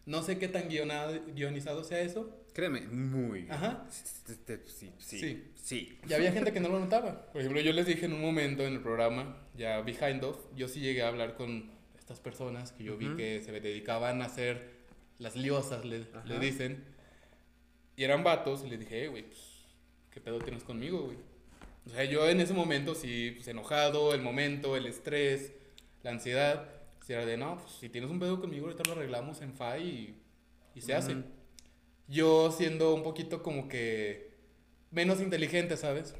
No 0.07 0.23
sé 0.23 0.39
qué 0.39 0.49
tan 0.49 0.69
guionado, 0.69 1.19
guionizado 1.35 1.83
sea 1.85 2.01
eso. 2.01 2.31
Créeme, 2.53 2.83
muy. 2.83 3.47
Ajá. 3.51 3.87
Sí, 3.91 4.93
sí. 4.99 5.19
Sí. 5.19 5.45
Sí. 5.57 5.99
Y 6.09 6.13
había 6.13 6.31
gente 6.31 6.53
que 6.53 6.61
no 6.61 6.69
lo 6.69 6.79
notaba. 6.79 7.27
Por 7.33 7.41
ejemplo, 7.41 7.61
yo 7.61 7.73
les 7.73 7.87
dije 7.87 8.05
en 8.07 8.13
un 8.13 8.21
momento 8.21 8.65
en 8.65 8.75
el 8.75 8.81
programa, 8.81 9.37
ya 9.57 9.81
behind 9.81 10.23
off, 10.25 10.39
yo 10.55 10.69
sí 10.69 10.81
llegué 10.81 11.03
a 11.03 11.09
hablar 11.09 11.35
con 11.37 11.71
estas 11.99 12.21
personas 12.21 12.73
que 12.73 12.85
yo 12.85 12.97
vi 12.99 13.07
Ujú. 13.09 13.17
que 13.17 13.41
se 13.43 13.51
dedicaban 13.53 14.21
a 14.23 14.27
hacer 14.27 14.75
las 15.19 15.37
liosas, 15.37 15.85
le, 15.85 16.05
le 16.27 16.39
dicen. 16.39 16.85
Y 17.97 18.05
eran 18.05 18.23
vatos 18.25 18.63
y 18.65 18.69
les 18.71 18.79
dije, 18.81 19.05
"Eh, 19.05 19.09
güey, 19.09 19.23
pues, 19.23 19.41
¿qué 20.11 20.21
pedo 20.21 20.39
tienes 20.39 20.65
conmigo, 20.65 21.01
güey? 21.03 21.17
O 21.87 21.91
sea, 21.91 22.05
yo 22.05 22.29
en 22.29 22.41
ese 22.41 22.53
momento 22.55 22.95
sí, 22.95 23.33
pues 23.37 23.49
enojado, 23.49 24.15
el 24.15 24.21
momento, 24.23 24.77
el 24.77 24.87
estrés, 24.87 25.53
la 26.03 26.11
ansiedad. 26.11 26.69
Si 27.07 27.13
era 27.13 27.27
de, 27.27 27.37
no, 27.37 27.59
pues 27.59 27.73
si 27.73 27.89
tienes 27.89 28.11
un 28.11 28.19
pedo 28.19 28.41
conmigo, 28.41 28.67
ahorita 28.67 28.83
lo 28.89 28.93
arreglamos 28.93 29.43
en 29.43 29.51
FA 29.51 29.79
y, 29.79 30.19
y 30.75 30.81
se 30.81 30.95
hace. 30.95 31.13
Ujú. 31.17 31.25
Yo 32.09 32.51
siendo 32.51 32.95
un 32.95 33.03
poquito 33.03 33.43
como 33.43 33.69
que 33.69 34.31
menos 34.91 35.21
inteligente, 35.21 35.77
¿sabes? 35.77 36.15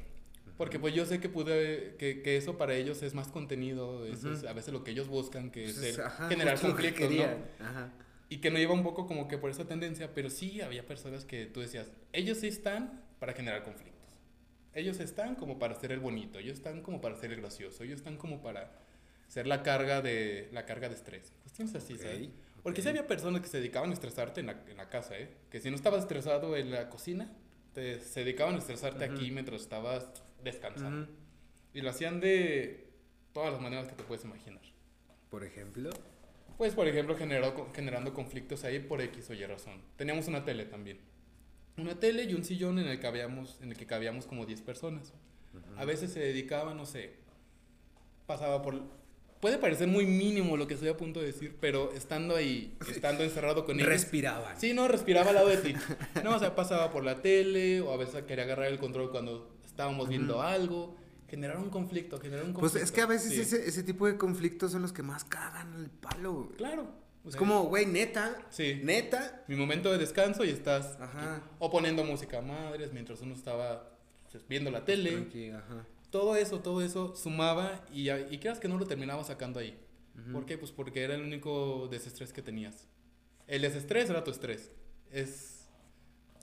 Porque 0.57 0.79
pues 0.79 0.93
yo 0.93 1.05
sé 1.05 1.19
que 1.19 1.27
pude, 1.27 1.95
que, 1.97 2.21
que 2.21 2.37
eso 2.37 2.57
para 2.57 2.75
ellos 2.75 3.01
es 3.03 3.13
más 3.13 3.27
contenido, 3.27 4.05
eso 4.05 4.31
es 4.31 4.43
a 4.45 4.53
veces 4.53 4.73
lo 4.73 4.83
que 4.83 4.91
ellos 4.91 5.07
buscan, 5.09 5.51
que 5.51 5.63
Pues 5.63 5.77
es 5.77 5.83
es- 5.83 5.97
el- 5.97 6.05
ajá, 6.05 6.29
generar 6.29 6.55
que 6.55 6.61
conflictos, 6.67 7.11
¿no? 7.11 7.23
Ajá. 7.65 7.91
Y 8.29 8.37
que 8.37 8.51
no 8.51 8.59
iba 8.59 8.73
un 8.73 8.83
poco 8.83 9.05
como 9.05 9.27
que 9.27 9.37
por 9.37 9.49
esa 9.49 9.65
tendencia, 9.67 10.13
pero 10.13 10.29
sí 10.29 10.61
había 10.61 10.85
personas 10.87 11.25
que 11.25 11.45
tú 11.45 11.59
decías, 11.61 11.91
ellos 12.13 12.39
sí 12.39 12.47
están 12.47 13.03
para 13.19 13.33
generar 13.33 13.63
conflictos. 13.63 13.93
Ellos 14.73 14.99
están 14.99 15.35
como 15.35 15.59
para 15.59 15.75
ser 15.75 15.91
el 15.91 15.99
bonito, 15.99 16.39
ellos 16.39 16.57
están 16.57 16.81
como 16.81 17.01
para 17.01 17.15
ser 17.17 17.31
el 17.31 17.41
gracioso, 17.41 17.83
ellos 17.83 17.97
están 17.97 18.17
como 18.17 18.41
para 18.41 18.71
ser 19.27 19.47
la 19.47 19.63
carga 19.63 20.01
de, 20.01 20.49
la 20.51 20.65
carga 20.65 20.89
de 20.89 20.95
estrés. 20.95 21.33
Cuestiones 21.43 21.75
así, 21.75 21.93
Ok, 21.93 21.99
¿sabes? 22.01 22.29
Porque 22.63 22.81
ok. 22.81 22.83
sí 22.83 22.89
había 22.89 23.07
personas 23.07 23.41
que 23.41 23.47
se 23.47 23.57
dedicaban 23.57 23.89
a 23.91 23.93
estresarte 23.93 24.39
en 24.39 24.47
la, 24.47 24.63
en 24.67 24.77
la 24.77 24.89
casa, 24.89 25.17
¿eh? 25.17 25.29
Que 25.49 25.59
si 25.59 25.69
no 25.69 25.75
estabas 25.75 26.01
estresado 26.01 26.55
en 26.57 26.71
la 26.71 26.89
cocina, 26.89 27.31
te, 27.73 27.99
se 27.99 28.21
dedicaban 28.21 28.55
a 28.55 28.59
estresarte 28.59 29.05
Ujú. 29.05 29.13
aquí 29.13 29.31
mientras 29.31 29.61
estabas 29.61 30.09
descansando. 30.43 31.03
Ujú. 31.11 31.11
Y 31.73 31.81
lo 31.81 31.89
hacían 31.89 32.19
de 32.19 32.87
todas 33.33 33.51
las 33.51 33.61
maneras 33.61 33.87
que 33.87 33.95
te 33.95 34.03
puedes 34.03 34.23
imaginar. 34.23 34.61
Por 35.29 35.43
ejemplo. 35.43 35.89
Pues, 36.57 36.73
por 36.73 36.87
ejemplo, 36.87 37.17
generó, 37.17 37.69
generando 37.73 38.13
conflictos 38.13 38.63
ahí 38.63 38.79
por 38.79 39.01
X 39.01 39.29
o 39.29 39.33
Y 39.33 39.45
razón. 39.45 39.81
Teníamos 39.97 40.27
una 40.29 40.45
tele 40.45 40.65
también. 40.65 40.99
Una 41.77 41.99
tele 41.99 42.23
y 42.23 42.33
un 42.33 42.45
sillón 42.45 42.79
en 42.79 42.87
el, 42.87 42.99
que 43.01 43.07
habíamos, 43.07 43.59
en 43.61 43.71
el 43.71 43.77
que 43.77 43.85
cabíamos 43.85 44.25
como 44.25 44.45
10 44.45 44.61
personas. 44.61 45.13
A 45.75 45.83
veces 45.83 46.11
se 46.13 46.19
dedicaban, 46.21 46.77
no 46.77 46.85
sé, 46.85 47.15
pasaba 48.25 48.61
por... 48.61 48.81
Puede 49.39 49.57
parecer 49.57 49.87
muy 49.87 50.05
mínimo 50.05 50.57
lo 50.57 50.65
que 50.67 50.73
estoy 50.75 50.89
a 50.89 50.97
punto 50.97 51.19
de 51.19 51.27
decir, 51.27 51.55
pero 51.59 51.91
estando 51.93 52.35
ahí, 52.35 52.75
estando 52.89 53.23
encerrado 53.23 53.65
con 53.65 53.75
ellos... 53.77 53.89
Respiraban. 53.89 54.59
Sí, 54.59 54.73
no, 54.73 54.87
respiraba 54.87 55.29
al 55.29 55.35
lado 55.35 55.49
de 55.49 55.57
ti. 55.57 55.75
No, 56.23 56.35
o 56.35 56.39
sea, 56.39 56.55
pasaba 56.55 56.91
por 56.91 57.03
la 57.03 57.21
tele 57.21 57.81
o 57.81 57.91
a 57.93 57.97
veces 57.97 58.23
quería 58.23 58.45
agarrar 58.45 58.67
el 58.67 58.79
control 58.79 59.11
cuando 59.11 59.55
estábamos 59.65 60.09
viendo 60.09 60.41
algo. 60.41 60.95
Generar 61.29 61.57
un 61.57 61.69
conflicto, 61.69 62.19
generar 62.19 62.45
un 62.45 62.53
Pues 62.53 62.71
conflicto. 62.71 62.85
es 62.85 62.91
que 62.91 63.01
a 63.01 63.05
veces 63.07 63.33
Sí. 63.33 63.41
ese, 63.41 63.67
ese 63.67 63.83
tipo 63.83 64.07
de 64.07 64.17
conflictos 64.17 64.71
son 64.71 64.81
los 64.81 64.93
que 64.93 65.03
más 65.03 65.23
cagan 65.25 65.73
el 65.75 65.89
palo. 65.89 66.49
Claro. 66.57 66.87
o 67.23 67.29
Es 67.29 67.35
como, 67.35 67.63
güey, 67.65 67.85
neta. 67.85 68.37
Sí. 68.51 68.79
Neta. 68.83 69.43
mi 69.47 69.55
momento 69.55 69.91
de 69.91 69.97
descanso 69.97 70.43
y 70.45 70.49
estás 70.49 70.97
Ajá. 70.99 71.41
o 71.59 71.69
poniendo 71.71 72.03
música 72.03 72.37
a 72.39 72.41
madres 72.41 72.93
mientras 72.93 73.21
uno 73.21 73.33
estaba 73.35 73.91
pues, 74.31 74.47
viendo 74.47 74.71
la 74.71 74.85
tele. 74.85 75.11
Tranqui, 75.11 75.49
ajá. 75.49 75.85
Todo 76.15 76.37
eso, 76.37 76.61
todo 76.61 76.81
eso 76.81 77.13
sumaba 77.13 77.85
y, 77.93 78.09
y 78.09 78.37
creas 78.37 78.57
que 78.61 78.69
no 78.69 78.77
lo 78.77 78.87
terminaba 78.87 79.21
sacando 79.25 79.59
ahí. 79.59 79.77
Ujú. 80.17 80.31
¿Por 80.31 80.45
qué? 80.45 80.57
Pues 80.57 80.71
porque 80.71 81.03
era 81.03 81.13
el 81.13 81.21
único 81.21 81.89
desestrés 81.91 82.31
que 82.31 82.41
tenías. 82.41 82.87
El 83.47 83.63
desestrés 83.63 84.09
era 84.09 84.23
tu 84.23 84.31
estrés. 84.31 84.71
Es 85.11 85.67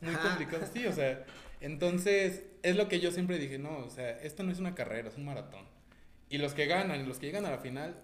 muy 0.03 0.13
Ajá. 0.15 0.29
complicado, 0.29 0.67
sí, 0.71 0.85
o 0.85 0.93
sea, 0.93 1.25
entonces 1.63 2.43
es 2.63 2.77
lo 2.77 2.87
que 2.89 3.01
yo 3.01 3.13
siempre 3.13 3.39
dije, 3.39 3.57
no, 3.59 3.79
o 3.79 3.89
sea, 3.89 4.11
esto 4.21 4.43
no 4.43 4.53
es 4.53 4.59
una 4.59 4.75
carrera, 4.75 5.09
es 5.09 5.17
un 5.17 5.25
maratón. 5.25 5.65
Y 6.29 6.37
los 6.37 6.53
que 6.53 6.67
ganan 6.67 7.09
los 7.09 7.19
que 7.19 7.29
llegan 7.29 7.47
a 7.47 7.51
la 7.51 7.57
final, 7.57 7.97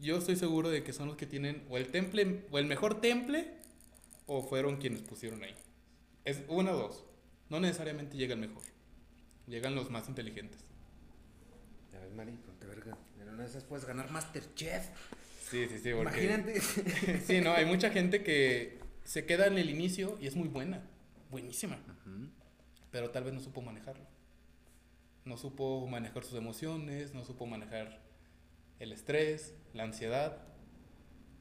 yo 0.00 0.16
estoy 0.16 0.36
seguro 0.36 0.70
de 0.70 0.84
que 0.84 0.94
son 0.94 1.08
los 1.08 1.18
que 1.18 1.26
tienen 1.26 1.66
o 1.68 1.76
el 1.76 1.88
temple, 1.88 2.46
o 2.50 2.58
el 2.58 2.64
mejor 2.64 3.02
temple, 3.02 3.58
o 4.24 4.42
fueron 4.42 4.78
quienes 4.78 5.02
pusieron 5.02 5.42
ahí. 5.42 5.54
Es 6.24 6.44
una 6.48 6.72
o 6.72 6.78
dos. 6.78 7.04
No 7.50 7.60
necesariamente 7.60 8.16
llega 8.16 8.32
el 8.32 8.40
mejor. 8.40 8.62
Llegan 9.46 9.74
los 9.74 9.90
más 9.90 10.08
inteligentes. 10.08 10.64
Mari, 12.18 12.32
ponte 12.44 12.66
verga. 12.66 12.98
En 13.20 13.28
una 13.28 13.44
de 13.44 13.48
esas 13.48 13.62
puedes 13.62 13.84
ganar 13.86 14.10
Masterchef. 14.10 14.88
Sí, 15.48 15.66
sí, 15.68 15.78
sí. 15.78 15.92
Porque... 15.94 16.24
Imagínate. 16.24 16.60
Sí, 17.26 17.40
no, 17.40 17.52
hay 17.52 17.64
mucha 17.64 17.90
gente 17.90 18.24
que 18.24 18.80
se 19.04 19.24
queda 19.24 19.46
en 19.46 19.56
el 19.56 19.70
inicio 19.70 20.18
y 20.20 20.26
es 20.26 20.34
muy 20.34 20.48
buena, 20.48 20.82
buenísima, 21.30 21.78
pero 22.90 23.10
tal 23.10 23.22
vez 23.22 23.32
no 23.34 23.40
supo 23.40 23.62
manejarlo. 23.62 24.04
No 25.24 25.36
supo 25.36 25.86
manejar 25.86 26.24
sus 26.24 26.36
emociones, 26.36 27.14
no 27.14 27.24
supo 27.24 27.46
manejar 27.46 28.00
el 28.80 28.90
estrés, 28.92 29.54
la 29.74 29.84
ansiedad. 29.84 30.38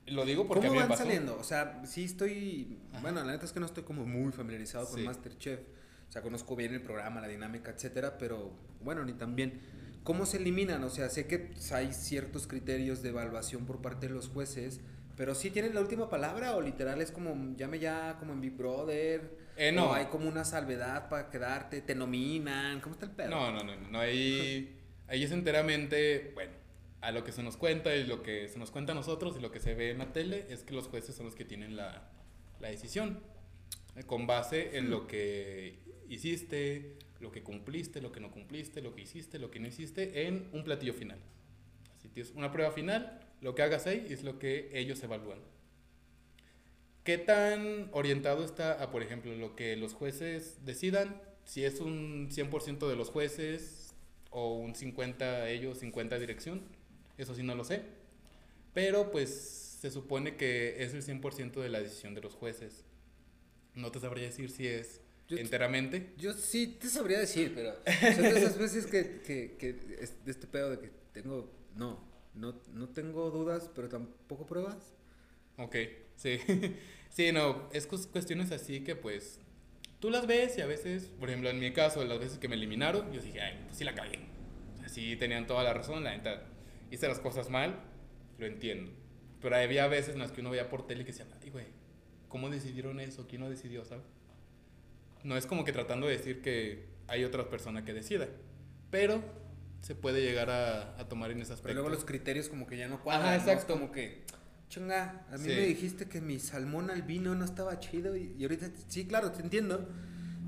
Lo 0.06 0.26
digo 0.26 0.48
porque 0.48 0.68
a 0.68 0.70
¿Cómo 0.70 0.76
me 0.80 0.82
van 0.82 0.90
pasó. 0.90 1.04
saliendo? 1.04 1.38
O 1.40 1.44
sea, 1.44 1.82
sí 1.86 2.04
estoy. 2.04 2.80
Ajá. 2.92 3.02
Bueno, 3.02 3.24
la 3.24 3.32
neta 3.32 3.46
es 3.46 3.52
que 3.52 3.60
no 3.60 3.66
estoy 3.66 3.84
como 3.84 4.06
muy 4.06 4.32
familiarizado 4.32 4.88
con 4.88 5.00
Sí. 5.00 5.06
Masterchef. 5.06 5.60
O 6.08 6.12
sea, 6.12 6.22
conozco 6.22 6.56
bien 6.56 6.74
el 6.74 6.82
programa, 6.82 7.20
la 7.20 7.28
dinámica, 7.28 7.72
etcétera, 7.72 8.18
pero 8.20 8.54
bueno, 8.82 9.04
ni 9.04 9.14
tan 9.14 9.36
bien. 9.36 9.60
¿Cómo 10.08 10.26
se 10.26 10.38
eliminan? 10.38 10.82
O 10.86 10.90
sea, 10.90 11.10
sé 11.10 11.28
que 11.28 11.52
hay 11.72 11.92
ciertos 11.92 12.48
criterios 12.48 13.02
de 13.02 13.10
evaluación 13.10 13.66
por 13.66 13.82
parte 13.82 14.08
de 14.08 14.14
los 14.14 14.30
jueces, 14.30 14.80
pero 15.18 15.36
sí 15.36 15.50
tienen 15.50 15.76
la 15.76 15.82
última 15.82 16.10
palabra 16.10 16.56
o 16.56 16.62
literal 16.62 17.02
es 17.02 17.12
como, 17.12 17.36
llame 17.58 17.78
ya 17.80 18.16
como 18.18 18.32
en 18.32 18.40
Big 18.40 18.56
Brother. 18.56 19.38
Eh, 19.58 19.74
no. 19.74 19.88
O 19.88 19.94
hay 19.94 20.06
como 20.06 20.30
una 20.30 20.46
salvedad 20.46 21.10
para 21.10 21.30
quedarte, 21.30 21.82
te 21.82 21.94
nominan. 21.94 22.80
¿Cómo 22.80 22.94
está 22.94 23.06
el 23.06 23.12
pedo? 23.12 23.32
No, 23.32 23.52
no, 23.52 23.66
no, 23.66 23.76
no, 23.76 24.00
ahí, 24.00 24.80
ahí 25.10 25.24
es 25.26 25.32
enteramente, 25.34 26.32
bueno, 26.36 26.54
a 27.02 27.12
lo 27.12 27.26
que 27.26 27.34
se 27.34 27.44
nos 27.44 27.58
cuenta 27.58 27.94
y 27.94 28.06
lo 28.06 28.24
que 28.24 28.48
se 28.48 28.58
nos 28.60 28.72
cuenta 28.72 28.94
a 28.94 28.96
nosotros 28.96 29.36
y 29.38 29.42
lo 29.42 29.52
que 29.52 29.60
se 29.60 29.76
ve 29.76 29.92
en 29.92 29.98
la 29.98 30.14
tele 30.14 30.46
es 30.50 30.64
que 30.64 30.74
los 30.74 30.88
jueces 30.88 31.16
son 31.18 31.26
los 31.26 31.36
que 31.36 31.44
tienen 31.44 31.76
la, 31.76 32.14
la 32.62 32.70
decisión, 32.70 33.20
eh, 33.98 34.04
con 34.04 34.26
base 34.26 34.78
en 34.78 34.90
lo 34.90 35.06
que 35.06 35.80
hiciste, 36.08 36.98
lo 37.20 37.32
que 37.32 37.44
cumpliste, 37.44 38.02
lo 38.02 38.12
que 38.12 38.20
no 38.20 38.32
cumpliste, 38.32 38.82
lo 38.82 38.96
que 38.96 39.02
hiciste, 39.02 39.40
lo 39.40 39.52
que 39.52 39.60
no 39.60 39.68
hiciste, 39.68 40.28
en 40.28 40.50
un 40.54 40.64
platillo 40.64 40.94
final. 40.94 41.20
Así 41.98 42.10
tienes 42.10 42.34
una 42.34 42.52
prueba 42.52 42.72
final, 42.72 43.20
lo 43.42 43.56
que 43.56 43.62
hagas 43.64 43.88
ahí 43.88 44.06
es 44.10 44.24
lo 44.24 44.40
que 44.40 44.70
ellos 44.74 45.02
evalúan. 45.04 45.40
¿Qué 47.04 47.18
tan 47.18 47.90
orientado 47.94 48.44
está 48.44 48.84
a, 48.84 48.92
por 48.92 49.02
ejemplo, 49.02 49.34
lo 49.36 49.56
que 49.56 49.78
los 49.78 49.94
jueces 49.94 50.66
decidan? 50.66 51.22
Si 51.46 51.64
es 51.64 51.80
un 51.80 52.30
100% 52.30 52.88
de 52.88 52.96
los 52.98 53.10
jueces 53.10 53.94
o 54.30 54.56
un 54.56 54.76
50 54.76 55.50
ellos, 55.50 55.80
50 55.80 56.20
dirección, 56.20 56.62
eso 57.18 57.34
sí 57.34 57.44
no 57.44 57.56
lo 57.56 57.64
sé. 57.64 57.84
Pero 58.74 59.10
pues 59.10 59.30
se 59.80 59.90
supone 59.90 60.36
que 60.36 60.84
es 60.84 60.94
el 60.94 61.02
100% 61.02 61.62
de 61.62 61.70
la 61.70 61.80
decisión 61.80 62.14
de 62.14 62.22
los 62.22 62.34
jueces. 62.34 62.84
No 63.74 63.92
te 63.92 64.00
sabría 64.00 64.26
decir 64.26 64.50
si 64.50 64.68
es 64.68 65.02
Yo- 65.28 65.38
enteramente. 65.38 66.14
Yo 66.18 66.34
sí 66.34 66.78
te 66.80 66.88
sabría 66.88 67.20
decir, 67.20 67.54
pero 67.54 67.74
son 68.16 68.24
de 68.24 68.40
esas 68.40 68.58
veces 68.58 68.86
que, 68.88 69.22
que, 69.22 69.56
que 69.58 69.98
es 70.00 70.24
de 70.24 70.32
este 70.32 70.48
pedo 70.48 70.70
de 70.70 70.80
que 70.80 70.92
tengo, 71.12 71.52
no, 71.76 72.00
no, 72.34 72.62
no 72.74 72.90
tengo 72.90 73.30
dudas, 73.32 73.70
pero 73.76 73.90
tampoco 73.90 74.46
pruebas. 74.46 74.94
Ok, 75.58 75.76
sí. 76.16 76.40
sí, 77.10 77.32
no, 77.32 77.70
es 77.74 77.88
cuestiones 77.88 78.52
así 78.52 78.82
que 78.84 78.96
pues 78.96 79.40
tú 80.00 80.10
las 80.10 80.28
ves 80.28 80.58
y 80.58 80.62
a 80.62 80.66
veces, 80.68 81.10
por 81.20 81.30
ejemplo, 81.30 81.50
en 81.50 81.60
mi 81.60 81.74
caso, 81.74 82.04
las 82.06 82.20
veces 82.20 82.38
que 82.38 82.48
me 82.48 82.56
eliminaron, 82.56 83.12
yo 83.12 83.22
dije, 83.22 83.42
ay, 83.42 83.60
pues 83.66 83.78
sí 83.78 83.84
la 83.84 83.96
cagué. 83.96 84.20
O 84.76 84.78
sea, 84.80 84.90
sí 84.90 85.16
tenían 85.18 85.48
toda 85.48 85.64
la 85.64 85.74
razón, 85.74 86.04
la 86.04 86.16
neta, 86.16 86.44
hice 86.92 87.08
las 87.08 87.20
cosas 87.20 87.50
mal, 87.50 87.82
lo 88.38 88.46
entiendo. 88.46 88.92
Pero 89.42 89.56
había 89.56 89.88
veces 89.88 90.14
en 90.14 90.20
las 90.20 90.32
que 90.32 90.42
uno 90.42 90.52
veía 90.52 90.70
por 90.70 90.88
tele 90.88 91.04
que 91.04 91.12
decía, 91.12 91.28
ay, 91.42 91.50
güey, 91.50 91.66
¿cómo 92.28 92.50
decidieron 92.50 93.00
eso? 93.00 93.28
¿Quién 93.28 93.42
lo 93.42 93.50
decidió, 93.50 93.84
sabes? 93.86 94.06
No 95.28 95.36
es 95.38 95.46
como 95.46 95.64
que 95.66 95.74
tratando 95.74 96.08
de 96.08 96.18
decir 96.18 96.42
que 96.42 96.88
hay 97.08 97.24
otra 97.26 97.50
persona 97.50 97.84
que 97.84 97.94
decida, 97.94 98.28
pero 98.90 99.22
se 99.82 99.94
puede 99.94 100.22
llegar 100.22 100.50
a, 100.50 100.98
a 101.00 101.08
tomar 101.10 101.32
en 101.32 101.40
Pero 101.40 101.54
aspecto. 101.54 101.74
luego 101.74 101.90
los 101.90 102.06
criterios 102.06 102.48
como 102.50 102.66
que 102.66 102.78
ya 102.78 102.88
no 102.88 103.04
cuadran. 103.04 103.28
Ajá, 103.28 103.36
exacto. 103.36 103.74
como 103.74 103.92
que, 103.92 104.24
chunga, 104.70 105.26
a 105.32 105.38
mí 105.38 105.44
Sí. 105.44 105.50
me 105.50 105.66
dijiste 105.66 106.08
que 106.08 106.22
mi 106.22 106.40
salmón 106.40 106.90
al 106.90 107.02
vino 107.04 107.36
no 107.36 107.44
estaba 107.46 107.78
chido 107.80 108.16
y, 108.16 108.36
y 108.38 108.44
ahorita, 108.44 108.70
sí, 108.88 109.06
claro, 109.06 109.32
te 109.32 109.42
entiendo. 109.42 109.88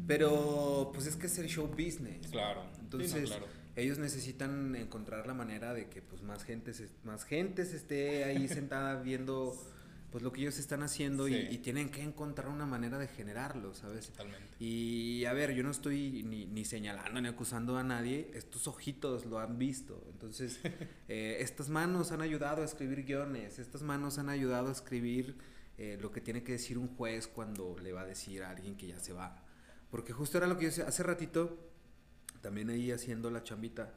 Pero 0.07 0.91
pues 0.93 1.05
es 1.07 1.15
que 1.15 1.27
es 1.27 1.37
el 1.37 1.47
show 1.47 1.67
business. 1.67 2.27
Claro. 2.31 2.63
Sí, 2.63 2.77
no, 2.77 2.83
Entonces, 2.83 3.29
claro. 3.29 3.45
ellos 3.75 3.99
necesitan 3.99 4.75
encontrar 4.75 5.27
la 5.27 5.33
manera 5.33 5.73
de 5.73 5.87
que 5.87 6.01
pues 6.01 6.23
más 6.23 6.43
gente 6.43 6.73
se, 6.73 6.87
más 7.03 7.25
gente 7.25 7.65
se 7.65 7.75
esté 7.77 8.23
ahí 8.23 8.47
sentada 8.47 9.01
viendo 9.01 9.53
pues 10.11 10.23
lo 10.23 10.31
que 10.31 10.41
ellos 10.41 10.57
están 10.57 10.81
haciendo 10.83 11.27
y- 11.27 11.33
Sí. 11.33 11.47
y, 11.51 11.57
tienen 11.59 11.89
que 11.89 12.01
encontrar 12.01 12.49
una 12.49 12.65
manera 12.65 12.97
de 12.97 13.07
generarlo, 13.07 13.73
¿sabes? 13.75 14.07
Totalmente. 14.07 14.55
Y 14.63 15.25
a 15.25 15.33
ver, 15.33 15.53
yo 15.53 15.63
no 15.63 15.71
estoy 15.71 16.23
ni, 16.23 16.45
ni 16.47 16.65
señalando 16.65 17.21
ni 17.21 17.27
acusando 17.27 17.77
a 17.77 17.83
nadie, 17.83 18.31
estos 18.33 18.67
ojitos 18.67 19.25
lo 19.25 19.39
han 19.39 19.57
visto. 19.59 20.03
Entonces, 20.11 20.59
eh, 21.07 21.37
estas 21.41 21.69
manos 21.69 22.11
han 22.11 22.21
ayudado 22.21 22.61
a 22.61 22.65
escribir 22.65 23.03
guiones, 23.05 23.59
estas 23.59 23.81
manos 23.83 24.17
han 24.17 24.29
ayudado 24.29 24.69
a 24.69 24.71
escribir 24.71 25.37
eh, 25.77 25.97
lo 26.01 26.11
que 26.11 26.21
tiene 26.21 26.43
que 26.43 26.53
decir 26.53 26.77
un 26.77 26.87
juez 26.95 27.27
cuando 27.27 27.77
le 27.81 27.93
va 27.93 28.01
a 28.01 28.05
decir 28.05 28.43
a 28.43 28.49
alguien 28.49 28.75
que 28.75 28.87
ya 28.87 28.99
se 28.99 29.13
va. 29.13 29.45
Porque 29.91 30.11
justo 30.11 30.37
era 30.37 30.45
lo 30.47 30.57
que 30.57 30.69
yo 30.69 30.85
hace 30.85 31.03
ratito, 31.03 31.71
también 32.41 32.69
ahí 32.69 32.91
haciendo 32.91 33.29
la 33.31 33.43
chambita, 33.43 33.93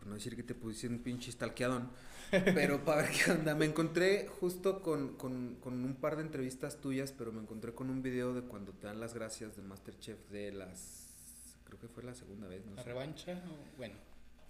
por 0.00 0.08
no 0.08 0.14
decir 0.14 0.34
que 0.34 0.42
te 0.42 0.54
pusiste 0.54 0.88
un 0.88 0.98
pinche 1.00 1.30
stalkeadón, 1.30 1.90
pero 2.30 2.84
para 2.84 3.02
ver 3.02 3.10
qué 3.12 3.30
onda, 3.32 3.54
me 3.54 3.66
encontré 3.66 4.26
justo 4.40 4.82
con, 4.82 5.16
con, 5.16 5.56
con 5.60 5.84
un 5.84 5.94
par 5.94 6.16
de 6.16 6.22
entrevistas 6.22 6.80
tuyas, 6.80 7.12
pero 7.12 7.32
me 7.32 7.40
encontré 7.42 7.74
con 7.74 7.90
un 7.90 8.02
video 8.02 8.32
de 8.34 8.40
cuando 8.42 8.72
te 8.72 8.86
dan 8.86 8.98
las 8.98 9.12
gracias 9.14 9.56
de 9.56 9.62
Masterchef 9.62 10.18
de 10.30 10.52
las, 10.52 11.60
creo 11.64 11.78
que 11.78 11.88
fue 11.88 12.02
la 12.02 12.14
segunda 12.14 12.48
vez, 12.48 12.64
no 12.66 12.76
¿La 12.76 12.82
sé. 12.82 12.88
revancha? 12.88 13.32
o- 13.46 13.76
Bueno. 13.76 13.94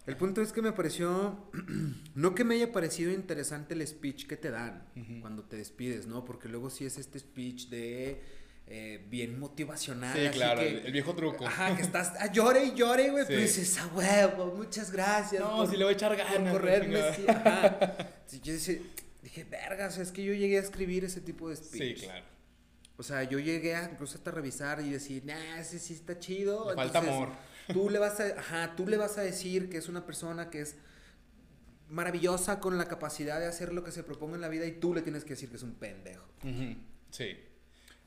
El 0.06 0.16
punto 0.16 0.40
es 0.40 0.52
que 0.52 0.62
me 0.62 0.72
pareció, 0.72 1.50
no 2.14 2.34
que 2.34 2.42
me 2.44 2.54
haya 2.54 2.72
parecido 2.72 3.12
interesante 3.12 3.74
el 3.74 3.86
speech 3.86 4.26
que 4.26 4.36
te 4.36 4.50
dan 4.50 4.86
cuando 5.20 5.42
te 5.44 5.56
despides, 5.56 6.06
¿no? 6.06 6.24
Porque 6.24 6.48
luego 6.48 6.70
sí 6.70 6.86
es 6.86 6.96
este 6.96 7.18
speech 7.18 7.68
de 7.68 8.22
eh, 8.72 9.04
bien 9.08 9.38
motivacional. 9.38 10.16
Sí, 10.16 10.26
así 10.26 10.38
claro, 10.38 10.60
que- 10.60 10.86
el, 10.86 10.92
viejo 10.92 11.12
truco. 11.14 11.44
Ajá, 11.46 11.74
que 11.76 11.82
estás, 11.82 12.12
ah, 12.20 12.30
llore 12.32 12.64
y 12.66 12.74
llore, 12.74 13.10
güey, 13.10 13.24
Sí. 13.24 13.28
pero 13.30 13.40
dices, 13.42 13.78
a 13.78 13.86
huevo, 13.88 14.54
muchas 14.56 14.92
gracias. 14.92 15.42
No, 15.42 15.56
por- 15.56 15.70
si 15.70 15.76
le 15.76 15.84
voy 15.84 15.92
a 15.92 15.96
echar 15.96 16.10
por 16.16 16.18
ganas. 16.18 16.44
la 16.44 16.50
correrme, 16.52 17.14
sí, 17.16 17.24
ajá. 17.28 17.96
Sí, 18.26 18.40
yo 18.42 18.52
dije, 18.52 18.82
dije, 19.22 19.44
vergas, 19.44 19.98
es 19.98 20.12
que 20.12 20.22
yo 20.22 20.32
llegué 20.34 20.56
a 20.56 20.60
escribir 20.60 21.04
ese 21.04 21.20
tipo 21.20 21.48
de 21.50 21.56
Sí, 21.56 21.64
speech. 21.64 22.04
claro. 22.04 22.24
O 22.96 23.02
sea, 23.02 23.24
yo 23.24 23.38
llegué 23.40 23.74
a 23.74 23.90
incluso 23.90 24.18
hasta 24.18 24.30
revisar 24.30 24.80
y 24.82 24.90
decir, 24.90 25.24
nah, 25.24 25.58
ese 25.58 25.78
sí 25.80 25.94
está 25.94 26.18
chido. 26.20 26.68
Le 26.70 26.76
falta 26.76 26.98
Entonces, 27.00 27.10
amor. 27.22 27.50
Tú 27.72 27.90
le 27.90 27.98
vas 27.98 28.20
a, 28.20 28.26
ajá, 28.38 28.74
tú 28.76 28.86
le 28.86 28.96
vas 28.98 29.16
a 29.18 29.22
decir 29.22 29.68
que 29.70 29.78
es 29.78 29.88
una 29.88 30.04
persona 30.06 30.48
que 30.50 30.60
es 30.60 30.76
maravillosa 31.88 32.60
con 32.60 32.78
la 32.78 32.86
capacidad 32.86 33.40
de 33.40 33.46
hacer 33.46 33.72
lo 33.72 33.82
que 33.82 33.90
se 33.90 34.04
proponga 34.04 34.36
en 34.36 34.40
la 34.42 34.48
vida 34.48 34.66
y 34.66 34.72
tú 34.72 34.94
le 34.94 35.02
tienes 35.02 35.24
que 35.24 35.30
decir 35.30 35.48
que 35.50 35.56
es 35.56 35.62
un 35.62 35.74
pendejo. 35.74 36.24
Ujú, 36.44 36.76
Sí. 37.10 37.36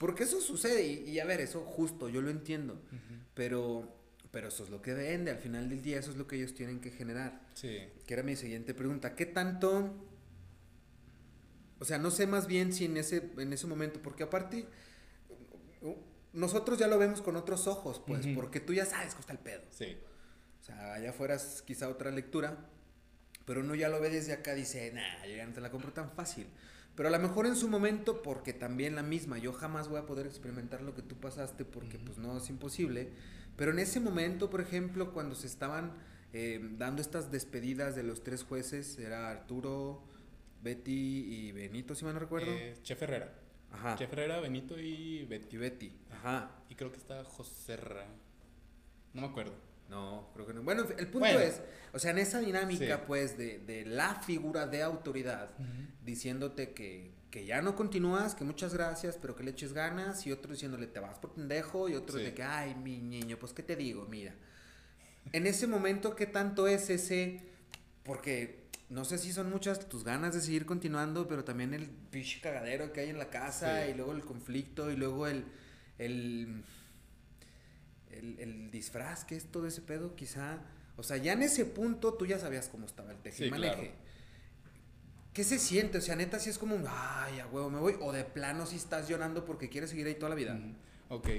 Porque 0.04 0.24
eso 0.24 0.41
sucede 0.41 0.86
y, 0.86 1.12
y 1.12 1.20
a 1.22 1.26
ver, 1.26 1.39
eso 1.39 1.62
justo, 1.62 2.10
yo 2.10 2.22
lo 2.22 2.30
entiendo. 2.30 2.78
Pero, 3.34 3.89
pero 4.32 4.49
eso 4.49 4.66
es 4.66 4.70
lo 4.70 4.82
que 4.82 4.93
vende, 4.93 5.32
al 5.32 5.38
final 5.38 5.70
del 5.70 5.82
día 5.82 5.97
eso 5.97 6.12
es 6.12 6.18
lo 6.18 6.28
que 6.28 6.36
ellos 6.36 6.54
tienen 6.54 6.82
que 6.82 6.91
generar. 6.91 7.39
Sí. 7.54 7.80
Que 8.06 8.14
era 8.14 8.22
mi 8.22 8.36
siguiente 8.36 8.74
pregunta. 8.74 9.16
¿Qué 9.16 9.26
tanto? 9.26 9.95
O 11.80 11.86
sea, 11.86 11.99
no 11.99 12.12
sé 12.12 12.28
más 12.28 12.47
bien 12.47 12.74
si 12.74 12.84
en 12.84 12.97
ese, 12.97 13.32
en 13.38 13.54
ese 13.54 13.66
momento, 13.66 14.01
porque 14.01 14.24
aparte, 14.24 14.66
nosotros 16.34 16.78
ya 16.78 16.88
lo 16.88 16.97
vemos 16.97 17.22
con 17.22 17.38
otros 17.38 17.68
ojos, 17.68 18.04
pues, 18.06 18.28
porque 18.36 18.60
tú 18.60 18.74
ya 18.74 18.86
sabes 18.86 19.12
cómo 19.12 19.22
está 19.22 19.32
el 19.32 19.39
pedo. 19.39 19.62
Sí. 19.70 19.97
O 20.60 20.66
sea, 20.66 20.95
allá 20.95 21.12
afuera 21.12 21.36
es 21.36 21.64
quizá 21.66 21.88
otra 21.88 22.12
lectura, 22.12 22.68
pero 23.45 23.62
uno 23.62 23.74
ya 23.74 23.88
lo 23.88 24.01
ve 24.01 24.10
desde 24.10 24.34
acá, 24.34 24.54
dice, 24.54 24.91
nah, 24.91 25.26
yo 25.26 25.38
ya 25.38 25.45
no 25.45 25.54
te 25.54 25.62
la 25.62 25.72
compro 25.72 25.93
tan 25.93 26.12
fácil. 26.12 26.47
Pero 26.96 27.10
a 27.10 27.12
lo 27.12 27.20
mejor 27.20 27.48
en 27.48 27.56
su 27.56 27.68
momento, 27.68 28.22
porque 28.22 28.54
también 28.54 28.96
la 28.96 29.04
misma, 29.04 29.39
yo 29.39 29.52
jamás 29.52 29.88
voy 29.88 30.00
a 30.00 30.06
poder 30.06 30.28
experimentar 30.28 30.82
lo 30.82 30.94
que 30.94 31.02
tú 31.02 31.16
pasaste 31.16 31.66
porque 31.66 31.98
pues 31.98 32.18
no 32.18 32.38
es 32.38 32.50
imposible. 32.50 33.10
Pero 33.56 33.72
en 33.72 33.80
ese 33.80 34.00
momento, 34.00 34.50
por 34.50 34.62
ejemplo, 34.62 35.12
cuando 35.12 35.36
se 35.36 35.48
estaban 35.48 35.94
eh, 36.34 36.60
dando 36.78 37.02
estas 37.02 37.32
despedidas 37.32 37.96
de 37.96 38.04
los 38.04 38.24
tres 38.24 38.44
jueces, 38.44 39.00
era 39.00 39.30
Arturo, 39.30 40.04
Betty 40.62 41.26
y 41.30 41.52
Benito, 41.52 41.96
si 41.96 42.06
mal 42.06 42.14
no 42.14 42.20
recuerdo. 42.20 42.52
Eh, 42.52 42.78
Chef 42.84 43.02
Herrera. 43.02 43.34
Ajá. 43.72 43.96
Chef 43.96 44.12
Herrera, 44.14 44.39
Benito 44.39 44.80
y 44.80 45.26
Betty. 45.26 45.56
Y 45.56 45.58
Betty. 45.58 45.91
Ajá. 46.12 46.52
Y 46.70 46.76
creo 46.76 46.91
que 46.91 46.98
está 46.98 47.24
José 47.24 47.76
Ra. 47.76 48.06
No 49.14 49.22
me 49.22 49.28
acuerdo. 49.28 49.72
No, 49.90 50.30
creo 50.34 50.48
que 50.48 50.54
no. 50.54 50.64
Bueno, 50.64 50.84
el 50.84 51.08
punto 51.08 51.20
Bueno. 51.20 51.40
es, 51.40 51.62
o 51.94 52.00
sea, 52.00 52.12
en 52.12 52.18
esa 52.18 52.40
dinámica, 52.40 52.98
Sí. 52.98 53.04
pues, 53.06 53.38
de, 53.38 53.60
de 53.60 53.86
la 53.86 54.16
figura 54.16 54.66
de 54.66 54.82
autoridad, 54.82 55.52
diciéndote 56.04 56.74
que, 56.74 57.12
que 57.30 57.46
ya 57.46 57.62
no 57.62 57.76
continúas, 57.76 58.34
que 58.36 58.44
muchas 58.44 58.74
gracias, 58.74 59.18
pero 59.22 59.36
que 59.36 59.44
le 59.44 59.52
eches 59.52 59.74
ganas, 59.74 60.26
y 60.26 60.32
otro 60.32 60.52
diciéndole 60.54 60.88
te 60.88 61.00
vas 61.00 61.20
por 61.20 61.34
pendejo, 61.34 61.90
y 61.90 61.96
otro 61.96 62.18
Sí. 62.18 62.24
de 62.26 62.34
que, 62.34 62.44
ay, 62.44 62.76
mi 62.76 62.98
niño, 63.00 63.38
pues, 63.38 63.54
¿qué 63.54 63.64
te 63.64 63.76
digo? 63.76 64.06
Mira. 64.10 64.34
En 65.32 65.48
ese 65.48 65.68
momento, 65.68 66.16
¿qué 66.16 66.26
tanto 66.26 66.68
es 66.68 66.90
ese? 66.90 67.42
Porque 68.04 68.64
no 68.90 69.06
sé 69.06 69.18
si 69.18 69.32
son 69.32 69.50
muchas 69.50 69.88
tus 69.90 70.04
ganas 70.04 70.34
de 70.34 70.42
seguir 70.42 70.66
continuando, 70.66 71.28
pero 71.28 71.44
también 71.44 71.74
el 71.74 71.90
pinche 71.90 72.42
cagadero 72.42 72.92
que 72.94 73.02
hay 73.02 73.10
en 73.10 73.18
la 73.18 73.30
casa, 73.30 73.84
Sí. 73.86 73.92
y 73.92 73.94
luego 73.96 74.12
el 74.12 74.22
conflicto, 74.26 74.92
y 74.92 74.96
luego 74.96 75.28
el. 75.28 75.46
el 76.00 76.64
el, 78.20 78.39
el 78.39 78.72
disfraz, 78.72 79.26
que 79.26 79.36
es 79.36 79.51
todo 79.51 79.68
ese 79.68 79.82
pedo, 79.82 80.16
quizá. 80.16 80.61
O 80.95 81.03
sea, 81.03 81.18
ya 81.18 81.34
en 81.34 81.41
ese 81.43 81.66
punto 81.66 82.14
tú 82.14 82.26
ya 82.26 82.39
sabías 82.39 82.68
cómo 82.70 82.86
estaba 82.86 83.11
el 83.11 83.18
Sí, 83.18 83.24
tejimaneje. 83.24 83.74
claro. 83.76 83.91
¿Qué 85.34 85.43
se 85.43 85.57
siente? 85.57 85.97
O 85.97 86.01
sea, 86.01 86.16
neta, 86.16 86.39
si 86.39 86.51
es 86.51 86.57
como 86.59 86.76
un, 86.76 86.86
ay, 86.88 87.39
a 87.39 87.47
huevo, 87.47 87.70
me 87.70 87.80
voy. 87.80 87.95
O 88.01 88.11
de 88.11 88.24
plano, 88.24 88.66
si 88.68 88.76
estás 88.76 89.09
llorando 89.09 89.45
porque 89.45 89.68
quieres 89.70 89.89
seguir 89.89 90.05
ahí 90.05 90.16
toda 90.16 90.30
la 90.30 90.36
vida. 90.36 90.53
Ujú. 90.53 91.16
Ok. 91.16 91.30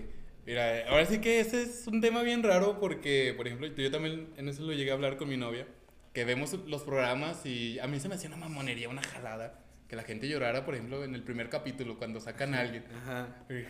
Mira, 0.47 0.89
ahora 0.89 1.07
sí 1.07 1.20
que 1.20 1.41
ese 1.41 1.62
es 1.62 1.87
un 1.87 2.01
tema 2.01 2.22
bien 2.22 2.43
raro 2.43 2.79
porque, 2.81 3.33
por 3.37 3.47
ejemplo, 3.47 3.68
yo 3.68 3.91
también 3.91 4.29
en 4.37 4.49
eso 4.49 4.62
lo 4.62 4.72
llegué 4.72 4.91
a 4.91 4.95
hablar 4.95 5.16
con 5.16 5.29
mi 5.29 5.37
novia, 5.37 5.66
que 6.12 6.25
vemos 6.25 6.53
los 6.66 6.83
programas 6.83 7.47
y 7.47 7.79
a 7.79 7.87
mí 7.87 7.99
se 8.01 8.09
me 8.09 8.16
hacía 8.16 8.29
una 8.29 8.37
mamonería, 8.37 8.89
una 8.89 9.03
jalada, 9.03 9.64
que 9.89 9.97
la 9.97 10.03
gente 10.03 10.26
llorara, 10.28 10.64
por 10.64 10.74
ejemplo, 10.74 11.05
en 11.05 11.14
el 11.14 11.22
primer 11.22 11.51
capítulo 11.51 11.99
cuando 11.99 12.18
sacan 12.20 12.55
a 12.55 12.61
alguien. 12.61 12.85
Ajá. 13.03 13.28
Eh, 13.51 13.68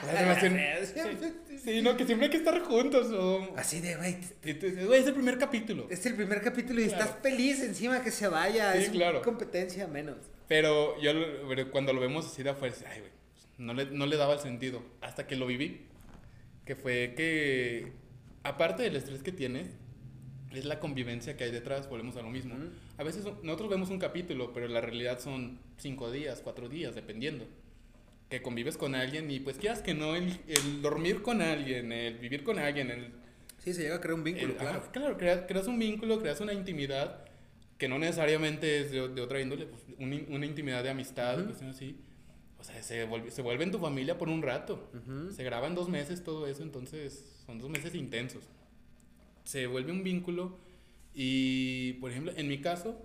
eh, 0.00 0.86
sí, 1.48 1.58
sí, 1.58 1.82
no, 1.82 1.96
que 1.96 2.04
siempre 2.06 2.26
hay 2.26 2.30
que 2.30 2.38
estar 2.38 2.58
juntos. 2.62 3.10
O, 3.12 3.54
Así 3.56 3.80
de, 3.80 3.96
güey, 3.96 4.16
es 4.42 5.06
el 5.06 5.14
primer 5.14 5.38
capítulo. 5.38 5.86
es 5.90 6.04
el 6.06 6.14
primer 6.14 6.40
capítulo 6.42 6.80
y 6.80 6.86
Claro. 6.88 7.04
estás 7.04 7.18
feliz 7.22 7.60
encima 7.62 8.02
que 8.02 8.10
se 8.10 8.28
vaya. 8.28 8.72
Sí, 8.72 8.78
es 8.84 8.88
claro. 8.90 9.22
competencia 9.22 9.86
menos. 9.86 10.16
Pero 10.48 11.00
yo 11.00 11.12
cuando 11.70 11.92
lo 11.92 12.00
vemos 12.00 12.26
así 12.26 12.42
de 12.42 12.50
afuera, 12.50 12.74
ay, 12.90 13.00
güey, 13.00 13.12
no 13.58 13.74
le, 13.74 13.86
no 13.86 14.06
le 14.06 14.16
daba 14.16 14.34
el 14.34 14.40
sentido. 14.40 14.82
Hasta 15.00 15.26
que 15.26 15.36
lo 15.36 15.46
viví. 15.46 15.86
Que 16.64 16.76
fue 16.76 17.14
que, 17.16 17.92
aparte 18.42 18.82
del 18.84 18.96
estrés 18.96 19.22
que 19.22 19.32
tienes, 19.32 19.68
es 20.54 20.64
la 20.64 20.78
convivencia 20.80 21.36
que 21.36 21.44
hay 21.44 21.50
detrás, 21.50 21.88
volvemos 21.88 22.16
a 22.16 22.22
lo 22.22 22.30
mismo. 22.30 22.54
A 22.98 23.02
veces 23.02 23.24
nosotros 23.42 23.70
vemos 23.70 23.90
un 23.90 23.98
capítulo, 23.98 24.52
pero 24.52 24.68
la 24.68 24.80
realidad 24.80 25.18
son 25.20 25.58
cinco 25.78 26.10
días, 26.10 26.40
cuatro 26.42 26.68
días, 26.68 26.94
dependiendo. 26.94 27.46
Que 28.28 28.40
convives 28.42 28.76
con 28.76 28.94
alguien 28.94 29.30
y 29.30 29.40
pues 29.40 29.58
quieras 29.58 29.82
que 29.82 29.94
no, 29.94 30.14
el, 30.16 30.38
el 30.48 30.80
dormir 30.82 31.22
con 31.22 31.42
alguien, 31.42 31.92
el 31.92 32.18
vivir 32.18 32.44
con 32.44 32.58
alguien, 32.58 32.90
el, 32.90 33.12
Sí, 33.58 33.72
se 33.74 33.82
llega 33.82 33.96
a 33.96 34.00
crear 34.00 34.14
un 34.14 34.24
vínculo, 34.24 34.48
el- 34.52 34.56
claro. 34.56 34.82
claro, 34.90 35.16
crea- 35.18 35.46
creas 35.46 35.68
un 35.68 35.78
vínculo, 35.78 36.18
creas 36.20 36.40
una 36.40 36.52
intimidad 36.52 37.24
que 37.78 37.86
no 37.88 37.98
necesariamente 37.98 38.80
es 38.80 38.90
de, 38.90 39.08
de 39.08 39.20
otra 39.20 39.40
índole, 39.40 39.66
pues, 39.66 39.82
una, 39.98 40.16
una 40.28 40.46
intimidad 40.46 40.82
de 40.82 40.90
amistad, 40.90 41.36
Ujú. 41.38 41.46
cuestión 41.46 41.70
así. 41.70 41.96
O 42.58 42.64
sea, 42.64 42.82
se 42.82 43.04
vuelve, 43.04 43.30
se 43.30 43.42
vuelve 43.42 43.64
en 43.64 43.70
tu 43.70 43.78
familia 43.78 44.18
por 44.18 44.28
un 44.28 44.40
rato. 44.42 44.90
Se 45.34 45.42
graban 45.44 45.74
dos 45.74 45.88
meses 45.88 46.22
todo 46.24 46.46
eso, 46.46 46.62
entonces 46.62 47.40
son 47.46 47.58
dos 47.58 47.68
meses 47.70 47.94
intensos. 47.94 48.44
Se 49.44 49.66
vuelve 49.66 49.92
un 49.92 50.02
vínculo 50.04 50.58
y, 51.14 51.94
por 51.94 52.10
ejemplo, 52.10 52.32
en 52.36 52.48
mi 52.48 52.58
caso, 52.60 53.00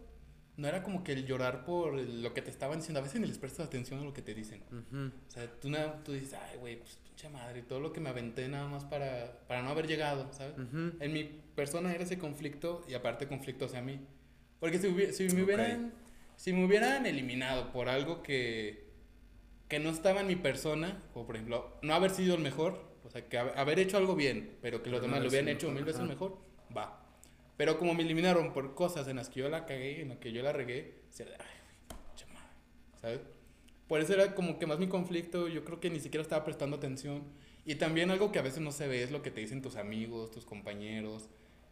no 0.55 0.67
era 0.67 0.81
como 0.83 1.03
que 1.03 1.11
el 1.13 1.25
llorar 1.25 1.65
por 1.65 1.93
lo 1.93 2.33
que 2.33 2.41
te 2.41 2.49
estaban 2.49 2.77
diciendo. 2.79 2.99
A 2.99 3.03
veces 3.03 3.19
ni 3.21 3.27
les 3.27 3.37
prestas 3.37 3.67
atención 3.67 3.99
a 3.99 4.03
lo 4.03 4.13
que 4.13 4.21
te 4.21 4.33
dicen. 4.33 4.61
Ujú. 4.71 5.11
O 5.27 5.31
sea, 5.31 5.47
tú, 5.59 5.69
na- 5.69 6.03
tú 6.03 6.13
dices, 6.13 6.33
ay, 6.33 6.57
güey, 6.57 6.77
pues 6.79 6.97
pinche 7.03 7.29
madre, 7.29 7.61
todo 7.63 7.79
lo 7.79 7.91
que 7.93 7.99
me 7.99 8.09
aventé 8.09 8.47
nada 8.47 8.67
más 8.67 8.83
para, 8.85 9.39
para 9.47 9.61
no 9.61 9.69
haber 9.69 9.87
llegado, 9.87 10.31
¿sabes? 10.33 10.57
Ujú. 10.57 10.93
En 10.99 11.13
mi 11.13 11.23
persona 11.55 11.93
era 11.93 12.03
ese 12.03 12.17
conflicto 12.17 12.83
y 12.87 12.93
aparte 12.93 13.27
conflicto 13.27 13.65
hacia 13.65 13.81
mí. 13.81 13.99
Porque 14.59 14.79
si, 14.79 14.87
hubi- 14.87 15.11
si 15.11 15.27
me 15.35 15.43
hubieran, 15.43 15.93
si 16.37 16.53
me 16.53 16.65
hubieran 16.65 17.05
eliminado 17.05 17.71
por 17.71 17.89
algo 17.89 18.23
que, 18.23 18.87
que 19.67 19.79
no 19.79 19.89
estaba 19.89 20.21
en 20.21 20.27
mi 20.27 20.35
persona, 20.35 21.03
como 21.13 21.27
por 21.27 21.35
ejemplo, 21.35 21.77
no 21.83 21.93
haber 21.93 22.09
sido 22.11 22.35
el 22.35 22.41
mejor, 22.41 22.83
o 23.07 23.09
sea, 23.09 23.27
que 23.27 23.39
hab- 23.39 23.53
haber 23.55 23.79
hecho 23.79 23.97
algo 23.97 24.15
bien, 24.15 24.57
pero 24.61 24.83
que 24.83 24.89
los 24.89 25.01
demás 25.01 25.21
lo 25.21 25.29
hubieran 25.29 25.47
hecho 25.55 25.67
mil 25.71 25.85
veces 25.85 26.01
mejor, 26.09 26.37
va. 26.75 27.03
Pero 27.55 27.79
como 27.79 27.93
me 27.95 28.03
eliminaron 28.03 28.53
por 28.53 28.75
cosas 28.75 29.07
en 29.07 29.15
las 29.15 29.29
que 29.29 29.39
yo 29.39 29.49
la 29.49 29.65
cagué, 29.65 30.01
en 30.01 30.09
las 30.09 30.17
que 30.19 30.31
yo 30.31 30.43
la 30.43 30.53
regué, 30.53 30.95
se 31.09 31.25
madre", 31.25 31.37
¿sabes? 33.01 33.21
Por 33.87 34.01
eso 34.01 34.13
era 34.13 34.35
como 34.35 34.59
que 34.59 34.65
más 34.67 34.79
mi 34.79 34.87
conflicto, 34.87 35.47
yo 35.47 35.63
creo 35.63 35.79
que 35.79 35.89
ni 35.89 35.99
siquiera 35.99 36.21
estaba 36.21 36.43
prestando 36.43 36.75
atención. 36.77 37.23
Y 37.65 37.75
también 37.75 38.11
algo 38.11 38.31
que 38.31 38.39
a 38.39 38.41
veces 38.41 38.59
no 38.59 38.71
se 38.71 38.87
ve 38.87 39.01
es 39.03 39.11
lo 39.11 39.21
que 39.21 39.31
te 39.31 39.41
dicen 39.41 39.61
tus 39.61 39.75
amigos, 39.75 40.31
tus 40.31 40.45
compañeros, 40.45 41.29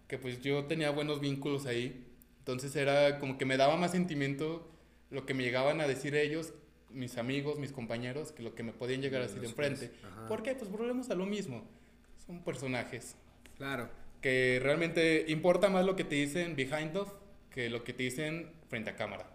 que 0.07 0.17
pues 0.17 0.41
yo 0.41 0.65
tenía 0.65 0.91
buenos 0.91 1.19
vínculos 1.19 1.65
ahí. 1.65 2.05
Entonces 2.39 2.75
era 2.75 3.19
como 3.19 3.37
que 3.37 3.45
me 3.45 3.57
daba 3.57 3.75
más 3.77 3.91
sentimiento 3.91 4.69
lo 5.09 5.25
que 5.25 5.33
me 5.33 5.43
llegaban 5.43 5.81
a 5.81 5.87
decir 5.87 6.15
ellos, 6.15 6.53
mis 6.95 7.17
amigos, 7.17 7.59
mis 7.59 7.71
compañeros, 7.71 8.31
que 8.31 8.41
lo 8.41 8.55
que 8.55 8.63
me 8.63 8.71
podían 8.73 9.01
llegar 9.01 9.21
a 9.21 9.25
decir 9.27 9.41
de 9.41 9.47
enfrente. 9.47 9.91
¿Por 10.27 10.41
qué? 10.41 10.55
Pues 10.55 10.71
volvemos 10.71 11.09
a 11.09 11.15
lo 11.15 11.25
mismo. 11.25 11.63
Son 12.25 12.43
personajes 12.43 13.15
Claro. 13.57 13.89
que 14.21 14.59
realmente 14.63 15.25
importa 15.27 15.69
más 15.69 15.85
lo 15.85 15.95
que 15.95 16.03
te 16.03 16.15
dicen 16.15 16.55
behind 16.55 16.95
of 16.97 17.13
que 17.51 17.69
lo 17.69 17.83
que 17.83 17.93
te 17.93 18.03
dicen 18.03 18.51
frente 18.67 18.89
a 18.89 18.95
cámara. 18.95 19.29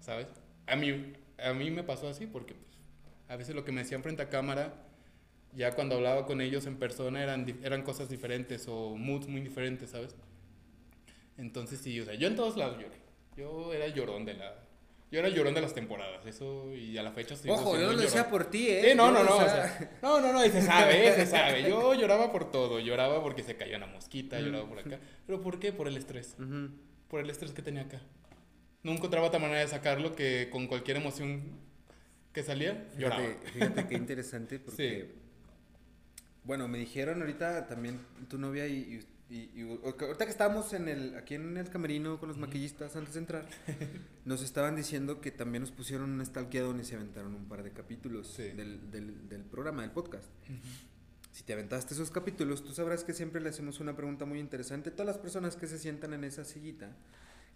¿Sabes? 0.00 0.28
A 0.66 0.76
mí, 0.76 1.12
a 1.38 1.52
mí 1.52 1.70
me 1.70 1.82
pasó 1.82 2.08
así 2.08 2.26
porque 2.26 2.54
pues, 2.54 2.78
a 3.28 3.36
veces 3.36 3.54
lo 3.54 3.64
que 3.64 3.72
me 3.72 3.82
decían 3.82 4.02
frente 4.02 4.22
a 4.22 4.28
cámara, 4.30 4.72
ya 5.54 5.74
cuando 5.74 5.96
hablaba 5.96 6.24
con 6.26 6.40
ellos 6.40 6.66
en 6.66 6.76
persona 6.78 7.22
eran, 7.22 7.58
eran 7.62 7.82
cosas 7.82 8.08
diferentes 8.08 8.66
o 8.68 8.94
moods 8.96 9.26
muy 9.28 9.40
diferentes, 9.40 9.90
¿sabes? 9.90 10.14
Entonces 11.38 11.80
sí, 11.80 12.00
o 12.00 12.04
sea, 12.04 12.14
yo 12.14 12.28
en 12.28 12.36
todos 12.36 12.56
lados 12.56 12.76
lloré. 12.80 12.96
Yo 13.36 13.72
era 13.74 13.84
el 13.86 13.92
llorón 13.94 14.24
de 14.24 14.34
la... 14.34 14.54
Yo 15.10 15.20
era 15.20 15.28
el 15.28 15.34
llorón 15.34 15.54
de 15.54 15.60
las 15.60 15.72
temporadas, 15.72 16.26
eso, 16.26 16.74
y 16.74 16.98
a 16.98 17.02
la 17.02 17.12
fecha 17.12 17.36
sigo 17.36 17.54
Ojo, 17.54 17.78
yo 17.78 17.86
no 17.86 17.92
lo 17.92 18.02
decía 18.02 18.28
por 18.28 18.50
ti, 18.50 18.68
¿eh? 18.68 18.88
Sí, 18.88 18.96
no, 18.96 19.12
no, 19.12 19.22
no, 19.22 19.36
o 19.36 19.44
sea, 19.44 19.98
no, 20.02 20.20
no, 20.20 20.32
no, 20.32 20.44
y 20.44 20.50
se 20.50 20.62
sabe, 20.62 21.08
eh, 21.08 21.14
se 21.14 21.26
sabe. 21.30 21.62
Yo 21.62 21.94
lloraba 21.94 22.32
por 22.32 22.50
todo, 22.50 22.80
lloraba 22.80 23.22
porque 23.22 23.44
se 23.44 23.56
cayó 23.56 23.76
una 23.76 23.86
mosquita, 23.86 24.40
lloraba 24.40 24.68
por 24.68 24.80
acá. 24.80 24.98
¿Pero 25.26 25.40
por 25.42 25.60
qué? 25.60 25.72
Por 25.72 25.86
el 25.86 25.96
estrés, 25.96 26.36
por 27.08 27.20
el 27.20 27.30
estrés 27.30 27.52
que 27.52 27.62
tenía 27.62 27.82
acá. 27.82 28.00
No 28.82 28.92
encontraba 28.92 29.28
otra 29.28 29.38
manera 29.38 29.60
de 29.60 29.68
sacarlo 29.68 30.16
que 30.16 30.48
con 30.50 30.66
cualquier 30.66 30.96
emoción 30.96 31.60
que 32.32 32.42
salía, 32.42 32.88
lloraba. 32.98 33.22
Fíjate, 33.22 33.50
fíjate 33.52 33.86
qué 33.88 33.94
interesante 33.96 34.58
porque... 34.58 35.26
Bueno, 36.42 36.68
me 36.68 36.78
dijeron 36.78 37.20
ahorita 37.20 37.66
también 37.66 37.98
tu 38.28 38.38
novia 38.38 38.68
y, 38.68 38.74
y, 38.74 39.06
y- 39.28 39.50
y- 39.60 39.80
ahorita 39.84 40.24
que 40.24 40.30
estábamos 40.30 40.72
en 40.72 40.88
el, 40.88 41.16
aquí 41.16 41.34
en 41.34 41.56
el 41.56 41.68
camerino 41.68 42.18
con 42.20 42.28
los 42.28 42.38
maquillistas 42.38 42.94
antes 42.96 43.14
de 43.14 43.20
entrar, 43.20 43.48
nos 44.24 44.42
estaban 44.42 44.76
diciendo 44.76 45.20
que 45.20 45.30
también 45.32 45.62
nos 45.62 45.72
pusieron 45.72 46.10
un 46.10 46.24
stalkeadón 46.24 46.80
y 46.80 46.84
se 46.84 46.94
aventaron 46.96 47.34
un 47.34 47.46
par 47.46 47.62
de 47.62 47.72
capítulos 47.72 48.28
Sí. 48.28 48.42
del, 48.44 48.90
del, 48.90 49.28
del 49.28 49.42
programa, 49.42 49.82
del 49.82 49.90
podcast. 49.90 50.26
Si 51.32 51.42
te 51.42 51.52
aventaste 51.52 51.92
esos 51.94 52.10
capítulos, 52.10 52.62
tú 52.64 52.72
sabrás 52.72 53.04
que 53.04 53.12
siempre 53.12 53.40
le 53.42 53.50
hacemos 53.50 53.80
una 53.80 53.94
pregunta 53.94 54.24
muy 54.24 54.38
interesante 54.38 54.88
a 54.90 54.92
todas 54.92 55.06
las 55.06 55.18
personas 55.18 55.54
que 55.56 55.66
se 55.66 55.78
sientan 55.78 56.14
en 56.14 56.24
esa 56.24 56.44
sillita, 56.44 56.96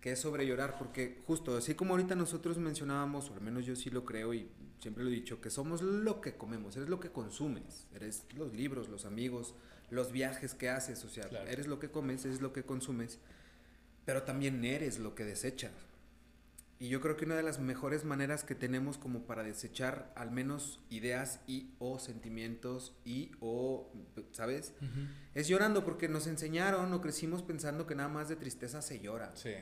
que 0.02 0.12
es 0.12 0.18
sobre 0.20 0.46
llorar, 0.46 0.76
porque 0.78 1.22
justo 1.26 1.56
así 1.56 1.74
como 1.74 1.92
ahorita 1.94 2.14
nosotros 2.14 2.58
mencionábamos, 2.58 3.30
o 3.30 3.34
al 3.34 3.40
menos 3.40 3.64
yo 3.64 3.74
sí 3.76 3.88
lo 3.90 4.04
creo 4.04 4.34
y 4.34 4.48
siempre 4.80 5.02
lo 5.04 5.08
he 5.10 5.12
dicho, 5.14 5.40
que 5.40 5.50
somos 5.50 5.80
lo 5.82 6.20
que 6.20 6.34
comemos, 6.34 6.76
eres 6.76 6.88
lo 6.90 7.00
que 7.00 7.10
consumes, 7.10 7.86
eres 7.94 8.24
los 8.36 8.52
libros, 8.54 8.88
los 8.88 9.04
amigos, 9.06 9.54
los 9.90 10.12
viajes 10.12 10.54
que 10.54 10.68
haces, 10.68 11.04
o 11.04 11.08
sea, 11.08 11.28
Claro. 11.28 11.48
eres 11.48 11.66
lo 11.66 11.78
que 11.78 11.90
comes, 11.90 12.24
eres 12.24 12.40
lo 12.40 12.52
que 12.52 12.62
consumes, 12.62 13.18
pero 14.04 14.22
también 14.22 14.64
eres 14.64 14.98
lo 14.98 15.14
que 15.14 15.24
desechas. 15.24 15.72
Y 16.78 16.88
yo 16.88 17.02
creo 17.02 17.14
que 17.18 17.26
una 17.26 17.36
de 17.36 17.42
las 17.42 17.58
mejores 17.58 18.04
maneras 18.04 18.42
que 18.42 18.54
tenemos 18.54 18.96
como 18.96 19.24
para 19.26 19.42
desechar 19.42 20.10
al 20.16 20.30
menos 20.30 20.80
ideas 20.88 21.40
y 21.46 21.74
o 21.78 21.98
sentimientos 21.98 22.94
y 23.04 23.32
o, 23.40 23.92
¿sabes? 24.32 24.72
Es 25.34 25.46
llorando 25.46 25.84
porque 25.84 26.08
nos 26.08 26.26
enseñaron 26.26 26.90
o 26.94 27.00
crecimos 27.02 27.42
pensando 27.42 27.86
que 27.86 27.94
nada 27.94 28.08
más 28.08 28.30
de 28.30 28.36
tristeza 28.36 28.80
se 28.80 28.98
llora. 29.00 29.30
Sí, 29.36 29.52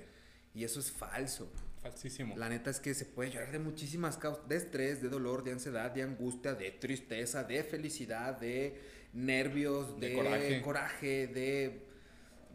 Y 0.55 0.63
eso 0.63 0.79
es 0.79 0.93
falso. 0.93 1.51
falsísimo. 1.83 2.37
La 2.37 2.49
neta 2.49 2.71
es 2.71 2.79
que 2.81 2.95
se 2.95 3.05
puede 3.05 3.31
llorar 3.33 3.51
de 3.51 3.59
muchísimas 3.59 4.17
causas, 4.17 4.49
de 4.49 4.57
estrés, 4.57 5.03
de 5.03 5.09
dolor, 5.09 5.43
de 5.43 5.53
ansiedad, 5.53 5.91
de 5.91 6.03
angustia, 6.05 6.55
de 6.55 6.71
tristeza, 6.71 7.43
de 7.43 7.65
felicidad, 7.65 8.39
de 8.39 8.81
nervios, 9.13 9.99
de, 10.01 10.09
De 10.11 10.15
coraje. 10.15 10.63
coraje, 10.63 11.27
de, 11.29 11.87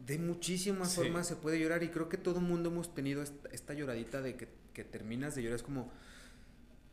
de 0.06 0.18
muchísimas 0.18 0.90
Sí. 0.90 0.96
formas 0.96 1.26
se 1.26 1.36
puede 1.36 1.58
llorar 1.58 1.82
y 1.82 1.88
creo 1.88 2.08
que 2.08 2.16
todo 2.18 2.38
el 2.40 2.44
mundo 2.46 2.70
hemos 2.70 2.94
tenido 2.94 3.22
esta, 3.22 3.48
esta 3.50 3.74
lloradita 3.74 4.20
de 4.22 4.36
que, 4.36 4.48
que 4.72 4.84
terminas 4.84 5.34
de 5.34 5.42
llorar, 5.42 5.56
es 5.56 5.62
como, 5.62 5.90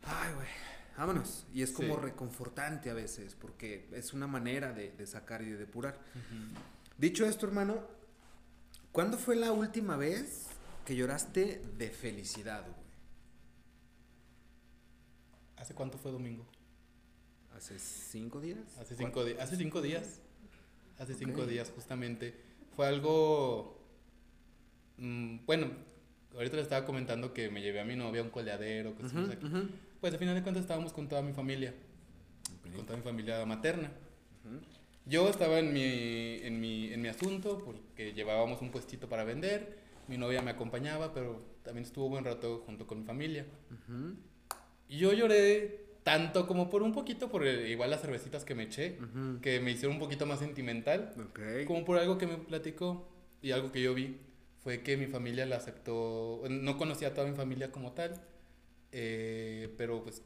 ay, 0.02 0.34
güey, 0.34 0.48
vámonos. 0.96 1.46
Y 1.52 1.62
es 1.62 1.72
como 1.72 1.94
Sí. 1.96 2.00
reconfortante 2.02 2.90
a 2.90 2.94
veces, 2.94 3.34
porque 3.34 3.88
es 3.92 4.12
una 4.12 4.26
manera 4.26 4.72
de, 4.72 4.92
de 4.92 5.06
sacar 5.06 5.42
y 5.42 5.46
de 5.50 5.56
depurar. 5.56 5.98
Dicho 6.98 7.24
esto, 7.26 7.46
hermano, 7.46 7.82
¿cuándo 8.92 9.16
fue 9.18 9.36
la 9.36 9.52
última 9.52 9.96
vez 9.96 10.46
que 10.84 10.96
lloraste 10.96 11.62
de 11.78 11.90
felicidad, 11.90 12.62
güey? 12.62 12.82
¿Hace 15.56 15.74
cuánto 15.74 15.98
fue 15.98 16.10
domingo? 16.10 16.44
¿Hace 17.62 17.78
cinco 17.78 18.40
días? 18.40 18.58
Hace 18.80 18.96
cinco, 18.96 19.24
di- 19.24 19.34
hace 19.38 19.56
cinco 19.56 19.80
días. 19.82 20.20
Hace 20.98 21.14
cinco 21.14 21.46
días, 21.46 21.70
justamente. 21.74 22.34
Fue 22.74 22.86
algo. 22.88 23.78
mm, 24.96 25.44
bueno, 25.46 25.70
ahorita 26.34 26.56
le 26.56 26.62
estaba 26.62 26.84
comentando 26.84 27.32
que 27.32 27.50
me 27.50 27.62
llevé 27.62 27.80
a 27.80 27.84
mi 27.84 27.94
novia 27.96 28.20
a 28.20 28.24
un 28.24 28.30
coleadero. 28.30 28.96
Que 28.96 29.02
aquí. 29.32 29.46
ujú. 29.46 29.68
Pues 30.00 30.12
al 30.12 30.18
final 30.18 30.34
de 30.34 30.42
cuentas 30.42 30.62
estábamos 30.62 30.92
con 30.92 31.08
toda 31.08 31.22
mi 31.22 31.32
familia, 31.32 31.72
con 32.74 32.84
toda 32.84 32.96
mi 32.98 33.04
familia 33.04 33.44
materna. 33.46 33.92
Yo 35.06 35.28
estaba 35.28 35.58
en 35.60 35.72
mi, 35.72 35.82
en 36.42 36.60
mi, 36.60 36.92
en 36.92 37.00
mi 37.00 37.08
asunto 37.08 37.62
porque 37.64 38.12
llevábamos 38.12 38.60
un 38.62 38.70
puestito 38.72 39.08
para 39.08 39.22
vender. 39.24 39.78
Mi 40.08 40.18
novia 40.18 40.42
me 40.42 40.50
acompañaba, 40.50 41.14
pero 41.14 41.40
también 41.62 41.84
estuvo 41.86 42.08
buen 42.08 42.24
rato 42.24 42.62
junto 42.66 42.86
con 42.88 42.98
mi 43.00 43.04
familia. 43.04 43.46
Y 44.88 44.98
yo 44.98 45.12
lloré 45.12 45.81
tanto 46.02 46.46
como 46.46 46.68
por 46.68 46.82
un 46.82 46.92
poquito 46.92 47.30
por 47.30 47.46
el- 47.46 47.68
igual 47.68 47.90
las 47.90 48.00
cervecitas 48.00 48.44
que 48.44 48.54
me 48.54 48.64
eché, 48.64 48.98
ujú. 49.00 49.40
que 49.40 49.60
me 49.60 49.70
hicieron 49.70 49.94
un 49.94 50.00
poquito 50.00 50.26
más 50.26 50.40
sentimental, 50.40 51.14
Ok. 51.30 51.64
como 51.66 51.84
por 51.84 51.98
algo 51.98 52.18
que 52.18 52.26
me 52.26 52.36
platicó 52.38 53.08
y 53.40 53.52
algo 53.52 53.70
que 53.72 53.80
yo 53.82 53.94
vi 53.94 54.16
fue 54.62 54.82
que 54.82 54.96
mi 54.96 55.06
familia 55.06 55.46
la 55.46 55.56
aceptó, 55.56 56.42
no 56.48 56.76
conocía 56.78 57.08
a 57.08 57.14
toda 57.14 57.26
mi 57.28 57.34
familia 57.36 57.70
como 57.72 57.92
tal, 57.92 58.20
eh, 58.92 59.72
pero 59.76 60.02
pues 60.02 60.22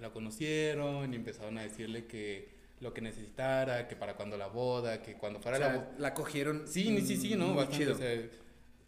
la 0.00 0.10
conocieron 0.10 1.12
y 1.12 1.16
empezaron 1.16 1.58
a 1.58 1.62
decirle 1.62 2.06
que 2.06 2.50
lo 2.80 2.92
que 2.92 3.00
necesitara, 3.00 3.86
que 3.86 3.94
para 3.94 4.14
cuando 4.16 4.36
la 4.36 4.48
boda, 4.48 5.02
que 5.02 5.14
cuando 5.14 5.38
O 5.38 5.42
fuera 5.42 5.58
sea, 5.58 5.68
la 5.68 5.74
boda. 5.74 5.90
la 5.98 6.14
cogieron. 6.14 6.66
Sí, 6.66 7.00
sí, 7.06 7.16
sí, 7.16 7.36
¿no? 7.36 7.48
muy 7.48 7.56
Bastante, 7.58 7.78
chido. 7.84 7.94
o 7.94 7.98
sea, 7.98 8.20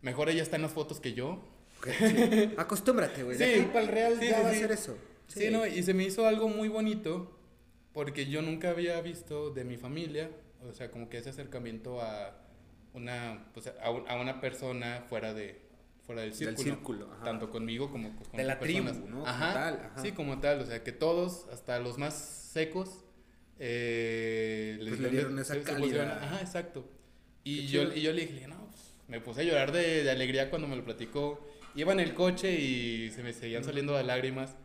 mejor 0.03 0.29
ella 0.31 0.43
está 0.43 0.57
en 0.57 0.63
las 0.63 0.73
fotos 0.73 0.99
que 1.01 1.13
yo. 1.15 1.45
Ok, 1.79 1.89
sí. 1.99 2.51
Acostúmbrate, 2.57 3.23
güey. 3.23 3.37
Sí. 3.39 3.67
para 3.73 3.83
el 3.83 3.89
real 3.89 4.17
Sí, 4.19 4.29
ya 4.29 4.39
sí, 4.39 4.43
va 4.43 4.51
a 4.51 4.55
ser 4.55 4.73
eso. 4.73 4.97
Sí, 5.29 5.51
no, 5.51 5.67
y 5.67 5.83
se 5.83 5.95
me 5.95 6.05
hizo 6.05 6.27
algo 6.27 6.49
muy 6.49 6.69
bonito 6.69 7.39
porque 7.93 8.27
yo 8.27 8.43
nunca 8.43 8.71
había 8.71 9.01
visto 9.01 9.51
de 9.51 9.65
mi 9.65 9.77
familia, 9.77 10.31
o 10.69 10.73
sea, 10.73 10.91
como 10.91 11.09
que 11.09 11.19
ese 11.19 11.31
acercamiento 11.31 12.01
a 12.01 12.37
una, 12.93 13.47
pues, 13.55 13.73
a, 13.83 13.91
un- 13.91 14.09
a 14.09 14.17
una 14.21 14.41
persona 14.41 15.05
fuera 15.09 15.35
de 15.35 15.63
fuera 16.07 16.21
del 16.21 16.31
Del 16.33 16.39
círculo, 16.39 16.63
círculo, 16.75 17.13
ajá. 17.15 17.25
tanto 17.25 17.51
conmigo 17.51 17.91
como 17.91 18.15
con 18.17 18.37
De 18.37 18.45
la 18.45 18.59
personas. 18.59 18.93
tribu, 18.93 19.09
¿no? 19.09 19.15
Como 19.21 19.27
Ajá, 19.27 19.53
tal, 19.55 19.75
ajá. 19.91 20.03
sí, 20.03 20.13
como 20.13 20.39
tal, 20.39 20.61
o 20.61 20.67
sea, 20.67 20.83
que 20.85 20.93
todos, 20.93 21.47
hasta 21.51 21.79
los 21.79 21.97
más 21.97 22.15
secos, 22.15 23.05
eh, 23.59 24.77
Pues 24.87 25.01
le 25.01 25.09
dieron 25.11 25.39
esa 25.39 25.59
calidad. 25.63 26.19
Ajá, 26.23 26.41
exacto. 26.41 26.85
Y 27.43 27.67
yo, 27.69 27.85
y 27.95 28.03
yo 28.03 28.13
le 28.13 28.27
dije, 28.27 28.47
no, 28.49 28.67
pues, 28.71 28.83
me 29.09 29.21
puse 29.21 29.41
a 29.41 29.45
llorar 29.45 29.73
de, 29.73 30.03
de 30.05 30.11
alegría 30.11 30.51
cuando 30.51 30.69
me 30.69 30.77
lo 30.77 30.85
platicó. 30.85 31.47
Iba 31.75 31.93
en 31.93 32.01
el 32.01 32.15
coche 32.15 32.53
y 32.61 33.11
se 33.11 33.23
me 33.23 33.33
seguían 33.33 33.65
saliendo 33.65 33.95
las 33.95 34.05
lágrimas. 34.07 34.57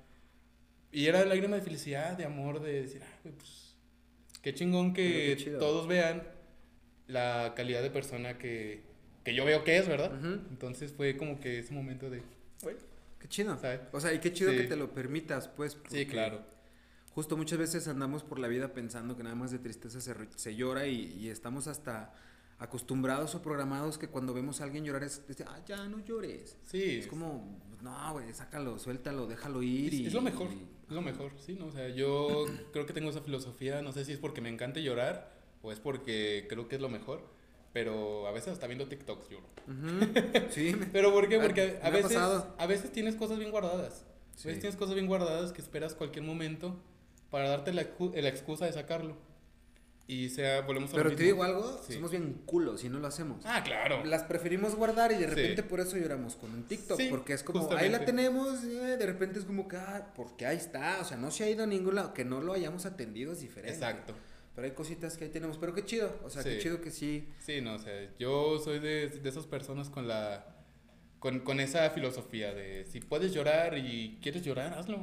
Y 0.92 1.06
era 1.06 1.24
lágrima 1.26 1.56
de 1.56 1.62
felicidad, 1.62 2.18
de 2.18 2.26
amor, 2.26 2.62
de 2.62 2.82
decir, 2.82 3.02
ah, 3.04 3.30
pues, 3.38 3.76
qué 4.42 4.54
chingón 4.54 4.94
que 4.94 5.36
qué 5.38 5.52
todos 5.52 5.88
vean 5.88 6.24
la 7.08 7.54
calidad 7.56 7.82
de 7.82 7.90
persona 7.92 8.38
que, 8.38 8.82
que 9.24 9.34
yo 9.36 9.46
veo 9.46 9.64
que 9.64 9.78
es, 9.78 9.88
¿verdad? 9.88 10.14
Ujú. 10.18 10.42
Entonces 10.50 10.92
fue 10.94 11.16
como 11.18 11.40
que 11.40 11.60
ese 11.60 11.74
momento 11.74 12.10
de, 12.10 12.24
güey, 12.64 12.76
Qué 13.20 13.28
chido. 13.28 13.58
¿sabes? 13.60 13.82
O 13.92 14.00
sea, 14.00 14.14
y 14.14 14.20
qué 14.20 14.32
chido 14.34 14.52
Sí. 14.52 14.58
que 14.58 14.64
te 14.64 14.76
lo 14.78 14.92
permitas, 14.94 15.48
pues. 15.50 15.78
Sí, 15.90 16.06
claro. 16.06 16.42
Justo 17.14 17.36
muchas 17.36 17.60
veces 17.60 17.88
andamos 17.88 18.24
por 18.24 18.40
la 18.40 18.48
vida 18.48 18.72
pensando 18.74 19.18
que 19.18 19.24
nada 19.24 19.36
más 19.36 19.52
de 19.52 19.60
tristeza 19.60 20.00
se, 20.00 20.14
se 20.36 20.56
llora 20.56 20.88
y, 20.88 21.18
y 21.20 21.30
estamos 21.30 21.68
hasta 21.68 22.14
acostumbrados 22.60 23.36
o 23.36 23.42
programados 23.42 23.98
que 23.98 24.08
cuando 24.08 24.34
vemos 24.34 24.62
a 24.62 24.66
alguien 24.66 24.86
llorar 24.86 25.04
es, 25.04 25.22
es 25.28 25.38
de, 25.38 25.44
ah, 25.46 25.60
ya 25.66 25.88
no 25.88 26.00
llores. 26.04 26.58
Sí, 26.66 27.00
Es 27.00 27.08
como, 27.08 27.60
no, 27.82 28.14
güey, 28.14 28.34
sácalo, 28.34 28.78
suéltalo, 28.80 29.28
déjalo 29.28 29.62
ir. 29.64 29.94
Es, 29.94 30.00
y, 30.00 30.06
es 30.08 30.14
lo 30.14 30.22
mejor, 30.22 30.50
y- 30.52 30.68
es 30.90 30.96
lo 30.96 31.02
mejor, 31.02 31.32
sí, 31.38 31.54
¿no? 31.54 31.68
O 31.68 31.72
sea, 31.72 31.90
yo 31.90 32.46
creo 32.74 32.86
que 32.86 32.94
tengo 32.94 33.10
esa 33.10 33.22
filosofía, 33.22 33.82
no 33.82 33.92
sé 33.92 34.06
si 34.06 34.12
es 34.14 34.20
porque 34.20 34.42
me 34.42 34.50
encanta 34.50 34.80
llorar 34.80 35.32
o 35.62 35.72
es 35.72 35.80
porque 35.80 36.46
creo 36.50 36.68
que 36.68 36.76
es 36.76 36.82
lo 36.82 36.90
mejor, 36.90 37.22
pero 37.74 38.28
a 38.28 38.32
veces 38.32 38.54
está 38.54 38.68
viendo 38.68 38.88
TikToks 38.88 39.30
lloro. 39.30 39.48
Sí. 40.50 40.76
Pero 40.92 41.14
¿por 41.14 41.30
qué? 41.30 41.36
Ah, 41.36 41.42
Porque 41.44 41.80
a 41.84 41.90
veces, 41.92 42.18
a 42.18 42.66
veces 42.66 42.92
tienes 42.92 43.16
cosas 43.16 43.38
bien 43.38 43.52
guardadas. 43.52 44.04
A 44.32 44.48
veces 44.48 44.60
tienes 44.60 44.76
cosas 44.76 44.96
bien 44.96 45.06
guardadas 45.06 45.52
que 45.52 45.62
esperas 45.62 45.94
cualquier 45.94 46.26
momento 46.26 46.76
para 47.30 47.50
darte 47.50 47.72
la 47.74 47.82
excusa 47.82 48.66
de 48.66 48.74
sacarlo. 48.74 49.16
Y 50.12 50.30
sea, 50.30 50.62
volvemos 50.62 50.92
a 50.92 50.98
lo 50.98 51.04
Pero 51.04 51.16
te 51.16 51.24
mismo. 51.24 51.44
digo 51.44 51.44
algo, 51.44 51.82
Sí. 51.86 51.94
somos 51.94 52.10
bien 52.10 52.42
culos 52.46 52.82
si 52.82 52.90
no 52.90 52.98
lo 53.00 53.06
hacemos. 53.08 53.46
Ah, 53.46 53.62
claro. 53.64 54.04
Las 54.04 54.24
preferimos 54.24 54.74
guardar 54.76 55.12
y 55.12 55.16
de 55.16 55.26
Sí. 55.26 55.36
repente 55.36 55.62
por 55.62 55.80
eso 55.80 55.98
lloramos 55.98 56.36
con 56.36 56.52
un 56.52 56.64
TikTok. 56.64 56.98
Sí, 56.98 57.08
porque 57.12 57.34
es 57.34 57.44
como, 57.44 57.72
ahí 57.74 57.90
la 57.90 58.04
tenemos, 58.06 58.64
eh, 58.64 58.98
de 58.98 59.06
repente 59.06 59.38
es 59.38 59.46
como 59.46 59.68
que, 59.68 59.78
ah, 59.78 60.12
porque 60.16 60.48
ahí 60.48 60.58
está. 60.58 61.00
O 61.00 61.06
sea, 61.06 61.16
no 61.16 61.30
se 61.30 61.44
ha 61.44 61.50
ido 61.50 61.64
a 61.64 61.68
ningún 61.68 61.94
lado. 61.94 62.14
Que 62.16 62.26
no 62.26 62.42
lo 62.42 62.54
hayamos 62.54 62.88
atendido 62.88 63.34
es 63.34 63.42
diferente. 63.42 63.72
Exacto. 63.76 64.16
Pero 64.56 64.66
hay 64.68 64.74
cositas 64.74 65.16
que 65.16 65.26
ahí 65.26 65.30
tenemos. 65.30 65.60
Pero 65.60 65.76
qué 65.76 65.86
chido. 65.86 66.20
O 66.24 66.30
sea, 66.32 66.44
qué 66.44 66.58
chido 66.58 66.82
que 66.82 66.90
sí. 66.90 67.30
Sí, 67.40 67.62
no, 67.62 67.76
o 67.76 67.80
sea, 67.80 67.94
yo 68.18 68.58
soy 68.58 68.80
de, 68.80 69.10
de 69.10 69.30
esas 69.30 69.46
personas 69.46 69.90
con 69.92 70.08
la... 70.08 70.56
Con, 71.20 71.42
con 71.42 71.60
esa 71.60 71.90
filosofía 71.92 72.54
de 72.54 72.86
si 72.86 73.00
puedes 73.02 73.32
llorar 73.34 73.78
y 73.78 74.18
quieres 74.24 74.42
llorar, 74.42 74.74
hazlo. 74.74 75.00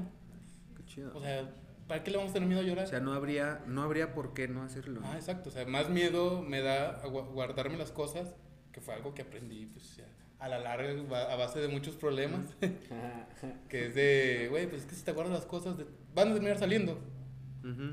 Qué 0.76 0.84
chido. 0.86 1.12
O 1.14 1.20
sea, 1.20 1.48
¿para 1.88 2.02
qué 2.04 2.10
le 2.10 2.16
vamos 2.16 2.30
a 2.30 2.34
tener 2.34 2.48
miedo 2.48 2.60
a 2.60 2.64
llorar? 2.64 2.84
O 2.86 2.88
sea, 2.88 3.00
no 3.00 3.12
habría, 3.12 3.62
no 3.66 3.82
habría 3.82 4.12
por 4.14 4.34
qué 4.34 4.48
no 4.48 4.62
hacerlo. 4.62 5.00
Ah, 5.04 5.14
exacto. 5.16 5.48
O 5.50 5.52
sea, 5.52 5.64
más 5.66 5.88
miedo 5.90 6.42
me 6.42 6.60
da 6.62 6.90
a 7.00 7.06
gua- 7.06 7.26
guardarme 7.32 7.76
las 7.76 7.92
cosas, 7.92 8.34
que 8.72 8.80
fue 8.80 8.94
algo 8.94 9.14
que 9.14 9.22
aprendí, 9.22 9.66
pues, 9.66 10.00
a 10.38 10.48
la 10.48 10.58
larga, 10.58 10.90
a 11.32 11.36
base 11.36 11.60
de 11.60 11.68
muchos 11.68 11.96
problemas. 11.96 12.44
que 13.68 13.86
es 13.86 13.94
de, 13.94 14.48
güey, 14.50 14.68
pues 14.68 14.82
es 14.82 14.88
que 14.88 14.94
si 14.94 15.02
te 15.02 15.12
guardas 15.12 15.32
las 15.34 15.46
cosas, 15.46 15.76
de- 15.78 15.86
van 16.14 16.30
a 16.30 16.32
terminar 16.34 16.58
saliendo. 16.58 16.98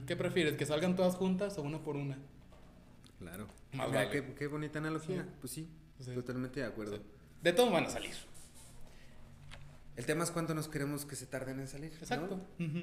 ¿Qué 0.06 0.16
prefieres? 0.16 0.56
¿Que 0.56 0.66
salgan 0.68 0.96
todas 0.96 1.16
juntas 1.16 1.58
o 1.58 1.64
una 1.64 1.80
por 1.82 1.96
una? 1.96 2.20
Claro. 3.18 3.48
Más 3.72 3.88
Mira, 3.88 4.06
vale. 4.06 4.12
qué, 4.12 4.34
qué 4.36 4.46
bonita 4.48 4.78
analogía. 4.78 5.24
Sí. 5.24 5.30
Pues 5.42 5.52
sí, 5.54 5.70
Sí. 6.00 6.14
totalmente 6.14 6.60
de 6.60 6.66
acuerdo. 6.68 7.00
De 7.42 7.54
todos 7.54 7.72
van 7.72 7.86
a 7.86 7.90
salir. 7.90 8.14
El 9.96 10.06
tema 10.06 10.24
es 10.24 10.32
cuánto 10.32 10.54
nos 10.54 10.68
queremos 10.68 11.06
que 11.06 11.16
se 11.16 11.26
tarden 11.26 11.60
en 11.60 11.68
salir. 11.68 11.92
¿no? 11.92 11.98
Exacto. 12.00 12.36
Ujú. 12.60 12.80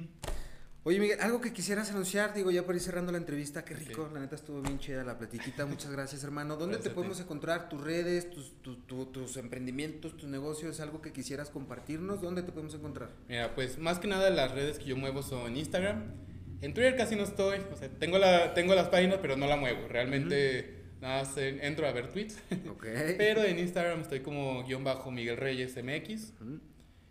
Oye, 0.83 0.99
Miguel, 0.99 1.21
algo 1.21 1.43
que 1.43 1.53
quisieras 1.53 1.91
anunciar, 1.91 2.33
digo, 2.33 2.51
ya 2.51 2.65
para 2.65 2.77
ir 2.77 2.83
cerrando 2.83 3.13
la 3.13 3.19
entrevista, 3.19 3.65
qué 3.67 3.75
rico, 3.75 4.07
Sí. 4.09 4.15
la 4.15 4.21
neta 4.21 4.35
estuvo 4.35 4.63
bien 4.63 4.79
chida 4.79 5.05
la 5.05 5.19
platiquita, 5.19 5.67
muchas 5.67 5.91
gracias, 5.93 6.25
hermano. 6.25 6.57
¿Dónde 6.57 6.77
Gracias 6.77 6.91
te 6.93 6.95
podemos 6.95 7.21
encontrar? 7.21 7.69
¿Tus 7.69 7.83
redes, 7.83 8.31
tus, 8.31 8.63
tu- 8.63 8.77
tu- 8.85 9.05
tus 9.07 9.37
emprendimientos, 9.37 10.17
tus 10.17 10.31
negocios, 10.31 10.81
algo 10.81 11.03
que 11.03 11.13
quisieras 11.13 11.51
compartirnos? 11.51 12.23
¿Dónde 12.23 12.43
te 12.43 12.51
podemos 12.51 12.75
encontrar? 12.75 13.11
Mira, 13.29 13.55
pues 13.55 13.77
más 13.79 13.99
que 13.99 14.09
nada 14.09 14.31
las 14.31 14.53
redes 14.53 14.79
que 14.79 14.87
yo 14.87 14.97
muevo 14.97 15.23
son 15.23 15.55
Instagram. 15.55 16.15
En 16.63 16.73
Twitter 16.73 16.97
casi 16.97 17.15
no 17.15 17.25
estoy. 17.25 17.59
O 17.73 17.77
sea, 17.77 17.91
tengo, 17.91 18.17
la, 18.19 18.55
tengo 18.55 18.75
las 18.75 18.89
páginas, 18.89 19.19
pero 19.21 19.37
no 19.37 19.47
la 19.47 19.57
muevo. 19.57 19.87
Realmente 19.87 20.77
nada 21.03 21.25
más 21.25 21.37
en- 21.37 21.63
entro 21.63 21.87
a 21.87 21.93
ver 21.93 22.09
tweets. 22.09 22.39
Ok. 22.71 22.85
pero 23.19 23.45
en 23.45 23.59
Instagram 23.59 24.01
estoy 24.01 24.21
como 24.21 24.65
guion 24.65 24.83
bajo 24.83 25.11
Miguel 25.11 25.37
Reyes 25.37 25.77
MX. 25.77 26.33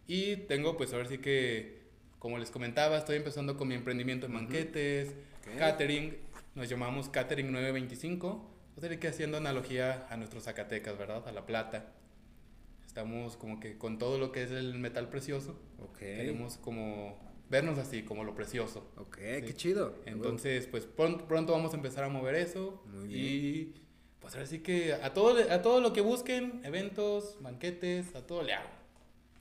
Y 0.07 0.37
tengo, 0.47 0.75
pues 0.75 0.91
ahora 0.93 1.07
sí 1.07 1.19
que, 1.19 1.78
como 2.19 2.37
les 2.37 2.51
comentaba, 2.51 2.97
estoy 2.97 3.17
empezando 3.17 3.57
con 3.57 3.67
mi 3.67 3.75
emprendimiento 3.75 4.25
en 4.27 4.33
banquetes, 4.33 5.09
Ok. 5.47 5.57
catering. 5.57 6.17
Nos 6.55 6.67
llamamos 6.69 7.09
Catering 7.09 7.51
925. 7.51 8.49
O 8.75 8.81
sea, 8.81 8.99
que 8.99 9.07
haciendo 9.07 9.37
analogía 9.37 10.05
a 10.09 10.17
nuestros 10.17 10.43
Zacatecas, 10.43 10.97
¿verdad? 10.97 11.27
A 11.27 11.31
La 11.31 11.45
Plata. 11.45 11.93
Estamos 12.85 13.37
como 13.37 13.59
que 13.59 13.77
con 13.77 13.97
todo 13.97 14.17
lo 14.17 14.31
que 14.31 14.43
es 14.43 14.51
el 14.51 14.73
metal 14.79 15.09
precioso. 15.09 15.59
Ok. 15.79 15.99
Queremos 15.99 16.57
como 16.57 17.17
vernos 17.49 17.77
así, 17.77 18.03
como 18.03 18.23
lo 18.23 18.35
precioso. 18.35 18.89
Ok, 18.97 19.17
Sí. 19.17 19.41
qué 19.45 19.53
chido. 19.55 19.95
Entonces, 20.05 20.67
pues 20.67 20.85
pronto, 20.85 21.25
pronto 21.27 21.53
vamos 21.53 21.73
a 21.73 21.77
empezar 21.77 22.03
a 22.03 22.09
mover 22.09 22.35
eso. 22.35 22.81
Muy 22.87 23.07
bien. 23.07 23.25
Y 23.25 23.73
pues 24.19 24.33
ahora 24.35 24.47
sí 24.47 24.59
que 24.59 24.93
a 24.93 25.13
todo, 25.13 25.37
a 25.51 25.61
todo 25.61 25.81
lo 25.81 25.93
que 25.93 26.01
busquen, 26.01 26.61
eventos, 26.63 27.37
banquetes, 27.41 28.15
a 28.15 28.25
todo 28.25 28.43
le 28.43 28.53
hago. 28.53 28.69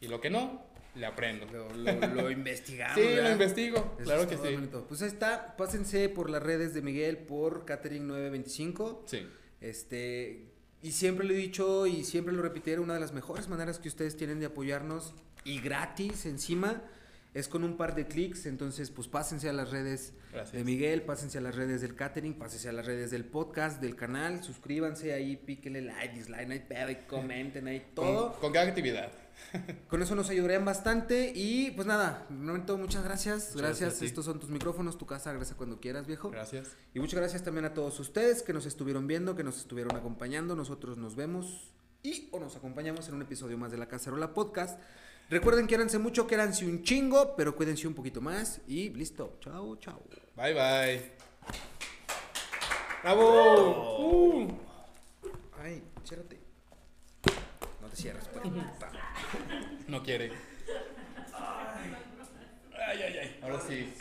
Y 0.01 0.09
lo 0.09 0.21
que 0.21 0.31
no, 0.31 0.63
le 0.95 1.07
aprendo. 1.07 1.47
Lo, 1.47 1.69
lo- 1.75 2.07
lo 2.15 2.31
investigamos. 2.31 2.95
Sí, 2.97 3.03
lo 3.03 3.09
¿verdad? 3.17 3.33
investigo, 3.33 3.95
Eso 3.99 4.05
claro 4.05 4.29
que 4.29 4.37
sí. 4.37 4.43
hermanito. 4.47 4.87
Pues 4.89 5.03
ahí 5.03 5.09
está, 5.09 5.57
pásense 5.57 6.09
por 6.09 6.31
las 6.31 6.43
redes 6.43 6.75
de 6.75 6.83
Miguel 6.83 7.19
por 7.19 7.65
Catering 7.65 8.07
925. 8.07 9.05
Sí, 9.07 9.27
Este, 9.61 10.47
y 10.83 10.93
siempre 10.93 11.27
lo 11.27 11.35
he 11.35 11.37
dicho 11.37 11.87
y 11.87 12.05
siempre 12.05 12.33
lo 12.33 12.43
repetiré, 12.43 12.79
una 12.79 12.95
de 12.95 13.01
las 13.01 13.13
mejores 13.13 13.49
maneras 13.49 13.79
que 13.79 13.89
ustedes 13.89 14.17
tienen 14.17 14.41
de 14.41 14.47
apoyarnos 14.47 15.15
y 15.45 15.61
gratis 15.61 16.27
encima 16.27 16.83
es 17.35 17.47
con 17.47 17.63
un 17.63 17.77
par 17.77 17.95
de 17.95 18.07
clics, 18.07 18.47
entonces 18.47 18.91
pues 18.91 19.07
pásense 19.07 19.49
a 19.49 19.53
las 19.53 19.71
redes 19.71 20.15
gracias. 20.33 20.53
de 20.53 20.65
Miguel, 20.65 21.03
pásense 21.03 21.39
a 21.39 21.41
las 21.41 21.55
redes 21.55 21.83
del 21.83 21.95
catering, 21.95 22.35
pásense 22.35 22.69
a 22.69 22.73
las 22.73 22.87
redes 22.87 23.11
del 23.11 23.25
podcast, 23.25 23.81
del 23.81 23.95
canal, 23.97 24.43
suscríbanse 24.43 25.13
ahí, 25.13 25.37
píquenle 25.37 25.83
like, 25.83 26.15
dislike, 26.15 26.51
hay 26.51 26.61
pedo, 26.61 26.91
y 26.91 26.97
comenten 27.07 27.69
ahí 27.69 27.87
todo. 27.95 28.33
Con, 28.33 28.41
con 28.41 28.53
cada 28.53 28.69
actividad. 28.69 29.13
Con 29.89 30.03
eso 30.03 30.15
nos 30.15 30.29
ayudarían 30.31 30.65
bastante 30.65 31.33
y 31.35 31.71
pues 31.71 31.87
nada, 31.87 32.27
de 32.29 32.37
momento 32.37 32.77
muchas 32.77 33.03
gracias, 33.03 33.55
Muchas 33.55 33.81
gracias, 33.81 34.03
estos 34.03 34.25
son 34.25 34.39
tus 34.39 34.51
micrófonos, 34.51 34.99
tu 34.99 35.07
casa, 35.07 35.33
gracias 35.33 35.57
cuando 35.57 35.81
quieras 35.81 36.07
viejo. 36.07 36.31
Gracias. 36.31 36.69
Y 36.95 37.01
muchas 37.01 37.19
gracias 37.19 37.43
también 37.43 37.65
a 37.65 37.73
todos 37.73 37.99
ustedes 38.01 38.43
que 38.43 38.53
nos 38.53 38.67
estuvieron 38.67 39.07
viendo, 39.07 39.35
que 39.35 39.45
nos 39.45 39.59
estuvieron 39.59 39.97
acompañando. 39.97 40.55
Nosotros 40.55 40.99
nos 40.99 41.17
vemos 41.17 41.71
y 42.03 42.29
o 42.33 42.39
nos 42.39 42.57
acompañamos 42.57 43.09
en 43.09 43.15
un 43.15 43.23
episodio 43.23 43.59
más 43.59 43.71
de 43.71 43.79
La 43.79 43.87
Cacerola 43.87 44.35
Podcast. 44.35 44.79
Recuerden, 45.31 45.67
quiéranse 45.67 45.99
mucho, 45.99 46.27
quiéranse 46.27 46.65
un 46.65 46.83
chingo, 46.83 47.37
pero 47.37 47.55
cuídense 47.55 47.87
un 47.87 47.95
poquito 47.95 48.21
más. 48.21 48.61
Y 48.67 48.91
listo. 48.91 49.37
Chao, 49.41 49.77
chao. 49.77 50.03
Bye, 50.37 50.55
bye. 50.55 51.13
¡Bravo! 53.03 53.99
Uh. 54.01 54.59
Ay, 55.63 55.83
ciérrate. 56.05 56.41
No 57.83 57.89
te 57.89 57.97
cierres, 57.97 58.25
pues. 58.29 58.45
No 59.87 60.03
quiere. 60.03 60.33
Ay, 62.89 63.03
ay, 63.03 63.19
ay. 63.19 63.39
Ahora 63.43 63.61
sí. 63.61 63.93